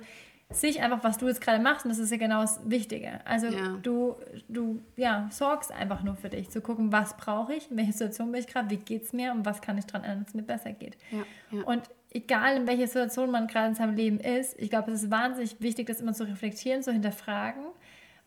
sich 0.50 0.82
einfach, 0.82 1.04
was 1.04 1.18
du 1.18 1.28
jetzt 1.28 1.42
gerade 1.42 1.62
machst, 1.62 1.86
und 1.86 1.90
das 1.90 2.00
ist 2.00 2.12
ja 2.12 2.18
genau 2.18 2.42
das 2.42 2.60
Wichtige. 2.70 3.26
Also 3.26 3.48
ja. 3.48 3.78
du, 3.82 4.16
du 4.48 4.82
ja, 4.96 5.28
sorgst 5.32 5.72
einfach 5.72 6.04
nur 6.04 6.16
für 6.16 6.30
dich, 6.30 6.50
zu 6.50 6.62
gucken, 6.62 6.92
was 6.92 7.18
brauche 7.18 7.54
ich, 7.54 7.72
in 7.72 7.78
welcher 7.78 7.94
Situation 7.94 8.32
bin 8.32 8.42
ich 8.42 8.48
gerade, 8.48 8.70
wie 8.70 8.78
geht 8.78 9.04
es 9.04 9.14
mir 9.14 9.32
und 9.32 9.46
was 9.46 9.62
kann 9.62 9.78
ich 9.78 9.86
daran 9.86 10.04
ändern, 10.04 10.20
dass 10.24 10.30
es 10.30 10.36
mir 10.36 10.44
besser 10.44 10.72
geht. 10.72 10.98
Ja, 11.12 11.58
ja. 11.58 11.64
Und 11.64 11.90
egal 12.14 12.58
in 12.58 12.68
welcher 12.68 12.88
Situation 12.88 13.32
man 13.32 13.48
gerade 13.48 13.70
in 13.70 13.76
seinem 13.76 13.96
Leben 13.96 14.20
ist, 14.20 14.60
ich 14.60 14.70
glaube, 14.70 14.92
es 14.92 15.04
ist 15.04 15.12
wahnsinnig 15.12 15.58
wichtig, 15.60 15.88
das 15.88 16.02
immer 16.02 16.14
zu 16.14 16.28
reflektieren, 16.28 16.84
zu 16.84 16.92
hinterfragen, 16.92 17.64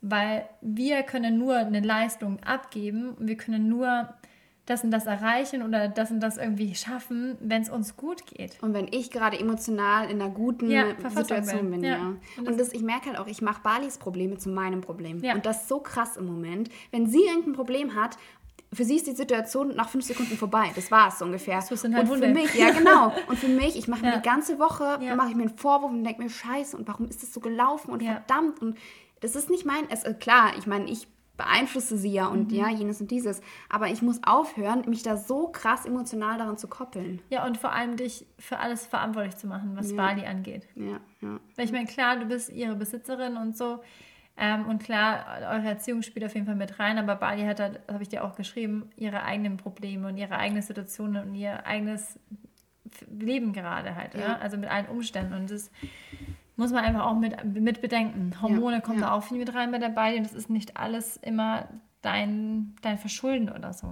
weil 0.01 0.47
wir 0.61 1.03
können 1.03 1.37
nur 1.37 1.55
eine 1.55 1.79
Leistung 1.79 2.39
abgeben 2.43 3.11
und 3.11 3.27
wir 3.27 3.37
können 3.37 3.67
nur 3.67 4.13
das 4.67 4.83
und 4.83 4.91
das 4.91 5.05
erreichen 5.05 5.63
oder 5.63 5.87
das 5.87 6.11
und 6.11 6.19
das 6.19 6.37
irgendwie 6.37 6.75
schaffen, 6.75 7.37
wenn 7.39 7.61
es 7.61 7.69
uns 7.69 7.95
gut 7.95 8.25
geht. 8.25 8.61
Und 8.61 8.73
wenn 8.73 8.87
ich 8.91 9.09
gerade 9.11 9.39
emotional 9.39 10.09
in 10.11 10.21
einer 10.21 10.29
guten 10.29 10.69
ja, 10.69 10.87
Situation 11.09 11.71
bin, 11.71 11.81
bin 11.81 11.83
ja. 11.85 11.97
ja. 11.97 12.15
Und, 12.37 12.49
und 12.49 12.59
das, 12.59 12.73
ich 12.73 12.81
merke 12.81 13.07
halt 13.07 13.17
auch, 13.17 13.27
ich 13.27 13.41
mache 13.41 13.61
Balis 13.63 13.97
Probleme 13.97 14.37
zu 14.37 14.49
meinem 14.49 14.81
Problem. 14.81 15.23
Ja. 15.23 15.35
Und 15.35 15.45
das 15.45 15.61
ist 15.61 15.69
so 15.69 15.79
krass 15.79 16.17
im 16.17 16.25
Moment. 16.25 16.69
Wenn 16.91 17.07
sie 17.07 17.21
irgendein 17.21 17.53
Problem 17.53 17.95
hat, 17.95 18.17
für 18.73 18.83
sie 18.83 18.95
ist 18.97 19.07
die 19.07 19.15
Situation 19.15 19.75
nach 19.75 19.89
fünf 19.89 20.05
Sekunden 20.05 20.37
vorbei. 20.37 20.71
Das 20.75 20.91
war 20.91 21.07
es 21.07 21.21
ungefähr. 21.21 21.63
Das 21.69 21.81
sind 21.81 21.95
halt 21.95 22.09
und 22.09 22.19
für 22.19 22.27
mich, 22.27 22.53
ja 22.53 22.71
genau. 22.71 23.13
Und 23.27 23.39
für 23.39 23.47
mich, 23.47 23.77
ich 23.77 23.87
mache 23.87 24.01
mir 24.01 24.17
die 24.17 24.21
ganze 24.21 24.59
Woche, 24.59 24.99
ja. 25.01 25.15
mache 25.15 25.29
ich 25.29 25.35
mir 25.35 25.43
einen 25.43 25.57
Vorwurf 25.57 25.91
und 25.91 26.03
denke 26.03 26.21
mir, 26.21 26.29
scheiße, 26.29 26.75
und 26.75 26.87
warum 26.87 27.07
ist 27.07 27.23
das 27.23 27.33
so 27.33 27.39
gelaufen 27.39 27.91
und 27.91 28.03
verdammt. 28.03 28.61
Und 28.61 28.77
das 29.21 29.35
ist 29.35 29.49
nicht 29.49 29.65
mein, 29.65 29.89
es, 29.89 30.03
klar, 30.19 30.51
ich 30.57 30.67
meine, 30.67 30.89
ich 30.89 31.07
beeinflusse 31.37 31.97
sie 31.97 32.11
ja 32.11 32.27
und 32.27 32.51
mhm. 32.51 32.57
ja, 32.57 32.69
jenes 32.69 32.99
und 32.99 33.11
dieses. 33.11 33.41
Aber 33.69 33.87
ich 33.87 34.01
muss 34.01 34.19
aufhören, 34.23 34.83
mich 34.89 35.03
da 35.03 35.15
so 35.15 35.47
krass 35.47 35.85
emotional 35.85 36.37
daran 36.37 36.57
zu 36.57 36.67
koppeln. 36.67 37.21
Ja, 37.29 37.45
und 37.45 37.57
vor 37.57 37.71
allem 37.71 37.95
dich 37.95 38.25
für 38.37 38.59
alles 38.59 38.85
verantwortlich 38.85 39.37
zu 39.37 39.47
machen, 39.47 39.75
was 39.75 39.91
ja. 39.91 39.97
Bali 39.97 40.25
angeht. 40.25 40.67
Ja, 40.75 40.99
ja. 41.21 41.39
Weil 41.55 41.65
ich 41.65 41.71
meine, 41.71 41.85
klar, 41.85 42.17
du 42.17 42.25
bist 42.25 42.49
ihre 42.49 42.75
Besitzerin 42.75 43.37
und 43.37 43.55
so. 43.55 43.79
Ähm, 44.39 44.67
und 44.67 44.83
klar, 44.83 45.25
eure 45.51 45.67
Erziehung 45.67 46.03
spielt 46.03 46.23
auf 46.23 46.35
jeden 46.35 46.45
Fall 46.45 46.55
mit 46.55 46.79
rein, 46.79 46.99
aber 46.99 47.15
Bali 47.15 47.43
hat, 47.43 47.59
halt, 47.59 47.79
habe 47.91 48.03
ich 48.03 48.09
dir 48.09 48.23
auch 48.23 48.35
geschrieben, 48.35 48.89
ihre 48.95 49.23
eigenen 49.23 49.57
Probleme 49.57 50.07
und 50.07 50.17
ihre 50.17 50.37
eigene 50.37 50.61
Situation 50.61 51.17
und 51.17 51.33
ihr 51.33 51.65
eigenes 51.65 52.19
Leben 53.09 53.51
gerade 53.51 53.95
halt, 53.95 54.13
ja. 54.13 54.21
ja? 54.21 54.37
also 54.37 54.57
mit 54.57 54.69
allen 54.69 54.85
Umständen. 54.87 55.33
Und 55.33 55.49
das 55.49 55.71
muss 56.55 56.71
man 56.71 56.85
einfach 56.85 57.05
auch 57.05 57.15
mit, 57.15 57.43
mit 57.45 57.81
bedenken. 57.81 58.33
Hormone 58.41 58.75
ja, 58.77 58.81
kommen 58.81 59.01
da 59.01 59.11
auch 59.11 59.23
viel 59.23 59.39
mit 59.39 59.53
rein 59.55 59.71
bei 59.71 59.79
der 59.79 59.89
Bali 59.89 60.17
und 60.17 60.23
das 60.23 60.33
ist 60.33 60.49
nicht 60.49 60.77
alles 60.77 61.17
immer 61.17 61.67
dein, 62.01 62.75
dein 62.81 62.99
Verschulden 62.99 63.49
oder 63.49 63.73
so. 63.73 63.91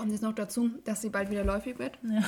Kommt 0.00 0.12
jetzt 0.12 0.22
noch 0.22 0.34
dazu, 0.34 0.70
dass 0.84 1.02
sie 1.02 1.10
bald 1.10 1.28
wieder 1.28 1.44
läufig 1.44 1.78
wird. 1.78 1.98
Ja. 2.02 2.22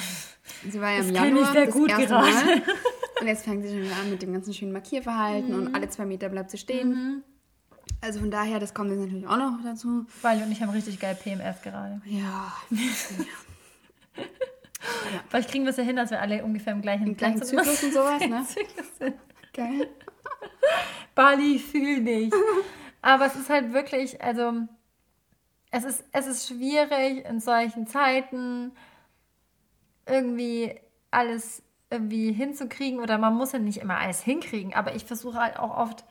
Sie 0.71 0.79
war 0.79 0.91
ja 0.91 0.99
im 0.99 1.15
das 1.15 1.25
Januar 1.25 1.55
das 1.55 1.71
gut 1.71 1.89
erste 1.89 2.07
gerade. 2.07 2.31
Mal. 2.31 2.63
Und 3.21 3.27
jetzt 3.27 3.45
fängt 3.45 3.63
sie 3.63 3.71
schon 3.71 3.83
wieder 3.85 3.97
an 3.97 4.11
mit 4.11 4.21
dem 4.21 4.31
ganzen 4.31 4.53
schönen 4.53 4.73
Markierverhalten 4.73 5.53
mhm. 5.53 5.67
und 5.69 5.75
alle 5.75 5.89
zwei 5.89 6.05
Meter 6.05 6.29
bleibt 6.29 6.51
sie 6.51 6.59
stehen. 6.59 6.91
Mhm. 6.91 7.23
Also 8.03 8.21
von 8.21 8.31
daher, 8.31 8.59
das 8.59 8.75
kommt 8.75 8.91
jetzt 8.91 9.01
natürlich 9.01 9.27
auch 9.27 9.39
noch 9.39 9.59
dazu. 9.65 10.05
Weil 10.21 10.43
und 10.43 10.53
ich 10.53 10.61
haben 10.61 10.69
richtig 10.69 11.01
geil 11.01 11.15
PMF 11.15 11.63
gerade. 11.63 12.03
Ja. 12.05 12.53
ja. 12.71 14.25
Vielleicht 15.31 15.51
kriegen 15.51 15.65
wir 15.65 15.71
es 15.71 15.79
ja 15.79 15.85
hin, 15.85 15.97
dass 15.97 16.11
wir 16.11 16.21
alle 16.21 16.45
ungefähr 16.45 16.75
im 16.75 16.83
gleichen, 16.83 17.07
Im 17.07 17.17
gleichen 17.17 17.43
Zyklus 17.43 17.83
und 17.85 17.95
sowas, 17.95 18.21
ne? 18.21 18.45
sind. 18.99 19.15
Geil. 19.55 19.89
Bali, 21.15 21.59
fühl 21.59 22.05
dich. 22.05 22.35
Aber 23.01 23.25
es 23.25 23.37
ist 23.37 23.49
halt 23.49 23.73
wirklich, 23.73 24.21
also 24.21 24.69
es 25.73 25.85
ist, 25.85 26.05
es 26.13 26.27
ist 26.27 26.49
schwierig 26.49 27.25
in 27.29 27.41
solchen 27.41 27.87
Zeiten 27.87 28.73
irgendwie 30.07 30.79
alles 31.11 31.63
irgendwie 31.91 32.33
hinzukriegen 32.33 33.01
oder 33.01 33.19
man 33.19 33.35
muss 33.35 33.53
ja 33.53 33.59
nicht 33.59 33.79
immer 33.79 33.99
alles 33.99 34.23
hinkriegen, 34.23 34.75
aber 34.75 34.95
ich 34.95 35.05
versuche 35.05 35.39
halt 35.39 35.59
auch 35.59 35.77
oft, 35.77 36.05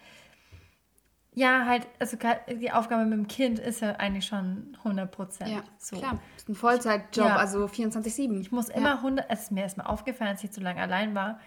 ja, 1.33 1.65
halt, 1.65 1.87
also 1.99 2.17
die 2.49 2.71
Aufgabe 2.71 3.05
mit 3.05 3.13
dem 3.13 3.27
Kind 3.27 3.57
ist 3.59 3.81
ja 3.81 3.93
eigentlich 3.93 4.25
schon 4.25 4.75
100 4.79 5.11
Prozent. 5.11 5.49
Ja, 5.49 5.63
so. 5.77 5.97
klar. 5.97 6.19
Das 6.33 6.43
ist 6.43 6.49
ein 6.49 6.55
Vollzeitjob, 6.55 7.25
ja. 7.25 7.35
also 7.35 7.65
24-7. 7.65 8.39
Ich 8.41 8.51
muss 8.51 8.69
immer 8.69 8.89
ja. 8.89 8.95
100, 8.95 9.25
es 9.29 9.43
ist 9.43 9.51
mir 9.51 9.61
erstmal 9.61 9.87
aufgefallen, 9.87 10.31
als 10.31 10.43
ich 10.43 10.51
zu 10.51 10.59
lange 10.61 10.81
allein 10.81 11.15
war, 11.15 11.39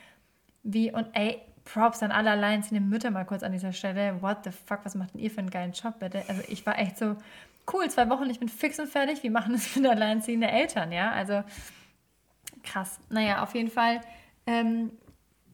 wie, 0.63 0.91
und 0.93 1.09
ey, 1.13 1.43
Props 1.65 2.03
an 2.03 2.13
alle 2.13 2.31
alleinziehenden 2.31 2.89
Mütter 2.89 3.11
mal 3.11 3.25
kurz 3.25 3.43
an 3.43 3.53
dieser 3.53 3.73
Stelle. 3.73 4.21
What 4.21 4.39
the 4.45 4.51
fuck, 4.51 4.81
was 4.85 4.95
macht 4.95 5.15
denn 5.15 5.21
ihr 5.21 5.31
für 5.31 5.39
einen 5.39 5.51
geilen 5.51 5.73
Job, 5.73 5.99
bitte? 5.99 6.23
Also 6.29 6.43
ich 6.49 6.65
war 6.67 6.79
echt 6.79 6.99
so, 6.99 7.17
cool, 7.73 7.89
zwei 7.91 8.09
Wochen, 8.11 8.29
ich 8.31 8.39
bin 8.39 8.49
fix 8.49 8.79
und 8.79 8.89
fertig. 8.89 9.23
Wie 9.23 9.31
machen 9.31 9.53
das 9.53 9.75
mit 9.77 9.87
alleinziehenden 9.87 10.51
Eltern, 10.51 10.93
ja? 10.93 11.11
Also 11.13 11.43
krass. 12.63 12.99
Naja, 13.11 13.43
auf 13.43 13.55
jeden 13.55 13.71
Fall, 13.71 14.01
ähm, 14.47 14.91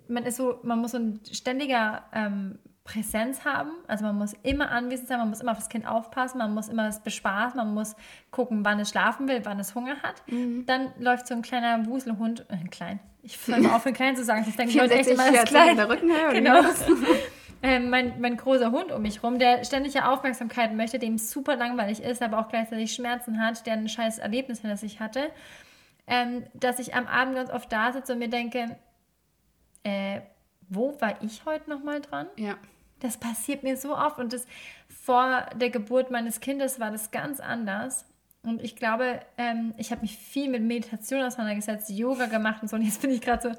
man 0.09 0.25
ist 0.25 0.37
so, 0.37 0.59
man 0.62 0.81
muss 0.81 0.92
so 0.92 0.99
ein 0.99 1.20
ständiger 1.31 2.05
ähm, 2.12 2.59
Präsenz 2.85 3.44
haben. 3.44 3.70
Also 3.87 4.05
man 4.05 4.16
muss 4.16 4.33
immer 4.42 4.70
anwesend 4.70 5.09
sein, 5.09 5.18
man 5.18 5.29
muss 5.29 5.40
immer 5.40 5.53
auf 5.53 5.59
das 5.59 5.68
Kind 5.68 5.87
aufpassen, 5.87 6.38
man 6.38 6.53
muss 6.55 6.68
immer 6.68 6.88
es 6.88 7.01
bespaßen, 7.01 7.57
man 7.57 7.73
muss 7.75 7.94
gucken, 8.31 8.64
wann 8.64 8.81
es 8.81 8.90
schlafen 8.90 9.29
will, 9.29 9.40
wann 9.44 9.61
es 9.61 9.75
Hunger 9.75 10.03
hat. 10.03 10.23
Mhm. 10.29 10.66
Dann 10.66 10.92
läuft 10.99 11.27
so 11.27 11.35
ein 11.35 11.42
kleiner 11.42 11.87
Wuselhund, 11.87 12.46
äh, 12.49 12.68
klein, 12.68 12.99
ich 13.23 13.37
fange 13.37 13.75
auf, 13.75 13.83
für 13.83 13.92
klein 13.92 14.16
zu 14.16 14.25
sagen, 14.25 14.44
ich 14.49 14.57
denke, 14.57 14.73
ich 14.73 14.81
heute 14.81 14.94
echt 14.94 15.11
immer 15.11 15.25
als 15.38 15.44
klein. 15.44 15.77
Der 15.77 15.88
Rücken 15.88 16.11
her, 16.11 16.33
genau. 16.33 16.62
ähm, 17.62 17.90
mein, 17.90 18.20
mein 18.20 18.37
großer 18.37 18.70
Hund 18.70 18.90
um 18.92 19.03
mich 19.03 19.23
rum, 19.23 19.38
der 19.38 19.64
ständige 19.64 20.07
Aufmerksamkeit 20.07 20.75
möchte, 20.75 20.99
dem 20.99 21.18
super 21.18 21.57
langweilig 21.57 22.03
ist, 22.03 22.23
aber 22.23 22.38
auch 22.38 22.49
gleichzeitig 22.49 22.94
Schmerzen 22.94 23.42
hat, 23.42 23.66
der 23.66 23.75
ein 23.75 23.88
scheiß 23.88 24.18
Erlebnis 24.18 24.61
hinter 24.61 24.77
sich 24.77 25.01
hatte, 25.01 25.31
ähm, 26.07 26.44
dass 26.55 26.79
ich 26.79 26.94
am 26.94 27.07
Abend 27.07 27.35
ganz 27.35 27.51
oft 27.51 27.70
da 27.70 27.92
sitze 27.92 28.14
und 28.14 28.18
mir 28.18 28.29
denke, 28.31 28.77
äh, 29.83 30.20
wo 30.68 30.99
war 31.01 31.23
ich 31.23 31.44
heute 31.44 31.68
nochmal 31.68 32.01
dran? 32.01 32.27
Ja. 32.37 32.57
Das 33.01 33.16
passiert 33.16 33.62
mir 33.62 33.77
so 33.77 33.96
oft 33.96 34.18
und 34.18 34.33
das 34.33 34.46
vor 34.88 35.46
der 35.55 35.70
Geburt 35.70 36.11
meines 36.11 36.40
Kindes 36.40 36.81
war 36.81 36.90
das 36.90 37.11
ganz 37.11 37.40
anders. 37.40 38.05
Und 38.42 38.62
ich 38.62 38.77
glaube, 38.77 39.20
ähm, 39.37 39.75
ich 39.77 39.90
habe 39.90 40.03
mich 40.03 40.16
viel 40.16 40.49
mit 40.49 40.62
Meditation 40.62 41.23
auseinandergesetzt, 41.23 41.90
Yoga 41.90 42.27
gemacht 42.27 42.62
und 42.62 42.68
so. 42.68 42.77
Und 42.77 42.83
jetzt 42.83 43.03
bin 43.03 43.11
ich 43.11 43.20
gerade 43.20 43.51
so, 43.51 43.59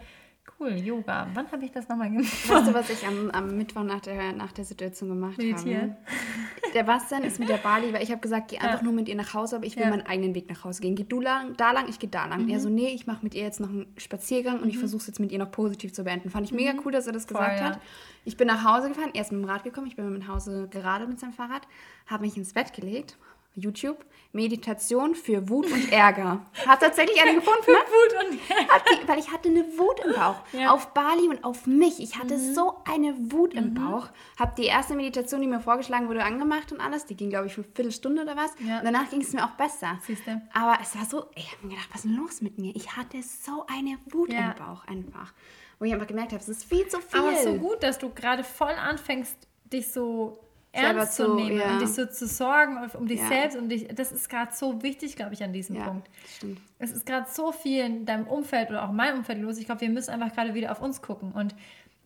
cool. 0.61 0.77
Yoga. 0.77 1.27
Wann 1.33 1.51
habe 1.51 1.65
ich 1.65 1.71
das 1.71 1.87
nochmal 1.89 2.09
gemacht? 2.09 2.49
Weißt 2.49 2.67
du, 2.67 2.73
was 2.73 2.89
ich 2.89 3.05
am, 3.05 3.29
am 3.31 3.57
Mittwoch 3.57 3.83
nach 3.83 3.99
der, 3.99 4.33
nach 4.33 4.51
der 4.51 4.65
Situation 4.65 5.09
gemacht 5.09 5.37
Meditieren. 5.37 5.91
habe? 5.91 6.73
Der 6.73 6.83
Bastian 6.83 7.23
ist 7.23 7.39
mit 7.39 7.49
der 7.49 7.57
Bali, 7.57 7.91
weil 7.93 8.03
ich 8.03 8.11
habe 8.11 8.21
gesagt, 8.21 8.49
geh 8.49 8.57
einfach 8.57 8.79
ja. 8.79 8.83
nur 8.83 8.93
mit 8.93 9.09
ihr 9.09 9.15
nach 9.15 9.33
Hause, 9.33 9.57
aber 9.57 9.65
ich 9.65 9.75
will 9.75 9.83
ja. 9.83 9.89
meinen 9.89 10.05
eigenen 10.05 10.35
Weg 10.35 10.49
nach 10.49 10.63
Hause 10.63 10.81
gehen. 10.81 10.95
Geh 10.95 11.03
du 11.03 11.19
lang, 11.19 11.55
da 11.57 11.71
lang, 11.71 11.89
ich 11.89 11.99
gehe 11.99 12.09
da 12.09 12.25
lang. 12.25 12.43
Mhm. 12.43 12.49
Er 12.49 12.59
so, 12.59 12.69
nee, 12.69 12.89
ich 12.89 13.07
mache 13.07 13.19
mit 13.23 13.35
ihr 13.35 13.43
jetzt 13.43 13.59
noch 13.59 13.69
einen 13.69 13.87
Spaziergang 13.97 14.57
und 14.57 14.65
mhm. 14.65 14.69
ich 14.69 14.77
versuche 14.77 15.01
es 15.01 15.07
jetzt 15.07 15.19
mit 15.19 15.31
ihr 15.31 15.39
noch 15.39 15.51
positiv 15.51 15.93
zu 15.93 16.03
beenden. 16.03 16.29
Fand 16.29 16.45
ich 16.45 16.53
mega 16.53 16.73
mhm. 16.73 16.81
cool, 16.85 16.91
dass 16.91 17.07
er 17.07 17.13
das 17.13 17.25
Voll, 17.25 17.37
gesagt 17.37 17.59
ja. 17.59 17.65
hat. 17.71 17.79
Ich 18.23 18.37
bin 18.37 18.47
nach 18.47 18.63
Hause 18.63 18.89
gefahren, 18.89 19.11
er 19.13 19.21
ist 19.21 19.31
mit 19.31 19.41
dem 19.41 19.49
Rad 19.49 19.63
gekommen, 19.63 19.87
ich 19.87 19.95
bin 19.95 20.07
mit 20.11 20.21
dem 20.21 20.27
Hause 20.27 20.67
gerade 20.69 21.07
mit 21.07 21.19
seinem 21.19 21.33
Fahrrad, 21.33 21.67
habe 22.05 22.23
mich 22.23 22.37
ins 22.37 22.53
Bett 22.53 22.73
gelegt 22.73 23.17
YouTube, 23.55 24.05
Meditation 24.33 25.13
für 25.15 25.49
Wut 25.49 25.65
und 25.65 25.91
Ärger. 25.91 26.45
Hat 26.65 26.79
tatsächlich 26.79 27.21
eine 27.21 27.35
gefunden. 27.35 27.63
für 27.63 27.71
Wut 27.71 28.31
und 28.31 28.39
Ärger. 28.49 28.83
Die, 28.89 29.07
weil 29.07 29.19
ich 29.19 29.31
hatte 29.31 29.49
eine 29.49 29.65
Wut 29.77 29.99
im 30.05 30.13
Bauch. 30.13 30.37
Ja. 30.53 30.71
Auf 30.71 30.93
Bali 30.93 31.27
und 31.27 31.43
auf 31.43 31.67
mich. 31.67 31.99
Ich 31.99 32.17
hatte 32.17 32.37
mhm. 32.37 32.53
so 32.53 32.75
eine 32.89 33.13
Wut 33.31 33.53
im 33.53 33.69
mhm. 33.69 33.73
Bauch. 33.73 34.07
Habe 34.39 34.53
die 34.57 34.65
erste 34.65 34.95
Meditation, 34.95 35.41
die 35.41 35.47
mir 35.47 35.59
vorgeschlagen 35.59 36.07
wurde, 36.07 36.23
angemacht 36.23 36.71
und 36.71 36.79
alles. 36.79 37.05
Die 37.05 37.15
ging, 37.15 37.29
glaube 37.29 37.47
ich, 37.47 37.53
für 37.53 37.61
eine 37.61 37.71
Viertelstunde 37.73 38.21
oder 38.21 38.37
was. 38.37 38.51
Ja. 38.65 38.79
Und 38.79 38.85
danach 38.85 39.09
ging 39.09 39.21
es 39.21 39.33
mir 39.33 39.43
auch 39.43 39.51
besser. 39.51 39.99
Siehste. 40.05 40.41
Aber 40.53 40.77
es 40.81 40.95
war 40.95 41.05
so, 41.05 41.25
ich 41.35 41.51
habe 41.51 41.67
mir 41.67 41.75
gedacht, 41.75 41.89
was 41.91 42.05
ist 42.05 42.11
los 42.11 42.41
mit 42.41 42.57
mir? 42.57 42.73
Ich 42.75 42.95
hatte 42.95 43.21
so 43.21 43.65
eine 43.67 43.97
Wut 44.11 44.31
ja. 44.31 44.51
im 44.51 44.55
Bauch 44.55 44.85
einfach. 44.87 45.33
Wo 45.77 45.85
ich 45.85 45.93
einfach 45.93 46.07
gemerkt 46.07 46.31
habe, 46.31 46.41
es 46.41 46.47
ist 46.47 46.63
viel 46.63 46.87
zu 46.87 47.01
viel. 47.01 47.19
Aber 47.19 47.35
so 47.35 47.55
gut, 47.55 47.83
dass 47.83 47.97
du 47.97 48.09
gerade 48.13 48.43
voll 48.43 48.73
anfängst, 48.73 49.35
dich 49.65 49.91
so 49.91 50.39
ernst 50.71 51.15
zu, 51.15 51.35
nehmen 51.35 51.57
ja. 51.57 51.73
und 51.73 51.81
dich 51.81 51.89
so 51.89 52.05
zu 52.05 52.25
sorgen 52.27 52.77
um 52.93 53.07
dich 53.07 53.19
ja. 53.19 53.27
selbst 53.27 53.57
und 53.57 53.69
dich, 53.69 53.87
das 53.93 54.11
ist 54.11 54.29
gerade 54.29 54.53
so 54.53 54.81
wichtig, 54.81 55.15
glaube 55.15 55.33
ich, 55.33 55.43
an 55.43 55.51
diesem 55.51 55.75
ja, 55.75 55.83
Punkt. 55.85 56.09
Stimmt. 56.37 56.61
Es 56.79 56.91
ist 56.91 57.05
gerade 57.05 57.27
so 57.29 57.51
viel 57.51 57.83
in 57.83 58.05
deinem 58.05 58.27
Umfeld 58.27 58.69
oder 58.69 58.83
auch 58.85 58.89
in 58.89 58.95
meinem 58.95 59.19
Umfeld 59.19 59.41
los. 59.41 59.57
Ich 59.57 59.65
glaube, 59.65 59.81
wir 59.81 59.89
müssen 59.89 60.11
einfach 60.11 60.33
gerade 60.33 60.53
wieder 60.53 60.71
auf 60.71 60.81
uns 60.81 61.01
gucken. 61.01 61.33
Und 61.33 61.55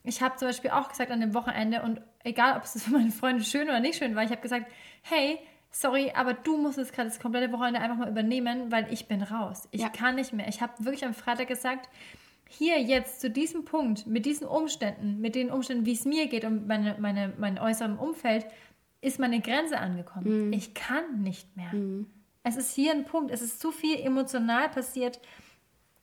ich 0.04 0.22
habe 0.22 0.36
zum 0.38 0.48
Beispiel 0.48 0.72
auch 0.72 0.90
gesagt 0.90 1.12
an 1.12 1.22
dem 1.22 1.34
Wochenende, 1.34 1.82
und 1.84 2.02
egal, 2.24 2.58
ob 2.58 2.64
es 2.64 2.84
für 2.84 2.92
meine 2.92 3.12
Freunde 3.12 3.44
schön 3.44 3.68
oder 3.68 3.80
nicht 3.80 4.00
schön 4.00 4.16
war, 4.16 4.24
ich 4.24 4.32
habe 4.32 4.42
gesagt, 4.42 4.66
hey, 5.04 5.40
sorry, 5.72 6.12
aber 6.16 6.34
du 6.34 6.58
musst 6.58 6.78
es 6.78 6.92
gerade 6.92 7.10
das 7.10 7.20
komplette 7.20 7.52
Wochenende 7.52 7.82
einfach 7.82 7.98
mal 7.98 8.10
übernehmen, 8.10 8.72
weil 8.72 8.92
ich 8.92 9.08
bin 9.08 9.22
raus. 9.22 9.68
Ich 9.72 9.92
kann 9.94 10.16
nicht 10.16 10.34
mehr. 10.34 10.48
Ich 10.48 10.62
habe 10.62 10.74
wirklich 10.80 11.06
am 11.06 11.14
Freitag 11.14 11.48
gesagt, 11.48 11.90
hier 12.48 12.80
jetzt 12.82 13.22
zu 13.22 13.30
diesem 13.30 13.66
Punkt, 13.66 14.08
mit 14.08 14.26
diesen 14.26 14.48
Umständen, 14.48 15.20
mit 15.20 15.36
den 15.36 15.52
Umständen, 15.52 15.86
wie 15.86 15.94
es 15.94 16.06
mir 16.06 16.28
geht 16.28 16.46
und 16.46 16.68
meine, 16.68 16.96
meine, 17.00 17.34
mein 17.38 17.60
äußerem 17.60 17.98
Umfeld, 17.98 18.46
ist 19.02 19.20
meine 19.20 19.40
Grenze 19.42 19.78
angekommen. 19.80 20.48
Mhm. 20.48 20.54
Ich 20.54 20.74
kann 20.74 21.22
nicht 21.22 21.56
mehr. 21.56 21.74
Mhm. 21.74 22.08
Es 22.44 22.58
ist 22.58 22.74
hier 22.74 22.92
ein 22.92 23.06
Punkt, 23.06 23.32
es 23.32 23.42
ist 23.42 23.60
zu 23.60 23.72
viel 23.72 24.00
emotional 24.00 24.70
passiert. 24.70 25.20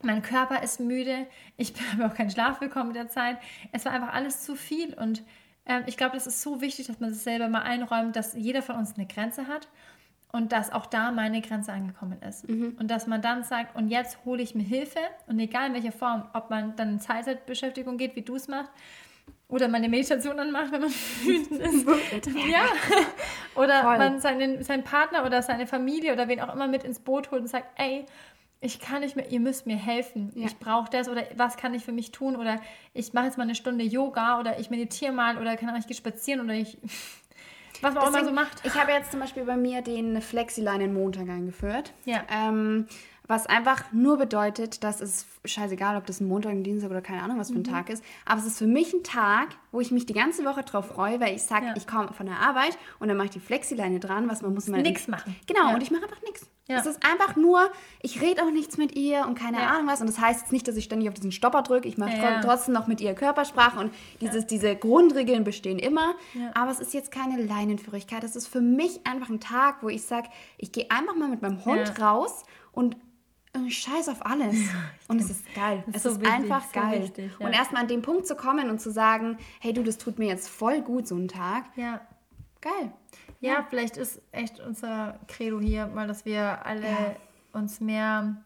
Mein 0.02 0.22
Körper 0.22 0.62
ist 0.62 0.80
müde, 0.80 1.26
ich 1.56 1.72
habe 1.92 2.06
auch 2.06 2.14
keinen 2.14 2.30
Schlaf 2.30 2.58
bekommen 2.58 2.88
mit 2.88 2.96
der 2.96 3.08
Zeit. 3.08 3.38
Es 3.72 3.84
war 3.84 3.92
einfach 3.92 4.12
alles 4.12 4.44
zu 4.44 4.56
viel 4.56 4.94
und 4.94 5.22
ähm, 5.66 5.84
ich 5.86 5.96
glaube, 5.96 6.14
das 6.14 6.26
ist 6.26 6.42
so 6.42 6.60
wichtig, 6.60 6.88
dass 6.88 7.00
man 7.00 7.12
sich 7.12 7.22
selber 7.22 7.48
mal 7.48 7.62
einräumt, 7.62 8.16
dass 8.16 8.34
jeder 8.34 8.62
von 8.62 8.76
uns 8.76 8.96
eine 8.96 9.06
Grenze 9.06 9.46
hat 9.46 9.68
und 10.32 10.52
dass 10.52 10.72
auch 10.72 10.86
da 10.86 11.12
meine 11.12 11.42
Grenze 11.42 11.72
angekommen 11.72 12.20
ist. 12.22 12.48
Mhm. 12.48 12.76
Und 12.80 12.90
dass 12.90 13.06
man 13.06 13.20
dann 13.20 13.44
sagt, 13.44 13.76
und 13.76 13.88
jetzt 13.88 14.24
hole 14.24 14.42
ich 14.42 14.54
mir 14.54 14.62
Hilfe 14.62 15.00
und 15.26 15.38
egal 15.38 15.68
in 15.68 15.74
welcher 15.74 15.92
Form, 15.92 16.24
ob 16.32 16.48
man 16.48 16.74
dann 16.76 16.94
in 16.94 17.00
Zeitbeschäftigung 17.00 17.98
geht, 17.98 18.16
wie 18.16 18.22
du 18.22 18.36
es 18.36 18.48
machst, 18.48 18.72
oder 19.48 19.68
man 19.68 19.76
eine 19.76 19.90
Meditation 19.90 20.38
anmacht, 20.38 20.72
wenn 20.72 20.80
man 20.80 20.90
wütend 21.24 21.60
ist. 21.60 21.86
ja. 22.48 22.64
Oder 23.54 23.82
Voll. 23.82 23.98
man 23.98 24.18
seinen, 24.18 24.62
seinen 24.64 24.82
Partner 24.82 25.26
oder 25.26 25.42
seine 25.42 25.66
Familie 25.66 26.14
oder 26.14 26.26
wen 26.26 26.40
auch 26.40 26.54
immer 26.54 26.66
mit 26.68 26.84
ins 26.84 27.00
Boot 27.00 27.30
holt 27.30 27.42
und 27.42 27.48
sagt, 27.48 27.66
ey, 27.78 28.06
ich 28.62 28.78
kann 28.78 29.00
nicht 29.00 29.14
mehr, 29.14 29.30
ihr 29.30 29.40
müsst 29.40 29.66
mir 29.66 29.76
helfen. 29.76 30.32
Ja. 30.34 30.46
Ich 30.46 30.56
brauche 30.56 30.88
das 30.88 31.08
oder 31.08 31.24
was 31.36 31.58
kann 31.58 31.74
ich 31.74 31.84
für 31.84 31.92
mich 31.92 32.12
tun 32.12 32.36
oder 32.36 32.60
ich 32.94 33.12
mache 33.12 33.26
jetzt 33.26 33.36
mal 33.36 33.44
eine 33.44 33.54
Stunde 33.54 33.84
Yoga 33.84 34.40
oder 34.40 34.58
ich 34.58 34.70
meditiere 34.70 35.12
mal 35.12 35.36
oder 35.36 35.56
kann 35.56 35.76
ich 35.76 35.96
spazieren 35.96 36.40
oder 36.40 36.54
ich 36.54 36.78
was 37.82 37.94
man 37.94 38.04
Deswegen, 38.04 38.16
auch 38.16 38.20
immer 38.20 38.28
so 38.28 38.34
macht. 38.34 38.64
Ich 38.64 38.74
habe 38.74 38.92
jetzt 38.92 39.10
zum 39.10 39.20
Beispiel 39.20 39.44
bei 39.44 39.56
mir 39.56 39.82
den 39.82 40.20
Flexileinen 40.22 40.94
Montag 40.94 41.28
eingeführt. 41.28 41.92
Ja. 42.04 42.22
Ähm, 42.30 42.86
was 43.28 43.46
einfach 43.46 43.84
nur 43.92 44.18
bedeutet, 44.18 44.82
dass 44.82 45.00
es 45.00 45.26
scheißegal, 45.44 45.96
ob 45.96 46.06
das 46.06 46.20
ein 46.20 46.26
Montag, 46.26 46.52
ein 46.52 46.64
Dienstag 46.64 46.90
oder 46.90 47.00
keine 47.00 47.22
Ahnung, 47.22 47.38
was 47.38 47.50
für 47.50 47.56
ein 47.56 47.60
mhm. 47.60 47.64
Tag 47.64 47.88
ist, 47.88 48.04
aber 48.24 48.40
es 48.40 48.46
ist 48.46 48.58
für 48.58 48.66
mich 48.66 48.92
ein 48.92 49.04
Tag, 49.04 49.48
wo 49.70 49.80
ich 49.80 49.90
mich 49.90 50.06
die 50.06 50.12
ganze 50.12 50.44
Woche 50.44 50.62
drauf 50.62 50.88
freue, 50.88 51.20
weil 51.20 51.34
ich 51.34 51.42
sage, 51.42 51.66
ja. 51.66 51.74
ich 51.76 51.86
komme 51.86 52.12
von 52.12 52.26
der 52.26 52.40
Arbeit 52.40 52.76
und 52.98 53.08
dann 53.08 53.16
mache 53.16 53.26
ich 53.26 53.32
die 53.32 53.40
Flexileine 53.40 54.00
dran, 54.00 54.28
was 54.28 54.42
man 54.42 54.54
muss 54.54 54.66
mal 54.66 54.82
nichts 54.82 55.08
machen. 55.08 55.36
Genau, 55.46 55.68
ja. 55.68 55.74
und 55.74 55.82
ich 55.82 55.90
mache 55.90 56.02
einfach 56.02 56.20
nichts. 56.22 56.46
Ja. 56.68 56.78
Es 56.78 56.86
ist 56.86 57.00
einfach 57.04 57.34
nur, 57.36 57.70
ich 58.02 58.20
rede 58.20 58.42
auch 58.42 58.50
nichts 58.50 58.76
mit 58.78 58.96
ihr 58.96 59.26
und 59.26 59.36
keine 59.36 59.66
Ahnung 59.66 59.88
was 59.88 60.00
und 60.00 60.06
das 60.06 60.20
heißt 60.20 60.42
jetzt 60.42 60.52
nicht, 60.52 60.68
dass 60.68 60.76
ich 60.76 60.84
ständig 60.84 61.08
auf 61.08 61.14
diesen 61.14 61.32
Stopper 61.32 61.62
drücke, 61.62 61.88
ich 61.88 61.98
mache 61.98 62.40
trotzdem 62.42 62.72
noch 62.72 62.86
mit 62.86 63.00
ihr 63.00 63.14
Körpersprache 63.14 63.80
und 63.80 63.92
dieses, 64.20 64.46
diese 64.46 64.76
Grundregeln 64.76 65.42
bestehen 65.42 65.78
immer, 65.78 66.14
aber 66.54 66.70
es 66.70 66.78
ist 66.78 66.94
jetzt 66.94 67.10
keine 67.10 67.42
Leinenführigkeit, 67.42 68.22
es 68.22 68.36
ist 68.36 68.46
für 68.46 68.60
mich 68.60 69.06
einfach 69.06 69.28
ein 69.28 69.40
Tag, 69.40 69.82
wo 69.82 69.88
ich 69.88 70.02
sage, 70.02 70.28
ich 70.56 70.70
gehe 70.70 70.88
einfach 70.90 71.16
mal 71.16 71.28
mit 71.28 71.42
meinem 71.42 71.64
Hund 71.64 72.00
raus 72.00 72.44
und 72.70 72.96
Scheiß 73.68 74.08
auf 74.08 74.24
alles. 74.24 74.54
Ja, 74.54 74.78
und 75.08 75.20
es 75.20 75.28
ist 75.28 75.54
geil. 75.54 75.84
Ist 75.88 75.96
es 75.96 76.02
so 76.04 76.08
ist 76.10 76.20
wichtig, 76.20 76.34
einfach 76.34 76.64
so 76.64 76.80
geil. 76.80 77.02
Wichtig, 77.02 77.32
ja. 77.38 77.46
Und 77.46 77.52
erstmal 77.52 77.82
an 77.82 77.88
den 77.88 78.00
Punkt 78.00 78.26
zu 78.26 78.34
kommen 78.34 78.70
und 78.70 78.80
zu 78.80 78.90
sagen, 78.90 79.36
hey 79.60 79.74
du, 79.74 79.82
das 79.82 79.98
tut 79.98 80.18
mir 80.18 80.28
jetzt 80.28 80.48
voll 80.48 80.80
gut, 80.80 81.06
so 81.06 81.16
ein 81.16 81.28
Tag. 81.28 81.64
Ja. 81.76 82.00
Geil. 82.62 82.92
Ja, 83.40 83.54
ja. 83.54 83.66
vielleicht 83.68 83.98
ist 83.98 84.22
echt 84.32 84.60
unser 84.60 85.18
Credo 85.28 85.60
hier 85.60 85.86
mal, 85.88 86.06
dass 86.06 86.24
wir 86.24 86.64
alle 86.64 87.16
uns 87.52 87.80
mehr 87.80 88.36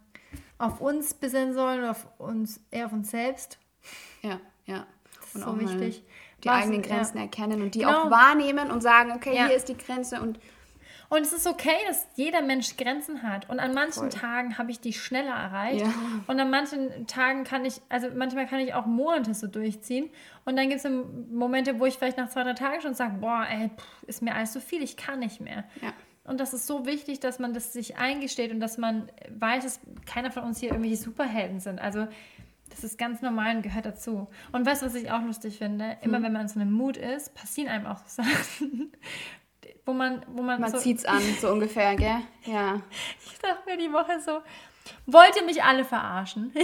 auf 0.59 0.81
uns 0.81 1.15
besinnen 1.15 1.55
sollen, 1.55 1.85
auf 1.85 2.09
uns, 2.19 2.61
eher 2.71 2.87
auf 2.87 2.93
uns 2.93 3.11
selbst. 3.11 3.59
Ja, 4.23 4.41
ja. 4.65 4.87
Das 5.21 5.35
und 5.35 5.41
ist 5.41 5.47
so 5.47 5.61
wichtig. 5.61 6.03
Die 6.43 6.49
Was, 6.49 6.63
eigenen 6.63 6.83
Grenzen 6.83 7.19
erkennen 7.19 7.63
und 7.63 7.75
die 7.75 7.81
genau. 7.81 8.05
auch 8.05 8.11
wahrnehmen 8.11 8.71
und 8.71 8.83
sagen, 8.83 9.13
okay, 9.13 9.33
hier 9.33 9.55
ist 9.55 9.69
die 9.69 9.77
Grenze 9.77 10.21
und 10.21 10.39
und 11.09 11.21
es 11.23 11.33
ist 11.33 11.47
okay, 11.47 11.77
dass 11.87 12.07
jeder 12.17 12.43
Mensch 12.43 12.77
Grenzen 12.77 13.23
hat. 13.23 13.49
Und 13.49 13.61
an 13.61 13.75
manchen 13.75 14.01
Voll. 14.01 14.09
Tagen 14.09 14.59
habe 14.59 14.71
ich 14.71 14.81
die 14.81 14.93
schneller 14.93 15.35
erreicht. 15.35 15.87
Ja. 15.87 15.93
Und 16.27 16.41
an 16.41 16.51
manchen 16.51 17.07
Tagen 17.07 17.45
kann 17.45 17.65
ich, 17.65 17.81
also 17.89 18.09
manchmal 18.15 18.47
kann 18.47 18.61
ich 18.61 18.75
auch 18.75 18.87
Monate 18.87 19.35
so 19.35 19.47
durchziehen. 19.47 20.11
Und 20.45 20.57
dann 20.57 20.69
gibt 20.69 20.85
es 20.85 20.91
Momente, 21.31 21.79
wo 21.79 21.87
ich 21.87 21.95
vielleicht 21.95 22.19
nach 22.19 22.29
zwei, 22.29 22.43
drei 22.43 22.55
Tagen 22.55 22.81
schon 22.81 22.95
sage, 22.95 23.19
boah, 23.21 23.47
ey, 23.49 23.71
pff, 23.77 24.03
ist 24.09 24.23
mir 24.23 24.35
alles 24.35 24.53
zu 24.53 24.61
viel, 24.61 24.83
ich 24.83 24.97
kann 24.97 25.21
nicht 25.21 25.41
mehr. 25.41 25.65
Ja. 25.81 25.93
Und 26.25 26.41
das 26.41 26.53
ist 26.53 26.67
so 26.67 26.87
wichtig, 26.87 27.21
dass 27.21 27.39
man 27.39 27.55
das 27.55 27.73
sich 27.73 27.99
eingesteht 27.99 28.51
und 28.51 28.59
dass 28.59 28.79
man 28.79 29.11
weiß, 29.31 29.63
dass 29.63 29.81
keiner 30.07 30.33
von 30.33 30.43
uns 30.43 30.59
hier 30.59 30.71
irgendwelche 30.71 30.97
Superhelden 30.97 31.61
sind. 31.61 31.81
Also 31.81 32.09
das 32.69 32.83
ist 32.83 32.99
ganz 32.99 33.23
normal 33.23 33.57
und 33.57 33.63
gehört 33.63 33.87
dazu. 33.87 34.27
Und 34.51 34.67
weißt 34.67 34.83
du, 34.83 34.87
was 34.87 34.97
ich 34.97 35.13
auch 35.13 35.23
lustig 35.23 35.59
finde? 35.59 35.99
Immer 36.03 36.17
hm. 36.17 36.25
wenn 36.25 36.33
man 36.33 36.43
in 36.43 36.49
so 36.49 36.59
einem 36.59 36.73
Mut 36.73 36.97
ist, 36.97 37.33
passieren 37.35 37.69
einem 37.69 37.87
auch 37.87 37.99
so 38.07 38.23
Sachen, 38.25 38.91
wo 39.87 39.93
man, 39.93 40.23
wo 40.29 40.43
man. 40.43 40.61
Man 40.61 40.71
so, 40.71 40.79
zieht's 40.79 41.05
an, 41.07 41.23
so 41.41 41.51
ungefähr, 41.51 41.97
gell? 41.97 42.21
Ja. 42.45 42.83
Ich 43.25 43.39
dachte 43.39 43.63
mir 43.67 43.79
die 43.79 43.93
Woche 43.93 44.21
so, 44.21 44.43
wollt 45.07 45.37
ihr 45.37 45.45
mich 45.45 45.63
alle 45.63 45.85
verarschen? 45.85 46.53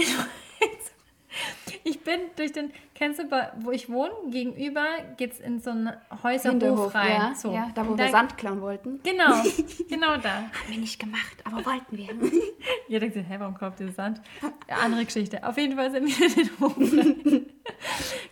Ich 1.83 1.99
bin 2.01 2.19
durch 2.35 2.51
den, 2.51 2.71
kennst 2.93 3.19
du, 3.19 3.23
wo 3.61 3.71
ich 3.71 3.89
wohne, 3.89 4.11
gegenüber 4.29 4.85
geht 5.17 5.33
es 5.33 5.39
in 5.39 5.59
so 5.59 5.71
einen 5.71 5.91
Häuserhof 6.21 6.93
rein. 6.93 7.11
Ja, 7.11 7.35
so. 7.35 7.51
ja, 7.51 7.71
da 7.73 7.87
wo 7.87 7.95
da, 7.95 8.05
wir 8.05 8.11
Sand 8.11 8.37
klauen 8.37 8.61
wollten. 8.61 9.01
Genau, 9.03 9.41
genau 9.89 10.17
da. 10.17 10.35
Haben 10.35 10.51
wir 10.69 10.77
nicht 10.77 10.99
gemacht, 10.99 11.37
aber 11.43 11.65
wollten 11.65 11.97
wir. 11.97 12.09
Jeder 12.87 13.09
denkt, 13.09 13.29
hä, 13.29 13.35
warum 13.39 13.55
kauft 13.55 13.79
ihr 13.79 13.91
Sand? 13.91 14.21
Ja, 14.69 14.77
andere 14.83 15.05
Geschichte. 15.05 15.43
Auf 15.43 15.57
jeden 15.57 15.75
Fall 15.75 15.91
sind 15.91 16.07
wir 16.07 16.25
in 16.27 16.35
den 16.35 16.59
Hof 16.59 16.77
rein. 16.77 17.45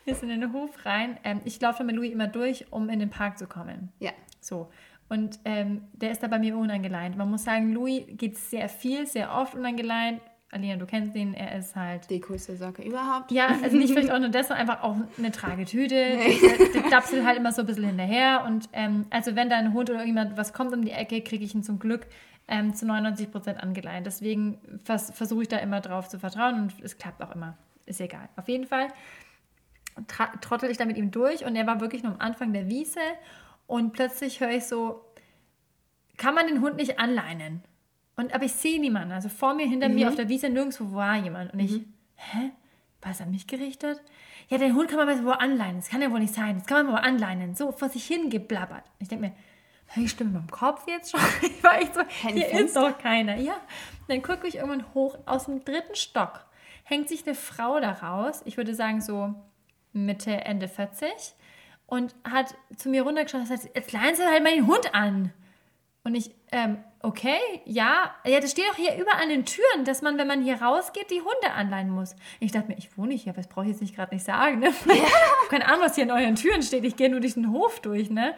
Wir 0.06 0.16
sind 0.16 0.30
in 0.30 0.42
den 0.42 0.54
Hof 0.54 0.70
rein. 0.86 1.18
Ähm, 1.24 1.42
ich 1.44 1.60
laufe 1.60 1.84
mit 1.84 1.96
Louis 1.96 2.12
immer 2.12 2.28
durch, 2.28 2.66
um 2.72 2.90
in 2.90 3.00
den 3.00 3.10
Park 3.10 3.38
zu 3.38 3.48
kommen. 3.48 3.92
Ja. 4.00 4.12
So. 4.42 4.70
Und 5.10 5.40
ähm, 5.46 5.84
der 5.94 6.12
ist 6.12 6.24
da 6.24 6.28
bei 6.28 6.40
mir 6.40 6.58
unangeleint. 6.58 7.18
Man 7.18 7.30
muss 7.30 7.44
sagen, 7.44 7.74
Louis 7.74 8.04
geht 8.08 8.38
sehr 8.38 8.70
viel, 8.70 9.06
sehr 9.08 9.34
oft 9.34 9.56
unangeleint. 9.56 10.22
Alina, 10.52 10.76
du 10.76 10.86
kennst 10.86 11.16
ihn, 11.16 11.34
er 11.34 11.58
ist 11.58 11.76
halt. 11.78 12.10
Die 12.10 12.20
coolste 12.20 12.58
Socke 12.58 12.82
überhaupt. 12.82 13.32
Ja, 13.32 13.58
also 13.64 13.78
nicht 13.78 13.94
vielleicht 13.94 14.12
auch 14.12 14.20
nur 14.20 14.30
das, 14.30 14.50
sondern 14.50 14.68
einfach 14.68 14.84
auch 14.84 14.98
eine 15.18 15.32
Tragetüte. 15.32 15.96
Nee. 15.96 16.40
Der, 16.42 16.82
der 16.82 16.90
dapselt 16.90 17.26
halt 17.26 17.38
immer 17.38 17.54
so 17.54 17.62
ein 17.62 17.68
bisschen 17.68 17.86
hinterher. 17.86 18.44
Und 18.46 18.68
ähm, 18.74 19.06
also, 19.10 19.36
wenn 19.36 19.50
da 19.50 19.58
ein 19.58 19.74
Hund 19.74 19.90
oder 19.90 20.00
irgendjemand 20.00 20.38
was 20.38 20.54
kommt 20.54 20.74
um 20.74 20.84
die 20.84 20.92
Ecke, 20.92 21.22
kriege 21.22 21.44
ich 21.44 21.56
ihn 21.56 21.64
zum 21.64 21.80
Glück 21.80 22.08
ähm, 22.48 22.74
zu 22.74 22.86
99 22.86 23.32
Prozent 23.32 23.64
angeleint. 23.64 24.06
Deswegen 24.06 24.60
vers 24.84 25.12
versuche 25.16 25.44
ich 25.44 25.48
da 25.48 25.58
immer 25.58 25.80
drauf 25.80 26.10
zu 26.10 26.20
vertrauen 26.20 26.56
und 26.56 26.74
es 26.84 26.98
klappt 26.98 27.22
auch 27.24 27.34
immer. 27.34 27.58
Ist 27.86 28.02
egal. 28.02 28.28
Auf 28.36 28.48
jeden 28.48 28.66
Fall 28.66 28.88
trottel 30.42 30.70
ich 30.70 30.78
da 30.78 30.86
mit 30.86 30.98
ihm 30.98 31.12
durch 31.12 31.46
und 31.46 31.56
er 31.56 31.68
war 31.68 31.82
wirklich 31.82 32.04
nur 32.04 32.14
am 32.14 32.20
Anfang 32.20 32.54
der 32.54 32.70
Wiese 32.70 33.02
und 33.72 33.94
plötzlich 33.94 34.42
höre 34.42 34.52
ich 34.52 34.66
so, 34.66 35.02
kann 36.18 36.36
man 36.36 36.46
den 36.46 36.60
Hund 36.60 36.76
nicht 36.76 37.00
anleinen? 37.00 37.64
Und, 38.18 38.36
aber 38.36 38.44
ich 38.44 38.52
sehe 38.52 38.82
niemanden. 38.82 39.14
Also 39.14 39.30
vor 39.30 39.54
mir, 39.54 39.66
hinter 39.66 39.88
mhm. 39.88 39.96
mir 39.96 40.10
auf 40.10 40.16
der 40.16 40.28
Wiese 40.28 40.50
nirgendwo 40.50 40.94
war 40.94 41.16
jemand. 41.16 41.54
Und 41.54 41.62
ich, 41.62 41.72
mhm. 41.72 41.94
hä? 42.16 42.52
War 43.02 43.12
es 43.12 43.22
an 43.22 43.32
mich 43.32 43.48
gerichtet? 43.48 44.02
Ja, 44.50 44.58
den 44.58 44.76
Hund 44.76 44.90
kann 44.90 44.98
man 44.98 45.08
mal 45.08 45.24
wo 45.26 45.30
anleinen. 45.30 45.78
Das 45.78 45.88
kann 45.88 46.02
ja 46.02 46.12
wohl 46.12 46.20
nicht 46.20 46.34
sein. 46.34 46.58
Das 46.58 46.68
kann 46.68 46.86
man 46.86 46.96
mal 46.96 47.02
anleinen. 47.02 47.56
So 47.56 47.72
vor 47.72 47.88
sich 47.88 48.06
hingeblabbert. 48.08 48.84
Ich 49.00 49.08
denke 49.08 49.28
mir, 49.28 49.36
höre 49.88 50.04
ich 50.04 50.12
Stimme 50.12 50.38
im 50.38 50.52
Kopf 50.52 50.86
jetzt 50.88 51.12
schon? 51.12 51.22
Ich 51.42 51.64
war 51.64 51.80
echt 51.80 51.96
so, 51.96 52.02
Kein 52.22 52.34
hier 52.34 52.48
Fenster? 52.48 52.66
ist 52.66 52.76
doch 52.76 52.98
keiner. 53.02 53.38
Ja, 53.38 53.56
dann 54.10 54.22
gucke 54.22 54.48
ich 54.48 54.56
irgendwann 54.56 54.94
hoch 54.94 55.18
aus 55.26 55.46
dem 55.46 55.64
dritten 55.64 55.96
Stock. 55.96 56.46
hängt 56.84 57.08
sich 57.08 57.26
eine 57.26 57.36
Frau 57.36 57.80
da 57.80 57.94
raus, 57.94 58.42
ich 58.44 58.58
würde 58.58 58.76
sagen 58.76 59.00
so 59.00 59.34
Mitte, 59.94 60.32
Ende 60.44 60.68
40, 60.68 61.10
und 61.92 62.16
hat 62.24 62.56
zu 62.78 62.88
mir 62.88 63.04
runtergeschaut 63.04 63.42
und 63.42 63.50
gesagt, 63.50 63.76
jetzt 63.76 63.92
leihen 63.92 64.16
Sie 64.16 64.24
halt 64.24 64.42
mal 64.42 64.56
den 64.56 64.66
Hund 64.66 64.96
an. 64.96 65.34
Und 66.06 66.16
ich, 66.16 66.32
ähm, 66.54 66.78
okay, 67.02 67.38
ja, 67.66 68.16
ja, 68.26 68.40
das 68.40 68.52
steht 68.52 68.64
doch 68.70 68.78
hier 68.78 68.96
überall 68.96 69.22
an 69.22 69.28
den 69.28 69.44
Türen, 69.44 69.84
dass 69.84 70.02
man, 70.02 70.18
wenn 70.18 70.26
man 70.26 70.42
hier 70.42 70.62
rausgeht, 70.62 71.12
die 71.12 71.20
Hunde 71.20 71.52
anleihen 71.54 71.90
muss. 71.90 72.16
Ich 72.40 72.54
dachte 72.54 72.70
mir, 72.70 72.78
ich 72.78 72.98
wohne 72.98 73.14
hier, 73.14 73.34
das 73.34 73.50
brauche 73.50 73.66
ich 73.66 73.72
jetzt 73.72 73.82
nicht 73.82 73.94
gerade 73.94 74.16
nicht 74.16 74.26
sagen, 74.26 74.60
ne? 74.60 74.74
Ja. 74.86 74.94
Keine 75.50 75.68
Ahnung, 75.68 75.82
was 75.82 75.96
hier 75.96 76.06
an 76.06 76.12
euren 76.12 76.36
Türen 76.36 76.64
steht, 76.64 76.86
ich 76.86 76.96
gehe 76.96 77.10
nur 77.10 77.20
durch 77.20 77.34
den 77.34 77.52
Hof 77.52 77.82
durch, 77.82 78.10
ne? 78.10 78.36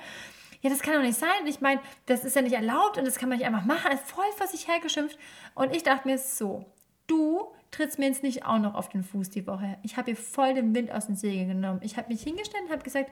Ja, 0.61 0.71
das 0.71 0.81
kann 0.81 0.95
doch 0.95 1.01
nicht 1.01 1.19
sein. 1.19 1.45
Ich 1.45 1.61
meine, 1.61 1.79
das 2.07 2.25
ist 2.25 2.35
ja 2.35 2.41
nicht 2.41 2.55
erlaubt 2.55 2.97
und 2.97 3.05
das 3.05 3.19
kann 3.19 3.29
man 3.29 3.37
nicht 3.37 3.45
einfach 3.45 3.65
machen. 3.65 3.91
Also 3.91 4.01
voll 4.03 4.25
vor 4.35 4.47
sich 4.47 4.67
hergeschimpft. 4.67 5.19
Und 5.53 5.75
ich 5.75 5.83
dachte 5.83 6.07
mir, 6.07 6.17
so, 6.17 6.65
du 7.13 7.47
trittst 7.71 7.97
mir 7.97 8.07
jetzt 8.07 8.23
nicht 8.23 8.45
auch 8.45 8.59
noch 8.59 8.75
auf 8.75 8.89
den 8.89 9.03
Fuß 9.03 9.29
die 9.29 9.47
Woche. 9.47 9.77
Ich 9.83 9.97
habe 9.97 10.11
ihr 10.11 10.15
voll 10.15 10.53
den 10.53 10.75
Wind 10.75 10.91
aus 10.91 11.07
den 11.07 11.15
Segeln 11.15 11.47
genommen. 11.47 11.79
Ich 11.83 11.97
habe 11.97 12.11
mich 12.11 12.21
hingestellt 12.21 12.65
und 12.65 12.71
habe 12.71 12.83
gesagt, 12.83 13.11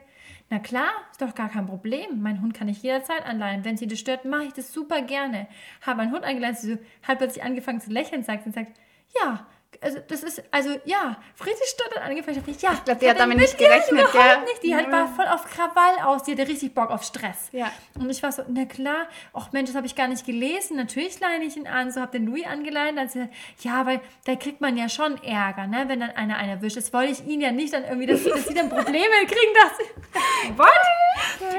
na 0.50 0.58
klar, 0.58 0.90
ist 1.10 1.20
doch 1.20 1.34
gar 1.34 1.48
kein 1.48 1.66
Problem. 1.66 2.22
Mein 2.22 2.40
Hund 2.40 2.54
kann 2.54 2.68
ich 2.68 2.82
jederzeit 2.82 3.24
anleihen. 3.26 3.64
Wenn 3.64 3.76
sie 3.76 3.86
das 3.86 3.98
stört, 3.98 4.24
mache 4.24 4.44
ich 4.44 4.52
das 4.52 4.72
super 4.72 5.02
gerne. 5.02 5.48
Habe 5.80 5.98
meinen 5.98 6.12
Hund 6.12 6.24
so, 6.58 6.78
hat 7.02 7.18
plötzlich 7.18 7.42
angefangen 7.42 7.80
zu 7.80 7.90
lächeln, 7.90 8.22
sagt 8.22 8.46
und 8.46 8.54
sagt, 8.54 8.78
ja, 9.20 9.46
also 9.80 9.98
das 10.06 10.22
ist, 10.22 10.42
also 10.50 10.70
ja, 10.84 11.16
Friedrich 11.34 11.68
stottert 11.68 12.02
angefangen. 12.02 12.42
Ich 12.46 12.56
dachte, 12.56 12.66
ja, 12.66 12.72
ich 12.74 12.84
glaube, 12.84 13.00
die 13.00 13.10
hat 13.10 13.18
damit 13.18 13.38
nicht 13.38 13.56
gerechnet, 13.58 14.08
überhaupt 14.08 14.44
nicht. 14.44 14.62
Die 14.62 14.74
hat, 14.74 14.90
war 14.90 15.08
voll 15.08 15.26
auf 15.26 15.44
Krawall 15.44 16.04
aus, 16.04 16.22
die 16.24 16.32
hatte 16.32 16.46
richtig 16.46 16.74
Bock 16.74 16.90
auf 16.90 17.02
Stress. 17.02 17.48
Ja. 17.52 17.70
Und 17.98 18.10
ich 18.10 18.22
war 18.22 18.32
so, 18.32 18.42
na 18.48 18.64
klar, 18.64 19.06
ach 19.32 19.52
Mensch, 19.52 19.70
das 19.70 19.76
habe 19.76 19.86
ich 19.86 19.96
gar 19.96 20.08
nicht 20.08 20.26
gelesen. 20.26 20.76
Natürlich 20.76 21.20
leine 21.20 21.44
ich 21.44 21.56
ihn 21.56 21.66
an, 21.66 21.90
so 21.90 22.00
habe 22.00 22.12
den 22.12 22.26
Louis 22.26 22.46
angeleint. 22.46 22.98
Dann 22.98 23.08
sie, 23.08 23.28
ja, 23.60 23.86
weil 23.86 24.00
da 24.24 24.36
kriegt 24.36 24.60
man 24.60 24.76
ja 24.76 24.88
schon 24.88 25.22
Ärger, 25.22 25.66
ne, 25.66 25.84
wenn 25.88 26.00
dann 26.00 26.10
einer 26.10 26.36
einer 26.36 26.52
erwischt. 26.52 26.76
Das 26.76 26.92
wollte 26.92 27.12
ich 27.12 27.26
ihn 27.26 27.40
ja 27.40 27.50
nicht 27.50 27.72
dann 27.72 27.84
irgendwie, 27.84 28.06
dass, 28.06 28.22
dass 28.24 28.46
sie 28.46 28.54
dann 28.54 28.68
Probleme 28.68 28.92
kriegen, 29.26 29.54
dass 29.54 29.72
What? 30.58 30.68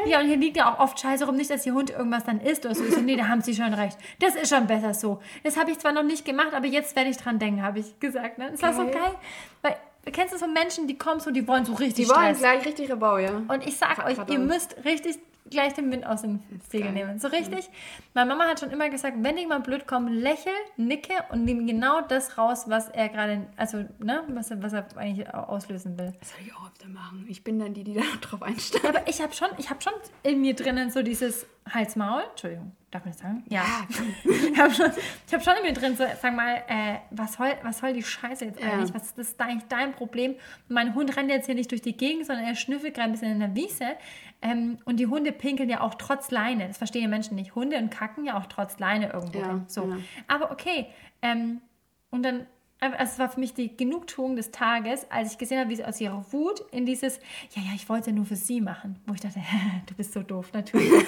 Ja, 0.06 0.20
und 0.20 0.28
hier 0.28 0.38
liegt 0.38 0.58
ja 0.58 0.74
auch 0.74 0.80
oft 0.80 1.00
Scheiße 1.00 1.26
rum, 1.26 1.36
nicht, 1.36 1.50
dass 1.50 1.66
ihr 1.66 1.74
Hund 1.74 1.90
irgendwas 1.90 2.24
dann 2.26 2.40
isst 2.42 2.66
oder 2.66 2.76
so. 2.76 2.84
Ich 2.84 2.94
so, 2.94 3.02
nee, 3.02 3.16
da 3.16 3.28
haben 3.28 3.42
sie 3.42 3.56
schon 3.56 3.74
recht. 3.74 3.98
Das 4.20 4.36
ist 4.36 4.50
schon 4.50 4.68
besser 4.68 4.94
so. 4.94 5.22
Das 5.44 5.58
habe 5.58 5.72
ich 5.72 5.80
zwar 5.80 5.92
noch 5.92 6.04
nicht 6.04 6.26
gemacht, 6.26 6.54
aber 6.54 6.68
jetzt 6.68 6.96
werde 6.96 7.10
ich 7.10 7.18
dran 7.18 7.40
denken, 7.40 7.64
habe 7.64 7.80
ich 7.80 8.00
gesagt. 8.04 8.38
Ne? 8.38 8.52
Das 8.52 8.62
war 8.62 8.74
so 8.74 8.86
geil. 8.86 9.16
Weil, 9.64 9.76
kennst 10.12 10.34
du 10.34 10.38
so 10.38 10.46
Menschen, 10.48 10.86
die 10.88 10.98
kommen 10.98 11.20
so, 11.20 11.32
die 11.32 11.48
wollen 11.48 11.66
so 11.66 11.74
richtig 11.74 12.06
Die 12.06 12.12
wollen 12.12 12.36
Stress. 12.36 12.40
gleich 12.40 12.66
richtig 12.68 12.92
Rebau, 12.92 13.18
ja. 13.18 13.32
Und 13.48 13.66
ich 13.66 13.78
sag 13.78 14.06
euch, 14.06 14.18
ihr 14.30 14.40
müsst 14.40 14.76
richtig 14.86 15.18
gleich 15.50 15.74
den 15.74 15.92
Wind 15.92 16.06
aus 16.06 16.22
den 16.22 16.42
Segeln 16.70 16.94
nehmen. 16.94 17.20
So 17.20 17.28
richtig. 17.28 17.70
Meine 18.14 18.30
Mama 18.30 18.46
hat 18.46 18.60
schon 18.60 18.72
immer 18.72 18.90
gesagt, 18.90 19.18
wenn 19.22 19.38
jemand 19.38 19.66
blöd 19.66 19.88
kommt, 19.88 20.12
lächel, 20.12 20.54
nicke 20.78 21.14
und 21.32 21.46
nimm 21.46 21.68
genau 21.68 22.02
das 22.02 22.38
raus, 22.38 22.66
was 22.68 22.90
er 22.90 23.10
gerade, 23.10 23.48
also, 23.58 23.86
ne, 24.00 24.24
was 24.30 24.52
er, 24.52 24.64
was 24.64 24.74
er 24.74 24.86
eigentlich 24.96 25.32
auslösen 25.34 25.98
will. 25.98 26.14
Das 26.20 26.32
soll 26.32 26.40
ich 26.46 26.56
auch 26.56 26.68
öfter 26.68 26.88
machen. 26.88 27.26
Ich 27.28 27.44
bin 27.44 27.60
dann 27.60 27.74
die, 27.74 27.84
die 27.84 27.94
da 27.94 28.02
drauf 28.22 28.42
einsteigt. 28.42 28.86
Aber 28.86 29.08
ich 29.08 29.22
habe 29.22 29.34
schon, 29.34 29.50
ich 29.58 29.70
habe 29.70 29.82
schon 29.82 29.94
in 30.24 30.42
mir 30.42 30.56
drinnen 30.56 30.92
so 30.92 31.02
dieses 31.02 31.46
Hals-Maul, 31.70 32.24
Entschuldigung, 32.32 32.74
Darf 32.94 33.06
man 33.06 33.12
das 33.12 33.22
sagen? 33.22 33.44
Ja. 33.50 33.88
ich 34.24 34.60
habe 34.60 34.72
schon, 34.72 34.86
hab 35.32 35.44
schon 35.44 35.54
in 35.58 35.64
mir 35.64 35.74
drin, 35.74 35.98
so, 35.98 36.04
sag 36.22 36.36
mal, 36.36 36.58
äh, 36.68 36.98
was, 37.10 37.34
soll, 37.34 37.52
was 37.64 37.80
soll 37.80 37.92
die 37.92 38.04
Scheiße 38.04 38.46
jetzt 38.46 38.62
eigentlich? 38.62 38.90
Ja. 38.90 38.96
Was 38.96 39.14
ist 39.14 39.42
eigentlich 39.42 39.68
dein 39.68 39.94
Problem? 39.94 40.36
Mein 40.68 40.94
Hund 40.94 41.18
rennt 41.18 41.32
jetzt 41.32 41.48
hier 41.48 41.56
nicht 41.56 41.72
durch 41.72 41.82
die 41.82 41.98
Gegend, 41.98 42.28
sondern 42.28 42.46
er 42.46 42.54
schnüffelt 42.54 42.94
gerade 42.94 43.10
ein 43.10 43.14
bisschen 43.14 43.32
in 43.32 43.40
der 43.40 43.56
Wiese. 43.56 43.96
Ähm, 44.44 44.78
und 44.86 45.00
die 45.00 45.08
Hunde 45.08 45.32
pinkeln 45.32 45.70
ja 45.70 45.82
auch 45.82 45.96
trotz 45.96 46.30
Leine. 46.30 46.68
Das 46.68 46.78
verstehen 46.78 47.02
die 47.02 47.08
Menschen 47.08 47.36
nicht. 47.36 47.56
Hunde 47.56 47.78
und 47.78 47.90
kacken 47.90 48.26
ja 48.26 48.38
auch 48.38 48.46
trotz 48.46 48.78
Leine 48.78 49.12
irgendwo. 49.14 49.40
Ja, 49.40 49.64
so. 49.68 49.88
Ja. 49.88 49.98
Aber 50.28 50.52
okay. 50.52 50.88
Ähm, 51.22 51.62
und 52.12 52.24
dann 52.24 52.46
also 52.92 53.14
es 53.14 53.20
war 53.20 53.30
für 53.30 53.40
mich 53.40 53.54
die 53.54 53.76
Genugtuung 53.76 54.36
des 54.36 54.52
Tages, 54.52 55.10
als 55.10 55.32
ich 55.32 55.38
gesehen 55.38 55.60
habe, 55.60 55.70
wie 55.70 55.76
sie 55.78 55.86
aus 55.86 56.02
ihrer 56.02 56.26
Wut 56.34 56.60
in 56.72 56.86
dieses, 56.86 57.18
ja, 57.56 57.62
ja, 57.62 57.72
ich 57.76 57.88
wollte 57.88 58.12
nur 58.12 58.26
für 58.26 58.36
sie 58.36 58.60
machen, 58.60 59.00
wo 59.06 59.14
ich 59.14 59.22
dachte, 59.22 59.40
du 59.86 59.94
bist 59.94 60.14
so 60.14 60.22
doof, 60.22 60.52
natürlich. 60.54 60.92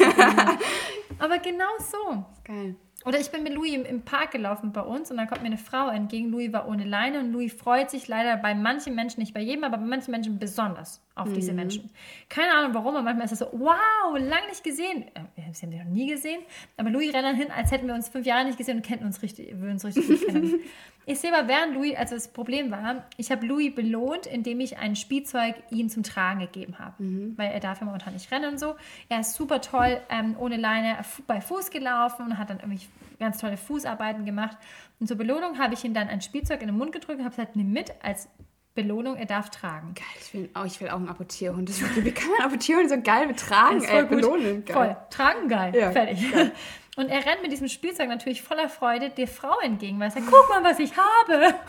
Aber 1.20 1.40
genau 1.40 1.68
so. 1.80 2.26
Geil. 2.46 2.76
Oder 3.06 3.20
ich 3.20 3.30
bin 3.30 3.44
mit 3.44 3.54
Louis 3.54 3.74
im, 3.74 3.86
im, 3.86 4.02
Park 4.02 4.32
gelaufen 4.32 4.72
bei 4.72 4.82
uns 4.82 5.12
und 5.12 5.18
dann 5.18 5.28
kommt 5.28 5.42
mir 5.42 5.48
eine 5.48 5.58
Frau 5.58 5.90
entgegen. 5.90 6.30
Louis 6.30 6.52
war 6.54 6.68
ohne 6.68 6.86
Leine 6.86 7.20
und 7.20 7.34
Louis 7.34 7.54
freut 7.54 7.92
sich 7.92 8.08
leider 8.08 8.38
bei 8.38 8.56
manchen 8.56 8.96
Menschen, 8.96 9.20
nicht 9.20 9.34
bei 9.34 9.42
jedem, 9.42 9.64
aber 9.64 9.78
bei 9.78 9.86
manchen 9.86 10.12
Menschen 10.12 10.40
besonders 10.40 11.05
auf 11.16 11.30
mhm. 11.30 11.34
diese 11.34 11.54
Menschen. 11.54 11.90
Keine 12.28 12.54
Ahnung 12.54 12.74
warum, 12.74 12.96
aber 12.96 13.04
manchmal 13.04 13.26
ist 13.26 13.32
es 13.32 13.40
so, 13.40 13.48
wow, 13.54 14.18
lang 14.20 14.48
nicht 14.50 14.64
gesehen. 14.64 15.04
Äh, 15.14 15.22
wir 15.36 15.46
haben 15.46 15.54
sie 15.54 15.66
noch 15.66 15.86
nie 15.86 16.08
gesehen. 16.08 16.42
Aber 16.78 16.90
Louis 16.90 17.14
rennt 17.14 17.26
dann 17.26 17.36
hin, 17.36 17.48
als 17.52 17.72
hätten 17.72 17.88
wir 17.88 17.96
uns 17.96 18.10
fünf 18.10 18.26
Jahre 18.26 18.46
nicht 18.46 18.58
gesehen 18.58 18.78
und 18.78 18.86
kennen 18.86 19.06
uns 19.06 19.22
richtig, 19.22 19.50
würden 19.60 19.74
uns 19.74 19.86
richtig 19.86 20.08
gut 20.08 20.28
kennen. 20.28 20.60
Ich 21.08 21.20
sehe 21.20 21.32
aber, 21.32 21.48
während 21.48 21.76
Louis, 21.76 21.96
also 21.96 22.16
das 22.16 22.28
Problem 22.30 22.72
war, 22.72 23.06
ich 23.18 23.32
habe 23.32 23.46
Louis 23.46 23.74
belohnt, 23.76 24.26
indem 24.26 24.60
ich 24.60 24.80
ein 24.80 24.96
Spielzeug 24.96 25.56
ihm 25.70 25.88
zum 25.88 26.02
Tragen 26.02 26.40
gegeben 26.40 26.80
habe. 26.80 27.04
Mhm. 27.04 27.38
Weil 27.38 27.52
er 27.52 27.60
darf 27.60 27.80
ja 27.80 27.86
momentan 27.86 28.14
nicht 28.14 28.32
rennen 28.32 28.54
und 28.54 28.60
so. 28.60 28.76
Er 29.08 29.20
ist 29.20 29.36
super 29.36 29.62
toll, 29.62 30.02
ähm, 30.10 30.36
ohne 30.40 30.58
Leine 30.58 30.98
bei 31.28 31.42
Fuß 31.42 31.70
gelaufen 31.70 32.26
und 32.26 32.38
hat 32.40 32.50
dann 32.50 32.60
irgendwie 32.60 32.88
ganz 33.20 33.38
tolle 33.38 33.58
Fußarbeiten 33.58 34.26
gemacht. 34.26 34.58
Und 35.00 35.08
zur 35.08 35.18
Belohnung 35.18 35.60
habe 35.60 35.76
ich 35.76 35.84
ihm 35.84 35.94
dann 35.94 36.08
ein 36.08 36.22
Spielzeug 36.22 36.62
in 36.62 36.68
den 36.70 36.78
Mund 36.78 36.92
gedrückt 36.92 37.20
und 37.20 37.26
habe 37.26 37.36
gesagt, 37.36 37.56
nimm 37.56 37.72
mit 37.72 37.92
als 38.02 38.28
Belohnung, 38.76 39.16
er 39.16 39.26
darf 39.26 39.50
tragen. 39.50 39.94
Geil, 39.96 40.06
ich 40.20 40.34
will 40.34 40.50
auch, 40.54 40.66
ich 40.66 40.82
will 40.82 40.90
auch 40.90 40.98
einen 40.98 41.08
Apportierhund. 41.08 41.70
wie 42.04 42.12
kann 42.12 42.30
man 42.30 42.42
Apportierhund 42.42 42.90
so 42.90 43.02
geil 43.02 43.28
betragen? 43.28 43.82
Voll 43.82 44.00
ey, 44.00 44.06
Belohnen, 44.06 44.66
geil. 44.66 44.76
Voll, 44.76 44.98
tragen 45.10 45.48
geil, 45.48 45.74
ja, 45.76 45.92
fertig. 45.92 46.32
Geil. 46.32 46.52
Und 46.98 47.10
er 47.10 47.26
rennt 47.26 47.42
mit 47.42 47.52
diesem 47.52 47.68
Spielzeug 47.68 48.08
natürlich 48.08 48.42
voller 48.42 48.70
Freude 48.70 49.10
der 49.10 49.28
Frau 49.28 49.60
entgegen, 49.60 50.00
weil 50.00 50.08
er 50.08 50.12
sagt, 50.12 50.28
guck 50.28 50.48
mal, 50.50 50.64
was 50.64 50.80
ich 50.80 50.92
habe. 50.96 51.54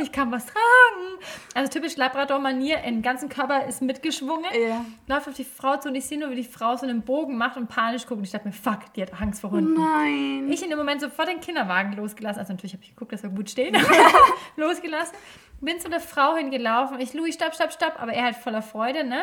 Ich 0.00 0.10
kann 0.10 0.32
was 0.32 0.44
tragen. 0.44 1.22
Also 1.54 1.70
typisch 1.70 1.96
Labrador-Manier, 1.96 2.82
im 2.82 3.00
ganzen 3.00 3.28
Körper 3.28 3.64
ist 3.66 3.80
mitgeschwungen. 3.80 4.50
Ja. 4.52 4.84
Läuft 5.06 5.28
auf 5.28 5.34
die 5.34 5.44
Frau 5.44 5.76
zu 5.76 5.88
und 5.88 5.94
ich 5.94 6.04
sehe 6.04 6.18
nur, 6.18 6.30
wie 6.30 6.34
die 6.34 6.42
Frau 6.42 6.74
so 6.74 6.84
einen 6.84 7.02
Bogen 7.02 7.38
macht 7.38 7.56
und 7.56 7.68
panisch 7.68 8.04
guckt. 8.04 8.18
Und 8.18 8.24
ich 8.24 8.32
dachte 8.32 8.48
mir, 8.48 8.52
fuck, 8.52 8.92
die 8.96 9.02
hat 9.02 9.12
Angst 9.20 9.40
vor 9.40 9.52
Hunden. 9.52 9.74
Nein. 9.74 10.50
Ich 10.50 10.64
in 10.64 10.70
dem 10.70 10.78
Moment 10.78 11.00
sofort 11.00 11.28
den 11.28 11.40
Kinderwagen 11.40 11.92
losgelassen. 11.92 12.40
Also 12.40 12.52
natürlich 12.52 12.72
habe 12.72 12.82
ich 12.82 12.90
geguckt, 12.90 13.12
dass 13.12 13.22
er 13.22 13.30
gut 13.30 13.50
steht. 13.50 13.76
losgelassen. 14.56 15.14
Bin 15.60 15.78
zu 15.78 15.88
der 15.88 16.00
Frau 16.00 16.34
hingelaufen. 16.34 16.98
Ich, 16.98 17.14
Louis, 17.14 17.36
stopp, 17.36 17.54
stopp, 17.54 17.72
stopp. 17.72 18.02
Aber 18.02 18.12
er 18.12 18.24
halt 18.24 18.36
voller 18.36 18.62
Freude, 18.62 19.04
ne? 19.04 19.22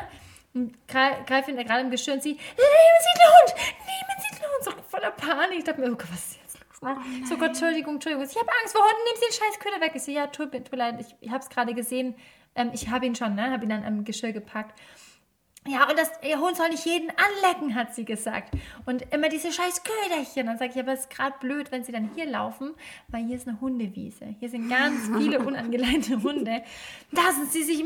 Und 0.55 0.71
ihn 0.71 1.57
gerade 1.57 1.81
im 1.81 1.91
Geschirr 1.91 2.13
und 2.13 2.23
sie, 2.23 2.31
nehmen 2.31 2.39
Sie 2.55 3.19
den 3.19 3.27
Hund, 3.35 3.55
nehmen 3.85 4.15
Sie 4.19 4.35
den 4.39 4.45
Hund. 4.45 4.63
So 4.63 4.71
voller 4.89 5.11
Panik. 5.11 5.59
Ich 5.59 5.63
dachte 5.65 5.81
mir, 5.81 5.91
oh 5.91 5.95
Gott, 5.95 6.07
was 6.09 6.29
ist 6.29 6.39
jetzt 6.41 6.59
los? 6.59 6.79
Oh 6.81 7.25
so 7.27 7.37
Gott, 7.37 7.49
Entschuldigung, 7.49 7.95
Entschuldigung. 7.95 8.25
Ich 8.25 8.37
habe 8.37 8.49
Angst 8.61 8.73
vor 8.73 8.81
Hunden, 8.81 9.03
nehmen 9.05 9.17
Sie 9.19 9.37
den 9.37 9.45
scheiß 9.45 9.59
Köder 9.59 9.81
weg. 9.81 9.91
Ich 9.95 10.03
so, 10.03 10.11
ja, 10.11 10.27
tut, 10.27 10.53
tut 10.53 10.71
mir 10.71 10.77
leid, 10.77 11.01
ich, 11.01 11.13
ich 11.19 11.29
habe 11.29 11.43
es 11.43 11.49
gerade 11.49 11.73
gesehen. 11.73 12.15
Ähm, 12.55 12.71
ich 12.73 12.89
habe 12.89 13.05
ihn 13.05 13.15
schon, 13.15 13.35
ne? 13.35 13.51
Habe 13.51 13.65
ihn 13.65 13.69
dann 13.69 13.83
am 13.83 14.05
Geschirr 14.05 14.31
gepackt. 14.31 14.79
Ja, 15.67 15.89
und 15.89 15.97
das, 15.97 16.11
ihr 16.21 16.39
Hund 16.39 16.55
soll 16.55 16.69
nicht 16.69 16.85
jeden 16.85 17.09
anlecken, 17.09 17.73
hat 17.73 17.95
sie 17.95 18.05
gesagt. 18.05 18.53
Und 18.85 19.01
immer 19.11 19.29
diese 19.29 19.51
scheiß 19.51 19.81
Köderchen. 19.83 20.45
Dann 20.45 20.59
sage 20.59 20.71
ich, 20.75 20.79
aber 20.79 20.93
es 20.93 21.01
ist 21.01 21.09
gerade 21.09 21.35
blöd, 21.39 21.71
wenn 21.71 21.83
sie 21.83 21.91
dann 21.91 22.11
hier 22.13 22.27
laufen, 22.27 22.75
weil 23.07 23.25
hier 23.25 23.35
ist 23.35 23.47
eine 23.47 23.59
Hundewiese. 23.59 24.25
Hier 24.39 24.49
sind 24.49 24.69
ganz 24.69 25.09
viele 25.17 25.39
unangeleinte 25.39 26.21
Hunde. 26.21 26.61
Lassen 27.09 27.47
Sie 27.47 27.63
sich, 27.63 27.83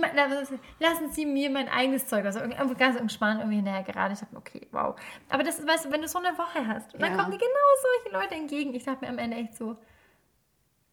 lassen 0.80 1.12
Sie 1.12 1.26
mir 1.26 1.50
mein 1.50 1.70
eigenes 1.70 2.06
Zeug, 2.08 2.26
also 2.26 2.40
irgendwie 2.40 2.76
ganz 2.76 2.98
entspannt 2.98 3.40
irgendwie 3.40 3.58
hinterher 3.58 3.84
gerade. 3.84 4.14
Ich 4.14 4.20
dachte, 4.20 4.36
okay, 4.36 4.68
wow. 4.72 5.00
Aber 5.30 5.44
das 5.44 5.60
ist, 5.60 5.68
weißt 5.68 5.86
du, 5.86 5.92
wenn 5.92 6.02
du 6.02 6.10
so 6.10 6.20
eine 6.20 6.38
Woche 6.38 6.68
hast, 6.68 6.94
und 6.94 7.02
dann 7.02 7.12
ja. 7.14 7.18
kommen 7.18 7.32
dir 7.32 7.38
genau 7.38 8.04
solche 8.04 8.22
Leute 8.22 8.36
entgegen. 8.36 8.76
Ich 8.76 8.84
dachte 8.84 9.06
mir 9.06 9.10
am 9.10 9.20
Ende 9.20 9.38
echt 9.38 9.56
so, 9.56 9.78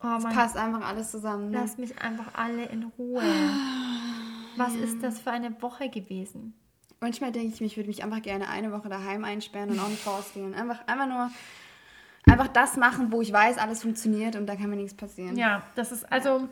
oh 0.03 0.07
Mann, 0.07 0.33
passt 0.33 0.57
einfach 0.57 0.89
alles 0.89 1.11
zusammen. 1.11 1.51
Ne? 1.51 1.59
Lass 1.59 1.79
mich 1.79 2.01
einfach 2.01 2.27
alle 2.35 2.67
in 2.67 2.85
Ruhe. 2.97 3.23
Was 4.57 4.75
ist 4.75 5.03
das 5.03 5.19
für 5.19 5.33
eine 5.33 5.61
Woche 5.61 5.91
gewesen? 5.91 6.55
Manchmal 7.07 7.31
denke 7.31 7.55
ich 7.55 7.61
mir, 7.61 7.69
ich 7.69 7.77
würde 7.77 7.87
mich 7.87 8.03
einfach 8.03 8.21
gerne 8.21 8.49
eine 8.49 8.73
Woche 8.73 8.89
daheim 8.89 9.23
einsperren 9.23 9.71
und 9.71 9.79
auch 9.79 9.87
nicht 9.87 10.05
rausgehen. 10.05 10.55
Einfach, 10.55 10.89
einfach 10.89 11.07
nur 11.07 11.31
einfach 12.29 12.49
das 12.49 12.77
machen, 12.77 13.13
wo 13.13 13.23
ich 13.23 13.33
weiß, 13.33 13.59
alles 13.59 13.83
funktioniert 13.83 14.35
und 14.35 14.49
da 14.49 14.57
kann 14.57 14.69
mir 14.71 14.75
nichts 14.75 14.93
passieren. 14.93 15.37
Ja, 15.37 15.63
das 15.77 15.93
ist 15.93 16.11
also. 16.11 16.49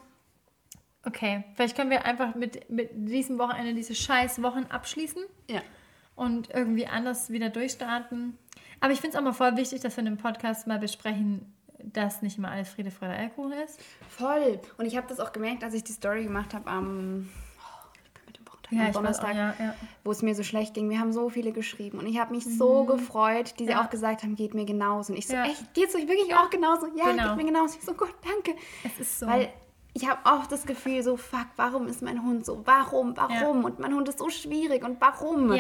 Okay, 1.05 1.43
vielleicht 1.57 1.77
können 1.77 1.91
wir 1.91 2.05
einfach 2.05 2.37
mit, 2.37 2.71
mit 2.71 2.91
diesem 2.93 3.37
Wochenende 3.41 3.75
diese 3.75 3.97
scheiß 3.97 4.43
Wochen 4.43 4.67
abschließen. 4.69 5.25
Ja. 5.51 5.61
Und 6.15 6.51
irgendwie 6.55 6.87
anders 6.87 7.31
wieder 7.31 7.51
durchstarten. 7.51 8.39
Aber 8.79 8.93
ich 8.93 9.01
finde 9.01 9.17
es 9.17 9.21
auch 9.21 9.25
mal 9.25 9.33
voll 9.33 9.57
wichtig, 9.57 9.81
dass 9.81 9.97
wir 9.97 10.07
in 10.07 10.15
dem 10.15 10.19
Podcast 10.19 10.69
mal 10.69 10.79
besprechen, 10.79 11.53
dass 11.83 12.23
nicht 12.23 12.39
immer 12.39 12.53
alles 12.53 12.69
Friede, 12.69 12.93
Freude, 12.93 13.15
Alkohol 13.15 13.55
ist. 13.65 13.81
Voll. 14.09 14.61
Und 14.79 14.87
ich 14.87 14.97
habe 14.97 15.09
das 15.09 15.19
auch 15.19 15.33
gemerkt, 15.33 15.65
als 15.65 15.75
ich 15.75 15.83
die 15.83 15.93
Story 15.93 16.23
gemacht 16.23 16.55
habe 16.55 16.71
am 16.71 17.29
ja, 18.71 18.91
Donnerstag, 18.91 19.33
auch, 19.33 19.37
ja, 19.37 19.55
ja. 19.59 19.75
wo 20.05 20.11
es 20.11 20.23
mir 20.23 20.35
so 20.35 20.43
schlecht 20.43 20.75
ging. 20.75 20.89
Wir 20.91 20.99
haben 20.99 21.13
so 21.13 21.29
viele 21.29 21.53
geschrieben 21.53 21.99
und 21.99 22.07
ich 22.07 22.19
habe 22.19 22.35
mich 22.35 22.47
mhm. 22.47 22.57
so 22.57 22.85
gefreut, 22.85 23.55
die 23.59 23.67
sie 23.67 23.75
auch 23.75 23.91
gesagt 23.91 24.23
haben, 24.23 24.37
geht 24.37 24.55
mir 24.55 24.65
genauso. 24.65 25.13
Und 25.13 25.19
ich 25.19 25.27
so, 25.27 25.35
echt, 25.35 25.75
geht's 25.75 25.95
euch 25.95 26.09
wirklich 26.09 26.35
auch 26.35 26.51
genauso? 26.51 26.87
Ja, 26.97 27.11
genau. 27.11 27.29
geht 27.29 27.37
mir 27.37 27.53
genauso. 27.53 27.79
Ich 27.79 27.85
so, 27.85 27.95
Gott, 27.95 28.15
danke. 28.23 28.59
Es 28.85 29.01
ist 29.01 29.19
so. 29.21 29.27
Weil 29.27 29.51
ich 29.95 30.09
habe 30.09 30.19
oft 30.25 30.51
das 30.51 30.67
Gefühl, 30.67 31.03
so, 31.03 31.17
fuck, 31.17 31.47
warum 31.57 31.87
ist 31.87 32.03
mein 32.03 32.25
Hund 32.25 32.45
so? 32.45 32.63
Warum? 32.65 33.17
Warum? 33.17 33.61
Ja. 33.61 33.67
Und 33.67 33.79
mein 33.79 33.95
Hund 33.95 34.09
ist 34.09 34.19
so 34.19 34.29
schwierig 34.29 34.85
und 34.85 35.01
warum? 35.01 35.55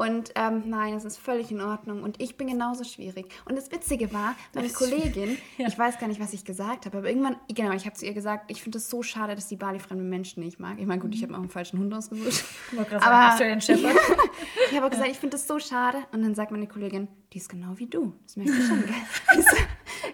Und 0.00 0.32
ähm, 0.34 0.62
nein, 0.64 0.94
das 0.94 1.04
ist 1.04 1.18
völlig 1.18 1.50
in 1.50 1.60
Ordnung. 1.60 2.02
Und 2.02 2.22
ich 2.22 2.38
bin 2.38 2.46
genauso 2.46 2.84
schwierig. 2.84 3.26
Und 3.44 3.54
das 3.54 3.70
Witzige 3.70 4.10
war, 4.14 4.34
meine 4.54 4.70
Kollegin, 4.70 5.36
ja. 5.58 5.68
ich 5.68 5.78
weiß 5.78 5.98
gar 5.98 6.08
nicht, 6.08 6.18
was 6.18 6.32
ich 6.32 6.46
gesagt 6.46 6.86
habe, 6.86 6.96
aber 6.96 7.10
irgendwann, 7.10 7.36
genau, 7.54 7.72
ich 7.72 7.84
habe 7.84 7.94
zu 7.94 8.06
ihr 8.06 8.14
gesagt, 8.14 8.50
ich 8.50 8.62
finde 8.62 8.78
es 8.78 8.88
so 8.88 9.02
schade, 9.02 9.34
dass 9.34 9.48
die 9.48 9.56
Bali 9.56 9.78
fremde 9.78 10.02
Menschen 10.02 10.42
nicht 10.42 10.58
mag. 10.58 10.78
Ich 10.78 10.86
meine, 10.86 11.02
gut, 11.02 11.14
ich 11.14 11.22
habe 11.22 11.34
auch 11.34 11.40
einen 11.40 11.50
falschen 11.50 11.78
Hund 11.78 11.92
ausgesucht. 11.92 12.46
aber 12.78 13.36
sagen, 13.36 13.58
ich 13.58 14.76
habe 14.76 14.86
auch 14.86 14.90
gesagt, 14.90 15.10
ich 15.10 15.18
finde 15.18 15.36
das 15.36 15.46
so 15.46 15.58
schade. 15.58 15.98
Und 16.12 16.22
dann 16.22 16.34
sagt 16.34 16.50
meine 16.50 16.66
Kollegin, 16.66 17.08
die 17.34 17.36
ist 17.36 17.50
genau 17.50 17.74
wie 17.76 17.86
du. 17.86 18.14
Das 18.24 18.36
merkst 18.36 18.56
du 18.56 18.62
schon, 18.62 18.80
gell? 18.86 18.94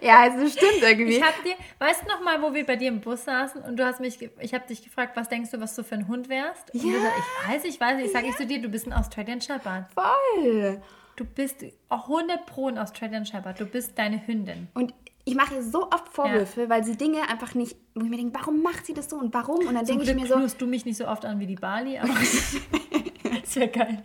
ja, 0.07 0.21
also 0.21 0.49
stimmt 0.49 0.83
irgendwie. 0.83 1.17
Ich 1.17 1.23
habe 1.23 1.37
dir, 1.45 1.55
weißt 1.79 2.03
du 2.03 2.09
noch 2.09 2.23
mal, 2.23 2.41
wo 2.43 2.55
wir 2.55 2.65
bei 2.65 2.77
dir 2.77 2.89
im 2.89 3.01
Bus 3.01 3.25
saßen 3.25 3.63
und 3.63 3.77
du 3.77 3.85
hast 3.85 4.01
mich, 4.01 4.19
ich 4.41 4.55
habe 4.55 4.67
dich 4.67 4.83
gefragt, 4.83 5.17
was 5.17 5.29
denkst 5.29 5.51
du, 5.51 5.61
was 5.61 5.75
du 5.75 5.83
für 5.83 5.97
ein 5.97 6.09
Hund 6.09 6.29
wärst? 6.29 6.73
Und 6.73 6.85
ja. 6.85 6.93
du 6.93 7.01
sagst, 7.01 7.19
ich 7.19 7.49
weiß, 7.49 7.65
ich 7.65 7.81
weiß, 7.81 8.07
ich 8.07 8.13
sage 8.13 8.27
ja. 8.27 8.31
ich 8.31 8.37
zu 8.37 8.47
dir, 8.47 8.61
du 8.61 8.69
bist 8.69 8.87
ein 8.87 8.93
Australian 8.93 9.41
Shepherd. 9.41 9.87
Voll. 9.93 10.81
Du 11.17 11.25
bist 11.25 11.65
100 11.89 12.47
Pro 12.47 12.69
ein 12.69 12.79
Australian 12.79 13.25
Shepherd. 13.25 13.59
Du 13.59 13.67
bist 13.67 13.99
deine 13.99 14.27
Hündin. 14.27 14.69
Und 14.75 14.93
ich 15.25 15.35
mache 15.35 15.57
ihr 15.57 15.63
so 15.63 15.91
oft 15.91 16.09
Vorwürfe, 16.09 16.63
ja. 16.63 16.69
weil 16.69 16.85
sie 16.85 16.97
Dinge 16.97 17.29
einfach 17.29 17.55
nicht, 17.55 17.77
wo 17.95 18.05
ich 18.05 18.11
mir 18.11 18.17
denke, 18.17 18.39
warum 18.39 18.63
macht 18.63 18.87
sie 18.87 18.95
das 18.95 19.11
so 19.11 19.17
und 19.17 19.35
warum? 19.35 19.67
Und 19.67 19.75
dann 19.75 19.85
denke 19.85 20.05
ich 20.05 20.15
mir 20.15 20.27
so. 20.27 20.39
du 20.59 20.67
mich 20.67 20.85
nicht 20.85 20.97
so 20.97 21.09
oft 21.09 21.25
an 21.25 21.41
wie 21.41 21.47
die 21.47 21.57
Bali, 21.57 21.99
aber. 21.99 22.15
ist 23.43 23.57
ja 23.57 23.67
geil. 23.67 24.03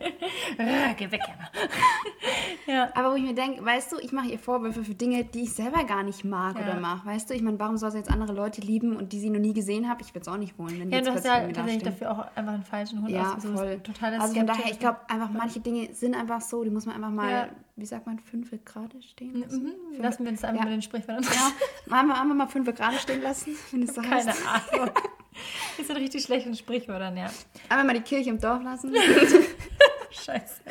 Geh 0.98 1.12
weg, 1.12 1.22
ja. 2.68 2.90
Aber 2.96 3.12
wo 3.12 3.16
ich 3.16 3.24
mir 3.24 3.34
denke, 3.34 3.64
weißt 3.64 3.92
du, 3.92 3.98
ich 4.00 4.12
mache 4.12 4.28
ihr 4.28 4.40
Vorwürfe 4.40 4.84
für 4.84 4.94
Dinge, 4.94 5.24
die 5.24 5.44
ich 5.44 5.54
selber 5.54 5.84
gar 5.84 6.04
nicht 6.04 6.24
mag 6.24 6.56
ja. 6.58 6.64
oder 6.64 6.80
mache. 6.80 7.06
Weißt 7.06 7.30
du, 7.30 7.34
ich 7.34 7.42
meine, 7.42 7.60
warum 7.60 7.78
soll 7.78 7.92
sie 7.92 7.98
jetzt 7.98 8.12
andere 8.12 8.34
Leute 8.34 8.62
lieben 8.62 8.96
und 8.96 9.14
die 9.14 9.20
sie 9.20 9.30
noch 9.30 9.40
nie 9.40 9.54
gesehen 9.54 9.90
habe? 9.90 10.02
Ich 10.02 10.10
würde 10.10 10.22
es 10.22 10.28
auch 10.28 10.38
nicht 10.38 10.58
wollen. 10.58 10.80
Wenn 10.80 10.92
ja, 10.92 11.02
du 11.02 11.14
hast 11.14 11.26
ja 11.26 11.48
tatsächlich 11.48 11.84
dafür 11.84 12.12
auch 12.12 12.20
einfach 12.36 12.54
einen 12.54 12.64
falschen 12.64 13.02
Hund 13.02 13.12
ja, 13.12 13.38
voll. 13.40 13.80
Total 13.80 14.16
also 14.16 14.34
von 14.34 14.48
daher, 14.48 14.72
ich 14.72 14.80
glaube 14.80 15.00
einfach, 15.08 15.30
manche 15.32 15.60
Dinge 15.60 15.94
sind 15.94 16.16
einfach 16.16 16.42
so, 16.42 16.64
die 16.64 16.70
muss 16.70 16.86
man 16.86 16.96
einfach 16.96 17.12
mal, 17.12 17.32
ja. 17.32 17.50
wie 17.76 17.86
sagt 17.86 18.06
man, 18.06 18.20
fünf 18.20 18.52
gerade 18.66 19.02
stehen 19.02 19.42
lassen. 19.42 19.64
Mhm. 19.64 20.02
Lassen 20.02 20.24
wir 20.24 20.32
uns 20.32 20.44
einfach 20.44 20.64
ja. 20.64 20.66
mit 20.66 20.74
den 20.74 20.82
Sprichwörtern. 20.82 21.24
Ja, 21.24 21.52
wir 21.86 22.34
mal 22.36 22.48
fünf 22.48 22.74
gerade 22.74 22.98
stehen 22.98 23.22
lassen, 23.22 23.56
wenn 23.72 23.84
es 23.84 23.96
so 23.96 24.02
Keine 24.02 24.16
heißt. 24.16 24.42
Ahnung. 24.74 24.90
Das 25.78 25.88
sind 25.88 25.98
richtig 25.98 26.24
schlechte 26.24 26.54
Sprichwörter, 26.56 27.14
ja. 27.16 27.32
Einmal 27.70 27.86
mal 27.86 27.94
die 27.94 28.02
Kirche 28.02 28.30
im 28.30 28.40
Dorf 28.40 28.64
lassen. 28.64 28.94
Scheiße. 30.12 30.62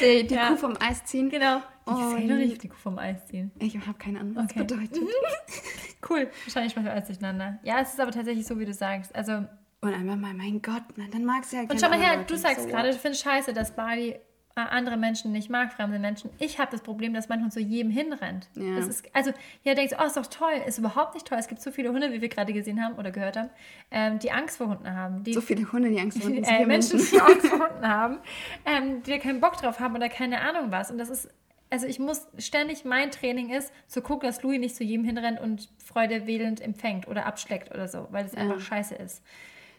Die, 0.00 0.26
die 0.26 0.34
ja. 0.34 0.50
Kuh 0.50 0.56
vom 0.56 0.76
Eis 0.78 1.04
ziehen. 1.04 1.30
Genau. 1.30 1.58
Ich 1.58 1.94
oh, 1.94 2.14
doch 2.14 2.36
nicht 2.36 2.62
die 2.62 2.68
Kuh 2.68 2.76
vom 2.76 2.98
Eis 2.98 3.26
ziehen. 3.26 3.50
Ich 3.58 3.74
habe 3.74 3.98
keine 3.98 4.20
Ahnung, 4.20 4.36
was 4.36 4.44
okay. 4.44 4.66
das 4.66 4.78
bedeutet. 4.78 5.08
cool. 6.10 6.30
Wahrscheinlich 6.44 6.72
sprechen 6.72 6.84
wir 6.84 6.92
alles 6.92 7.06
durcheinander. 7.06 7.58
Ja, 7.62 7.80
es 7.80 7.94
ist 7.94 8.00
aber 8.00 8.10
tatsächlich 8.10 8.46
so, 8.46 8.58
wie 8.58 8.66
du 8.66 8.74
sagst. 8.74 9.14
Also. 9.16 9.44
Und 9.80 9.94
einmal 9.94 10.16
mal, 10.16 10.34
mein 10.34 10.60
Gott, 10.60 10.82
dann 10.96 11.24
magst 11.24 11.52
du 11.52 11.56
ja 11.56 11.62
Und 11.62 11.80
schau 11.80 11.88
mal 11.88 12.00
her, 12.00 12.24
du 12.24 12.36
sagst 12.36 12.64
so 12.64 12.68
gerade, 12.68 12.90
du 12.90 12.98
findest 12.98 13.22
scheiße, 13.22 13.52
dass 13.52 13.76
Bali 13.76 14.18
andere 14.66 14.96
Menschen 14.96 15.32
nicht 15.32 15.50
mag, 15.50 15.72
fremde 15.72 15.98
Menschen. 15.98 16.30
Ich 16.38 16.58
habe 16.58 16.70
das 16.70 16.80
Problem, 16.80 17.14
dass 17.14 17.28
Hund 17.28 17.52
zu 17.52 17.60
jedem 17.60 17.90
hinrennt. 17.90 18.48
Ja. 18.54 18.76
Das 18.76 18.86
ist, 18.86 19.04
also, 19.14 19.32
ja, 19.64 19.74
denkst 19.74 19.94
oh, 20.00 20.04
ist 20.04 20.16
doch 20.16 20.26
toll. 20.26 20.52
Ist 20.66 20.78
überhaupt 20.78 21.14
nicht 21.14 21.26
toll. 21.26 21.38
Es 21.38 21.48
gibt 21.48 21.62
so 21.62 21.70
viele 21.70 21.90
Hunde, 21.92 22.12
wie 22.12 22.20
wir 22.20 22.28
gerade 22.28 22.52
gesehen 22.52 22.82
haben 22.82 22.94
oder 22.96 23.10
gehört 23.10 23.36
haben, 23.36 23.50
ähm, 23.90 24.18
die 24.18 24.30
Angst 24.30 24.58
vor 24.58 24.68
Hunden 24.68 24.92
haben. 24.92 25.24
Die, 25.24 25.32
so 25.32 25.40
viele 25.40 25.70
Hunde, 25.70 25.90
die 25.90 26.00
Angst 26.00 26.18
vor 26.18 26.28
Hunden 26.28 26.46
haben. 26.46 26.62
Äh, 26.62 26.66
Menschen, 26.66 26.98
die 26.98 27.20
Angst 27.20 27.46
vor 27.46 27.58
Hunden 27.68 27.88
haben, 27.88 28.18
ähm, 28.64 29.02
die 29.02 29.18
keinen 29.18 29.40
Bock 29.40 29.56
drauf 29.56 29.80
haben 29.80 29.94
oder 29.94 30.08
keine 30.08 30.40
Ahnung 30.40 30.70
was. 30.70 30.90
Und 30.90 30.98
das 30.98 31.10
ist, 31.10 31.28
also 31.70 31.86
ich 31.86 31.98
muss 31.98 32.26
ständig, 32.38 32.84
mein 32.84 33.10
Training 33.10 33.50
ist, 33.50 33.72
zu 33.86 34.02
gucken, 34.02 34.28
dass 34.28 34.42
Louis 34.42 34.58
nicht 34.58 34.76
zu 34.76 34.84
jedem 34.84 35.04
hinrennt 35.04 35.40
und 35.40 35.68
Freude 35.78 36.26
wählend 36.26 36.60
empfängt 36.60 37.08
oder 37.08 37.26
abschleckt 37.26 37.72
oder 37.72 37.88
so, 37.88 38.08
weil 38.10 38.26
es 38.26 38.32
ja. 38.32 38.38
einfach 38.38 38.60
scheiße 38.60 38.94
ist. 38.94 39.22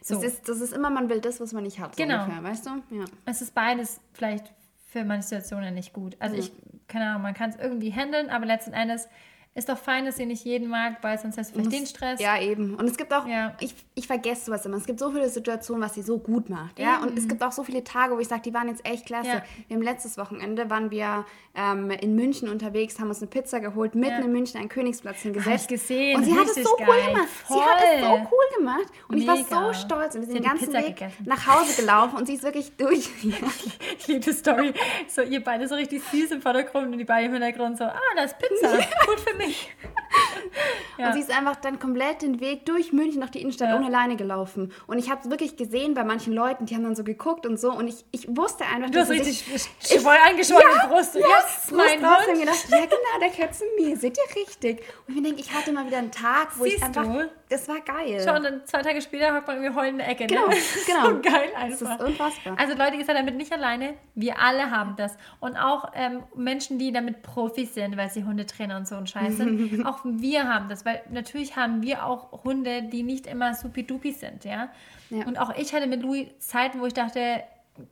So. 0.01 0.15
Das, 0.15 0.23
ist, 0.23 0.47
das 0.47 0.61
ist 0.61 0.73
immer, 0.73 0.89
man 0.89 1.09
will 1.09 1.19
das, 1.19 1.41
was 1.41 1.51
man 1.51 1.63
nicht 1.63 1.79
hat. 1.79 1.95
So 1.95 2.03
genau. 2.03 2.23
Ungefähr, 2.23 2.43
weißt 2.43 2.65
du? 2.65 2.69
Ja. 2.91 3.05
Es 3.25 3.41
ist 3.41 3.53
beides 3.53 3.99
vielleicht 4.13 4.53
für 4.91 5.05
manche 5.05 5.27
Situationen 5.27 5.73
nicht 5.73 5.93
gut. 5.93 6.15
Also 6.19 6.35
mhm. 6.35 6.41
ich, 6.41 6.51
keine 6.87 7.07
Ahnung, 7.09 7.21
man 7.21 7.33
kann 7.33 7.51
es 7.51 7.57
irgendwie 7.57 7.93
handeln, 7.93 8.29
aber 8.29 8.45
letzten 8.45 8.73
Endes 8.73 9.07
ist 9.55 9.67
doch 9.67 9.77
fein, 9.77 10.05
dass 10.05 10.17
ihr 10.19 10.25
nicht 10.25 10.45
jeden 10.45 10.69
mag, 10.69 10.97
weil 11.01 11.17
sonst 11.19 11.37
hast 11.37 11.49
du 11.49 11.55
vielleicht 11.55 11.71
den 11.71 11.85
Stress. 11.85 12.21
Ja, 12.21 12.39
eben. 12.39 12.75
Und 12.75 12.87
es 12.87 12.97
gibt 12.97 13.11
auch, 13.13 13.27
ja. 13.27 13.55
ich, 13.59 13.73
ich 13.95 14.07
vergesse 14.07 14.45
sowas 14.45 14.65
immer, 14.65 14.77
es 14.77 14.85
gibt 14.85 14.99
so 14.99 15.11
viele 15.11 15.27
Situationen, 15.27 15.83
was 15.83 15.95
sie 15.95 16.01
so 16.01 16.17
gut 16.17 16.49
macht. 16.49 16.79
Ja? 16.79 17.01
Und 17.01 17.17
es 17.17 17.27
gibt 17.27 17.43
auch 17.43 17.51
so 17.51 17.63
viele 17.63 17.83
Tage, 17.83 18.15
wo 18.15 18.19
ich 18.19 18.27
sage, 18.27 18.43
die 18.43 18.53
waren 18.53 18.69
jetzt 18.69 18.85
echt 18.85 19.05
klasse. 19.05 19.27
Ja. 19.27 19.43
Wir 19.67 19.75
haben 19.75 19.83
letztes 19.83 20.17
Wochenende, 20.17 20.69
waren 20.69 20.91
wir 20.91 21.25
ähm, 21.55 21.89
in 21.89 22.15
München 22.15 22.47
unterwegs, 22.47 22.99
haben 22.99 23.09
uns 23.09 23.21
eine 23.21 23.27
Pizza 23.27 23.59
geholt, 23.59 23.95
mitten 23.95 24.19
ja. 24.19 24.25
in 24.25 24.31
München 24.31 24.59
einen 24.59 24.69
Königsplatz 24.69 25.21
hingesetzt. 25.21 25.49
Hab 25.49 25.61
ich 25.61 25.67
gesehen. 25.67 26.17
Und 26.17 26.23
sie 26.25 26.33
hat 26.33 26.47
es 26.47 26.55
so 26.55 26.75
geil. 26.77 26.87
cool 26.87 27.13
gemacht. 27.13 27.29
Voll. 27.29 27.57
Sie 27.57 27.63
hat 27.63 27.83
es 27.95 28.01
so 28.01 28.13
cool 28.13 28.57
gemacht. 28.57 28.93
Und 29.09 29.17
Mega. 29.17 29.33
ich 29.33 29.51
war 29.51 29.73
so 29.73 29.79
stolz. 29.79 30.15
Und 30.15 30.21
wir 30.21 30.27
sind 30.27 30.35
den 30.35 30.43
ganzen 30.43 30.73
Weg 30.73 30.95
gegessen. 30.95 31.25
nach 31.25 31.47
Hause 31.47 31.81
gelaufen 31.81 32.17
und 32.17 32.27
sie 32.27 32.35
ist 32.35 32.43
wirklich 32.43 32.71
durch. 32.77 33.09
ich 33.97 34.07
liebe 34.07 34.19
die 34.21 34.31
Story. 34.31 34.73
So, 35.09 35.21
ihr 35.21 35.43
beide 35.43 35.67
so 35.67 35.75
richtig 35.75 36.01
süß 36.03 36.31
im 36.31 36.41
Vordergrund 36.41 36.93
und 36.93 36.97
die 36.97 37.03
beiden 37.03 37.35
im 37.35 37.41
Hintergrund 37.41 37.77
so, 37.77 37.83
ah, 37.83 37.99
das 38.15 38.31
ist 38.31 38.37
Pizza. 38.37 38.77
Gut 39.05 39.19
für 39.19 39.35
mich 39.35 39.38
ja. 40.97 41.07
Und 41.07 41.13
sie 41.13 41.19
ist 41.19 41.31
einfach 41.31 41.55
dann 41.57 41.79
komplett 41.79 42.21
den 42.21 42.39
Weg 42.39 42.65
durch 42.65 42.91
München 42.91 43.19
nach 43.19 43.29
die 43.29 43.41
Innenstadt 43.41 43.69
ja. 43.69 43.77
ohne 43.77 43.89
Leine 43.89 44.15
gelaufen. 44.15 44.71
Und 44.87 44.97
ich 44.99 45.09
habe 45.09 45.21
es 45.23 45.29
wirklich 45.29 45.55
gesehen 45.55 45.93
bei 45.93 46.03
manchen 46.03 46.33
Leuten, 46.33 46.65
die 46.65 46.75
haben 46.75 46.83
dann 46.83 46.95
so 46.95 47.03
geguckt 47.03 47.45
und 47.45 47.59
so. 47.59 47.71
Und 47.71 47.87
ich, 47.87 48.05
ich 48.11 48.27
wusste 48.29 48.65
einfach, 48.65 48.89
du 48.89 48.99
hast 48.99 49.09
richtig 49.09 49.43
ich, 49.53 49.99
voll 49.99 50.15
eingeschwollene 50.23 50.75
ja, 50.81 50.87
Brust. 50.87 51.15
Ja, 51.15 51.21
yes, 51.21 51.71
mein 51.71 52.01
Brust 52.01 52.27
Hund. 52.27 52.39
gedacht, 52.39 52.65
ja 52.69 52.79
genau, 52.85 53.19
der 53.21 53.29
gehört 53.29 53.55
zu 53.55 53.63
mir. 53.77 53.97
Seht 53.97 54.17
ihr 54.17 54.35
richtig? 54.35 54.83
Und 55.07 55.17
ich 55.17 55.23
denke, 55.23 55.41
ich 55.41 55.53
hatte 55.53 55.71
mal 55.71 55.85
wieder 55.85 55.97
einen 55.97 56.11
Tag, 56.11 56.57
wo 56.57 56.63
Siehst 56.63 56.77
ich 56.77 56.83
einfach... 56.83 57.03
Du? 57.03 57.29
Das 57.49 57.67
war 57.67 57.79
geil. 57.81 58.21
Schau, 58.23 58.35
und 58.35 58.43
dann 58.43 58.63
zwei 58.65 58.83
Tage 58.83 59.01
später 59.01 59.33
hat 59.33 59.47
man 59.47 59.57
irgendwie 59.57 59.75
heulende 59.75 60.03
Ecke. 60.03 60.27
Genau, 60.27 60.49
ne? 60.49 60.55
genau. 60.85 61.05
so 61.09 61.19
geil 61.19 61.49
einfach. 61.55 61.79
Das 61.79 61.99
ist 61.99 62.07
unfassbar. 62.07 62.55
Also 62.59 62.77
Leute, 62.77 62.95
ihr 62.97 63.05
seid 63.05 63.17
damit 63.17 63.35
nicht 63.37 63.51
alleine. 63.51 63.95
Wir 64.13 64.39
alle 64.39 64.69
haben 64.69 64.95
das. 64.95 65.17
Und 65.39 65.57
auch 65.57 65.91
ähm, 65.95 66.23
Menschen, 66.35 66.77
die 66.77 66.91
damit 66.91 67.23
Profis 67.23 67.73
sind, 67.73 67.97
weil 67.97 68.09
sie 68.11 68.23
Hundetrainer 68.23 68.77
und 68.77 68.87
so 68.87 68.95
und 68.97 69.09
Scheiß 69.09 69.28
sind. 69.31 69.85
auch 69.85 69.99
wir 70.03 70.47
haben 70.47 70.69
das, 70.69 70.85
weil 70.85 71.01
natürlich 71.11 71.55
haben 71.55 71.81
wir 71.81 72.05
auch 72.05 72.43
Hunde, 72.43 72.83
die 72.83 73.03
nicht 73.03 73.27
immer 73.27 73.53
supi-dupi 73.53 74.11
sind, 74.11 74.45
ja? 74.45 74.69
ja. 75.09 75.25
Und 75.25 75.37
auch 75.39 75.55
ich 75.57 75.73
hatte 75.73 75.87
mit 75.87 76.01
Louis 76.01 76.27
Zeiten, 76.39 76.79
wo 76.79 76.85
ich 76.85 76.93
dachte, 76.93 77.43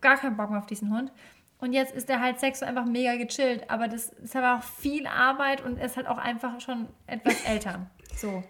gar 0.02 0.18
keinen 0.18 0.38
Bock 0.38 0.50
mehr 0.50 0.60
auf 0.60 0.66
diesen 0.66 0.96
Hund. 0.96 1.12
Und 1.60 1.74
jetzt 1.74 1.96
ist 1.96 2.10
er 2.10 2.22
halt 2.22 2.40
Sex 2.40 2.60
so 2.60 2.66
einfach 2.66 2.86
mega 2.86 3.16
gechillt. 3.16 3.70
Aber 3.70 3.88
das 3.88 4.10
ist 4.10 4.36
aber 4.36 4.58
auch 4.58 4.64
viel 4.64 5.08
Arbeit 5.08 5.64
und 5.66 5.78
er 5.78 5.88
ist 5.88 5.98
halt 5.98 6.08
auch 6.08 6.18
einfach 6.18 6.60
schon 6.62 6.88
etwas 7.08 7.44
älter. 7.46 7.88
So. 8.16 8.44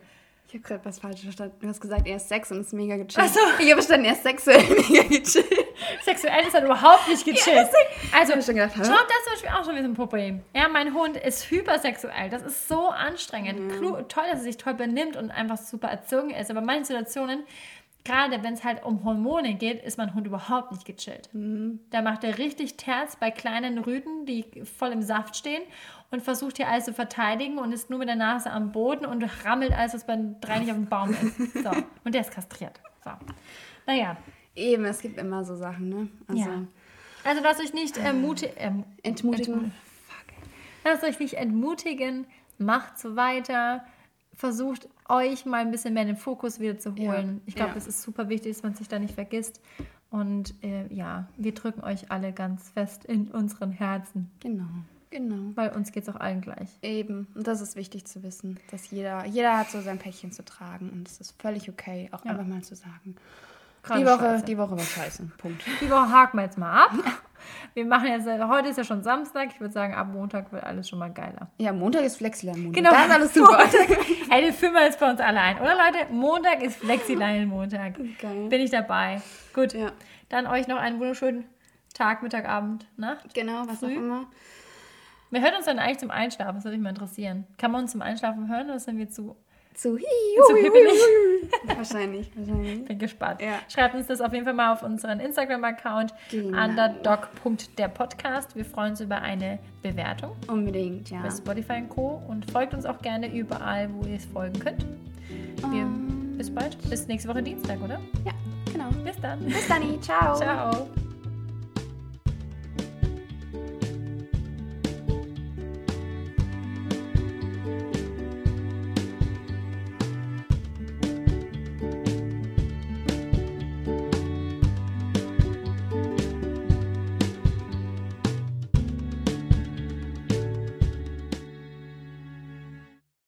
Ich 0.48 0.54
habe 0.54 0.64
gerade 0.64 0.86
was 0.86 1.00
falsch 1.00 1.24
verstanden. 1.24 1.56
Du 1.60 1.68
hast 1.68 1.82
gesagt, 1.82 2.08
er 2.08 2.16
ist 2.16 2.30
Sex 2.30 2.54
und 2.54 2.62
ist 2.62 2.72
mega 2.72 2.96
gechillt. 2.96 3.20
Achso. 3.20 3.40
Ich 3.60 3.66
habe 3.66 3.82
verstanden, 3.82 4.06
er 4.06 4.14
ist 4.14 4.24
sexuell 4.24 4.64
mega 4.90 5.04
gechillt. 5.04 5.66
Sexuell 6.04 6.46
ist 6.46 6.54
er 6.54 6.66
überhaupt 6.66 7.08
nicht 7.08 7.26
gechillt. 7.26 7.56
Ja, 7.56 8.20
also, 8.20 8.34
schon 8.42 8.56
gedacht, 8.56 8.74
schau, 8.76 8.82
das 8.82 8.92
ist 8.92 9.24
zum 9.24 9.34
Beispiel 9.34 9.50
auch 9.50 9.66
schon 9.66 9.76
wieder 9.76 9.86
ein 9.86 9.94
Problem. 9.94 10.44
Ja, 10.56 10.68
mein 10.68 10.94
Hund 10.94 11.18
ist 11.18 11.50
hypersexuell. 11.50 12.30
Das 12.30 12.44
ist 12.44 12.68
so 12.68 12.90
anstrengend. 12.90 13.72
Ja. 13.74 14.02
Toll, 14.04 14.24
dass 14.32 14.40
er 14.40 14.44
sich 14.44 14.58
toll 14.58 14.74
benimmt 14.74 15.16
und 15.16 15.32
einfach 15.32 15.58
super 15.58 15.88
erzogen 15.88 16.32
ist. 16.32 16.50
Aber 16.50 16.60
in 16.60 16.66
manchen 16.66 16.86
Situationen 16.86 17.44
gerade 18.08 18.42
wenn 18.42 18.54
es 18.54 18.64
halt 18.64 18.84
um 18.86 19.04
Hormone 19.04 19.56
geht, 19.56 19.84
ist 19.84 19.98
mein 19.98 20.14
Hund 20.14 20.26
überhaupt 20.26 20.72
nicht 20.72 20.86
gechillt. 20.86 21.30
Mhm. 21.34 21.82
Da 21.90 22.02
macht 22.02 22.24
er 22.24 22.38
richtig 22.38 22.78
Terz 22.78 23.18
bei 23.18 23.32
kleinen 23.32 23.78
Rüden, 23.80 24.26
die 24.26 24.46
voll 24.64 24.92
im 24.94 25.02
Saft 25.02 25.36
stehen 25.36 25.62
und 26.10 26.22
versucht 26.22 26.58
hier 26.58 26.70
alles 26.70 26.86
zu 26.86 26.94
verteidigen 26.94 27.60
und 27.60 27.74
ist 27.74 27.90
nur 27.90 28.00
mit 28.00 28.08
der 28.08 28.16
Nase 28.16 28.50
am 28.50 28.72
Boden 28.72 29.06
und 29.06 29.24
rammelt 29.46 29.74
alles, 29.74 29.94
was 29.94 30.06
bei 30.06 30.18
drei 30.40 30.60
nicht 30.60 30.72
auf 30.72 30.78
dem 30.78 30.88
Baum 30.88 31.12
ist. 31.12 31.38
So. 31.64 31.72
Und 32.04 32.14
der 32.14 32.22
ist 32.22 32.32
kastriert. 32.32 32.80
So. 33.04 33.12
Naja. 33.86 34.16
Eben, 34.58 34.86
es 34.86 35.01
gibt 35.01 35.18
immer 35.18 35.45
so 35.45 35.55
Sachen, 35.55 35.89
ne? 35.89 36.08
Also, 36.28 36.41
ja. 36.41 36.64
also 37.24 37.41
lasst 37.43 37.62
euch 37.62 37.74
nicht 37.74 37.97
ermuti 37.97 38.47
ähm, 38.58 38.84
entmutigen. 39.03 39.53
Entmut 39.53 39.72
lasst 40.84 41.03
euch 41.03 41.20
nicht 41.20 41.36
entmutigen, 41.36 42.26
macht 42.58 42.97
so 42.97 43.16
weiter 43.16 43.84
versucht 44.38 44.88
euch 45.10 45.45
mal 45.45 45.62
ein 45.62 45.72
bisschen 45.72 45.93
mehr 45.93 46.03
in 46.03 46.10
den 46.10 46.18
Fokus 46.18 46.60
wieder 46.60 46.78
zu 46.78 46.91
holen. 46.91 47.38
Ja, 47.38 47.41
ich 47.47 47.55
glaube, 47.55 47.70
ja. 47.70 47.76
das 47.76 47.88
ist 47.88 48.03
super 48.03 48.30
wichtig, 48.30 48.53
dass 48.53 48.64
man 48.64 48.76
sich 48.76 48.88
da 48.88 48.99
nicht 48.99 49.16
vergisst. 49.16 49.60
Und 50.10 50.53
äh, 50.64 50.93
ja, 50.93 51.28
wir 51.38 51.53
drücken 51.53 51.84
euch 51.84 52.12
alle 52.12 52.32
ganz 52.32 52.70
fest 52.70 53.03
in 53.03 53.30
unseren 53.30 53.72
Herzen. 53.72 54.32
Genau. 54.39 54.68
Genau. 55.10 55.51
Weil 55.55 55.72
uns 55.72 55.91
geht 55.91 56.03
es 56.03 56.10
auch 56.10 56.20
allen 56.20 56.41
gleich. 56.41 56.70
Eben. 56.82 57.28
Und 57.34 57.47
das 57.47 57.62
ist 57.62 57.76
wichtig 57.76 58.05
zu 58.05 58.24
wissen, 58.24 58.60
dass 58.70 58.91
jeder, 58.91 59.26
jeder 59.26 59.58
hat 59.58 59.72
so 59.72 59.82
sein 59.82 59.97
Päckchen 59.97 60.32
zu 60.32 60.45
tragen 60.45 60.89
und 60.89 61.08
es 61.08 61.20
ist 61.20 61.41
völlig 61.41 61.70
okay, 61.70 62.10
auch 62.12 62.24
ja. 62.24 62.32
einfach 62.32 62.45
mal 62.45 62.62
zu 62.62 62.76
sagen. 62.76 63.16
Die 63.96 64.06
Woche, 64.06 64.44
die 64.46 64.58
Woche 64.58 64.72
war 64.72 64.80
scheiße. 64.80 65.24
Punkt. 65.38 65.64
Die 65.82 65.90
Woche 65.90 66.12
haken 66.12 66.38
wir 66.38 66.44
jetzt 66.44 66.58
mal 66.58 66.86
ab. 66.86 66.92
Wir 67.74 67.86
machen 67.86 68.08
jetzt, 68.08 68.28
heute 68.28 68.70
ist 68.70 68.78
ja 68.78 68.84
schon 68.84 69.04
Samstag. 69.04 69.50
Ich 69.54 69.62
würde 69.62 69.74
sagen, 69.74 69.94
ab 69.94 70.08
Montag 70.12 70.52
wird 70.52 70.64
alles 70.64 70.90
schon 70.90 71.00
mal 71.00 71.12
geiler. 71.12 71.50
Ja, 71.58 71.72
Montag 71.72 72.04
ist 72.04 72.20
Montag. 72.22 72.74
Genau. 72.74 72.90
Da 72.90 73.06
ist 73.06 73.12
alles 73.12 73.34
super. 73.34 73.60
Ey, 74.32 74.42
den 74.42 74.54
filmen 74.54 74.76
wir 74.76 74.84
jetzt 74.84 75.00
bei 75.00 75.10
uns 75.10 75.22
alle 75.22 75.40
ein, 75.40 75.58
oder 75.60 75.76
Leute? 75.76 76.12
Montag 76.12 76.64
ist 76.64 76.84
Montag. 76.84 77.94
Geil. 78.20 78.48
Bin 78.50 78.62
ich 78.62 78.72
dabei. 78.72 79.22
Gut. 79.54 79.74
Ja. 79.74 79.92
Dann 80.30 80.48
euch 80.48 80.68
noch 80.68 80.78
einen 80.78 81.00
wunderschönen 81.00 81.46
Tag, 81.94 82.22
Mittag, 82.24 82.48
Abend, 82.50 82.86
Nacht. 82.98 83.34
Genau, 83.34 83.64
was 83.68 83.80
früh. 83.80 83.94
auch 83.94 83.98
immer. 83.98 84.26
Wer 85.30 85.42
hört 85.42 85.56
uns 85.56 85.66
dann 85.66 85.80
eigentlich 85.80 86.00
zum 86.00 86.12
Einschlafen? 86.12 86.56
Das 86.56 86.64
würde 86.64 86.78
mich 86.78 86.84
mal 86.84 86.90
interessieren. 86.90 87.46
Kann 87.58 87.72
man 87.72 87.84
uns 87.84 87.92
zum 87.92 88.02
Einschlafen 88.02 88.50
hören 88.50 88.70
oder 88.70 88.80
sind 88.80 88.98
wir 88.98 89.10
zu 89.10 89.36
zu, 89.78 89.98
zu 89.98 90.56
hibbelig. 90.56 91.00
wahrscheinlich, 91.76 92.32
wahrscheinlich. 92.36 92.86
Bin 92.86 93.00
gespannt. 93.00 93.42
Ja. 93.42 93.60
Schreibt 93.70 93.96
uns 93.96 94.08
das 94.08 94.22
auf 94.22 94.34
jeden 94.34 94.46
Fall 94.46 94.54
mal 94.54 94.74
auf 94.74 94.84
unseren 94.84 95.20
Instagram-Account 95.20 96.14
genau. 96.32 96.66
underdog.derpodcast. 96.66 98.56
Wir 98.56 98.66
freuen 98.66 98.92
uns 98.92 99.02
über 99.02 99.22
eine 99.22 99.60
Bewertung. 99.82 100.36
Unbedingt, 100.48 101.10
ja. 101.12 101.22
Bei 101.22 101.30
Spotify 101.30 101.74
und 101.74 101.90
Co. 101.90 102.22
Und 102.28 102.50
folgt 102.52 102.74
uns 102.74 102.86
auch 102.86 103.02
gerne 103.02 103.34
überall, 103.34 103.90
wo 103.94 104.06
ihr 104.08 104.18
es 104.18 104.26
folgen 104.26 104.60
könnt. 104.60 104.86
Wir, 105.72 105.84
um, 105.84 106.36
bis 106.38 106.54
bald. 106.54 106.78
Bis 106.90 107.08
nächste 107.08 107.30
Woche 107.30 107.44
Dienstag, 107.44 107.82
oder? 107.82 108.00
Ja, 108.26 108.34
genau. 108.72 108.90
Bis 109.04 109.20
dann. 109.22 109.46
Bis 109.46 109.68
dann. 109.68 110.02
Ciao. 110.02 110.36
Ciao. 110.36 111.07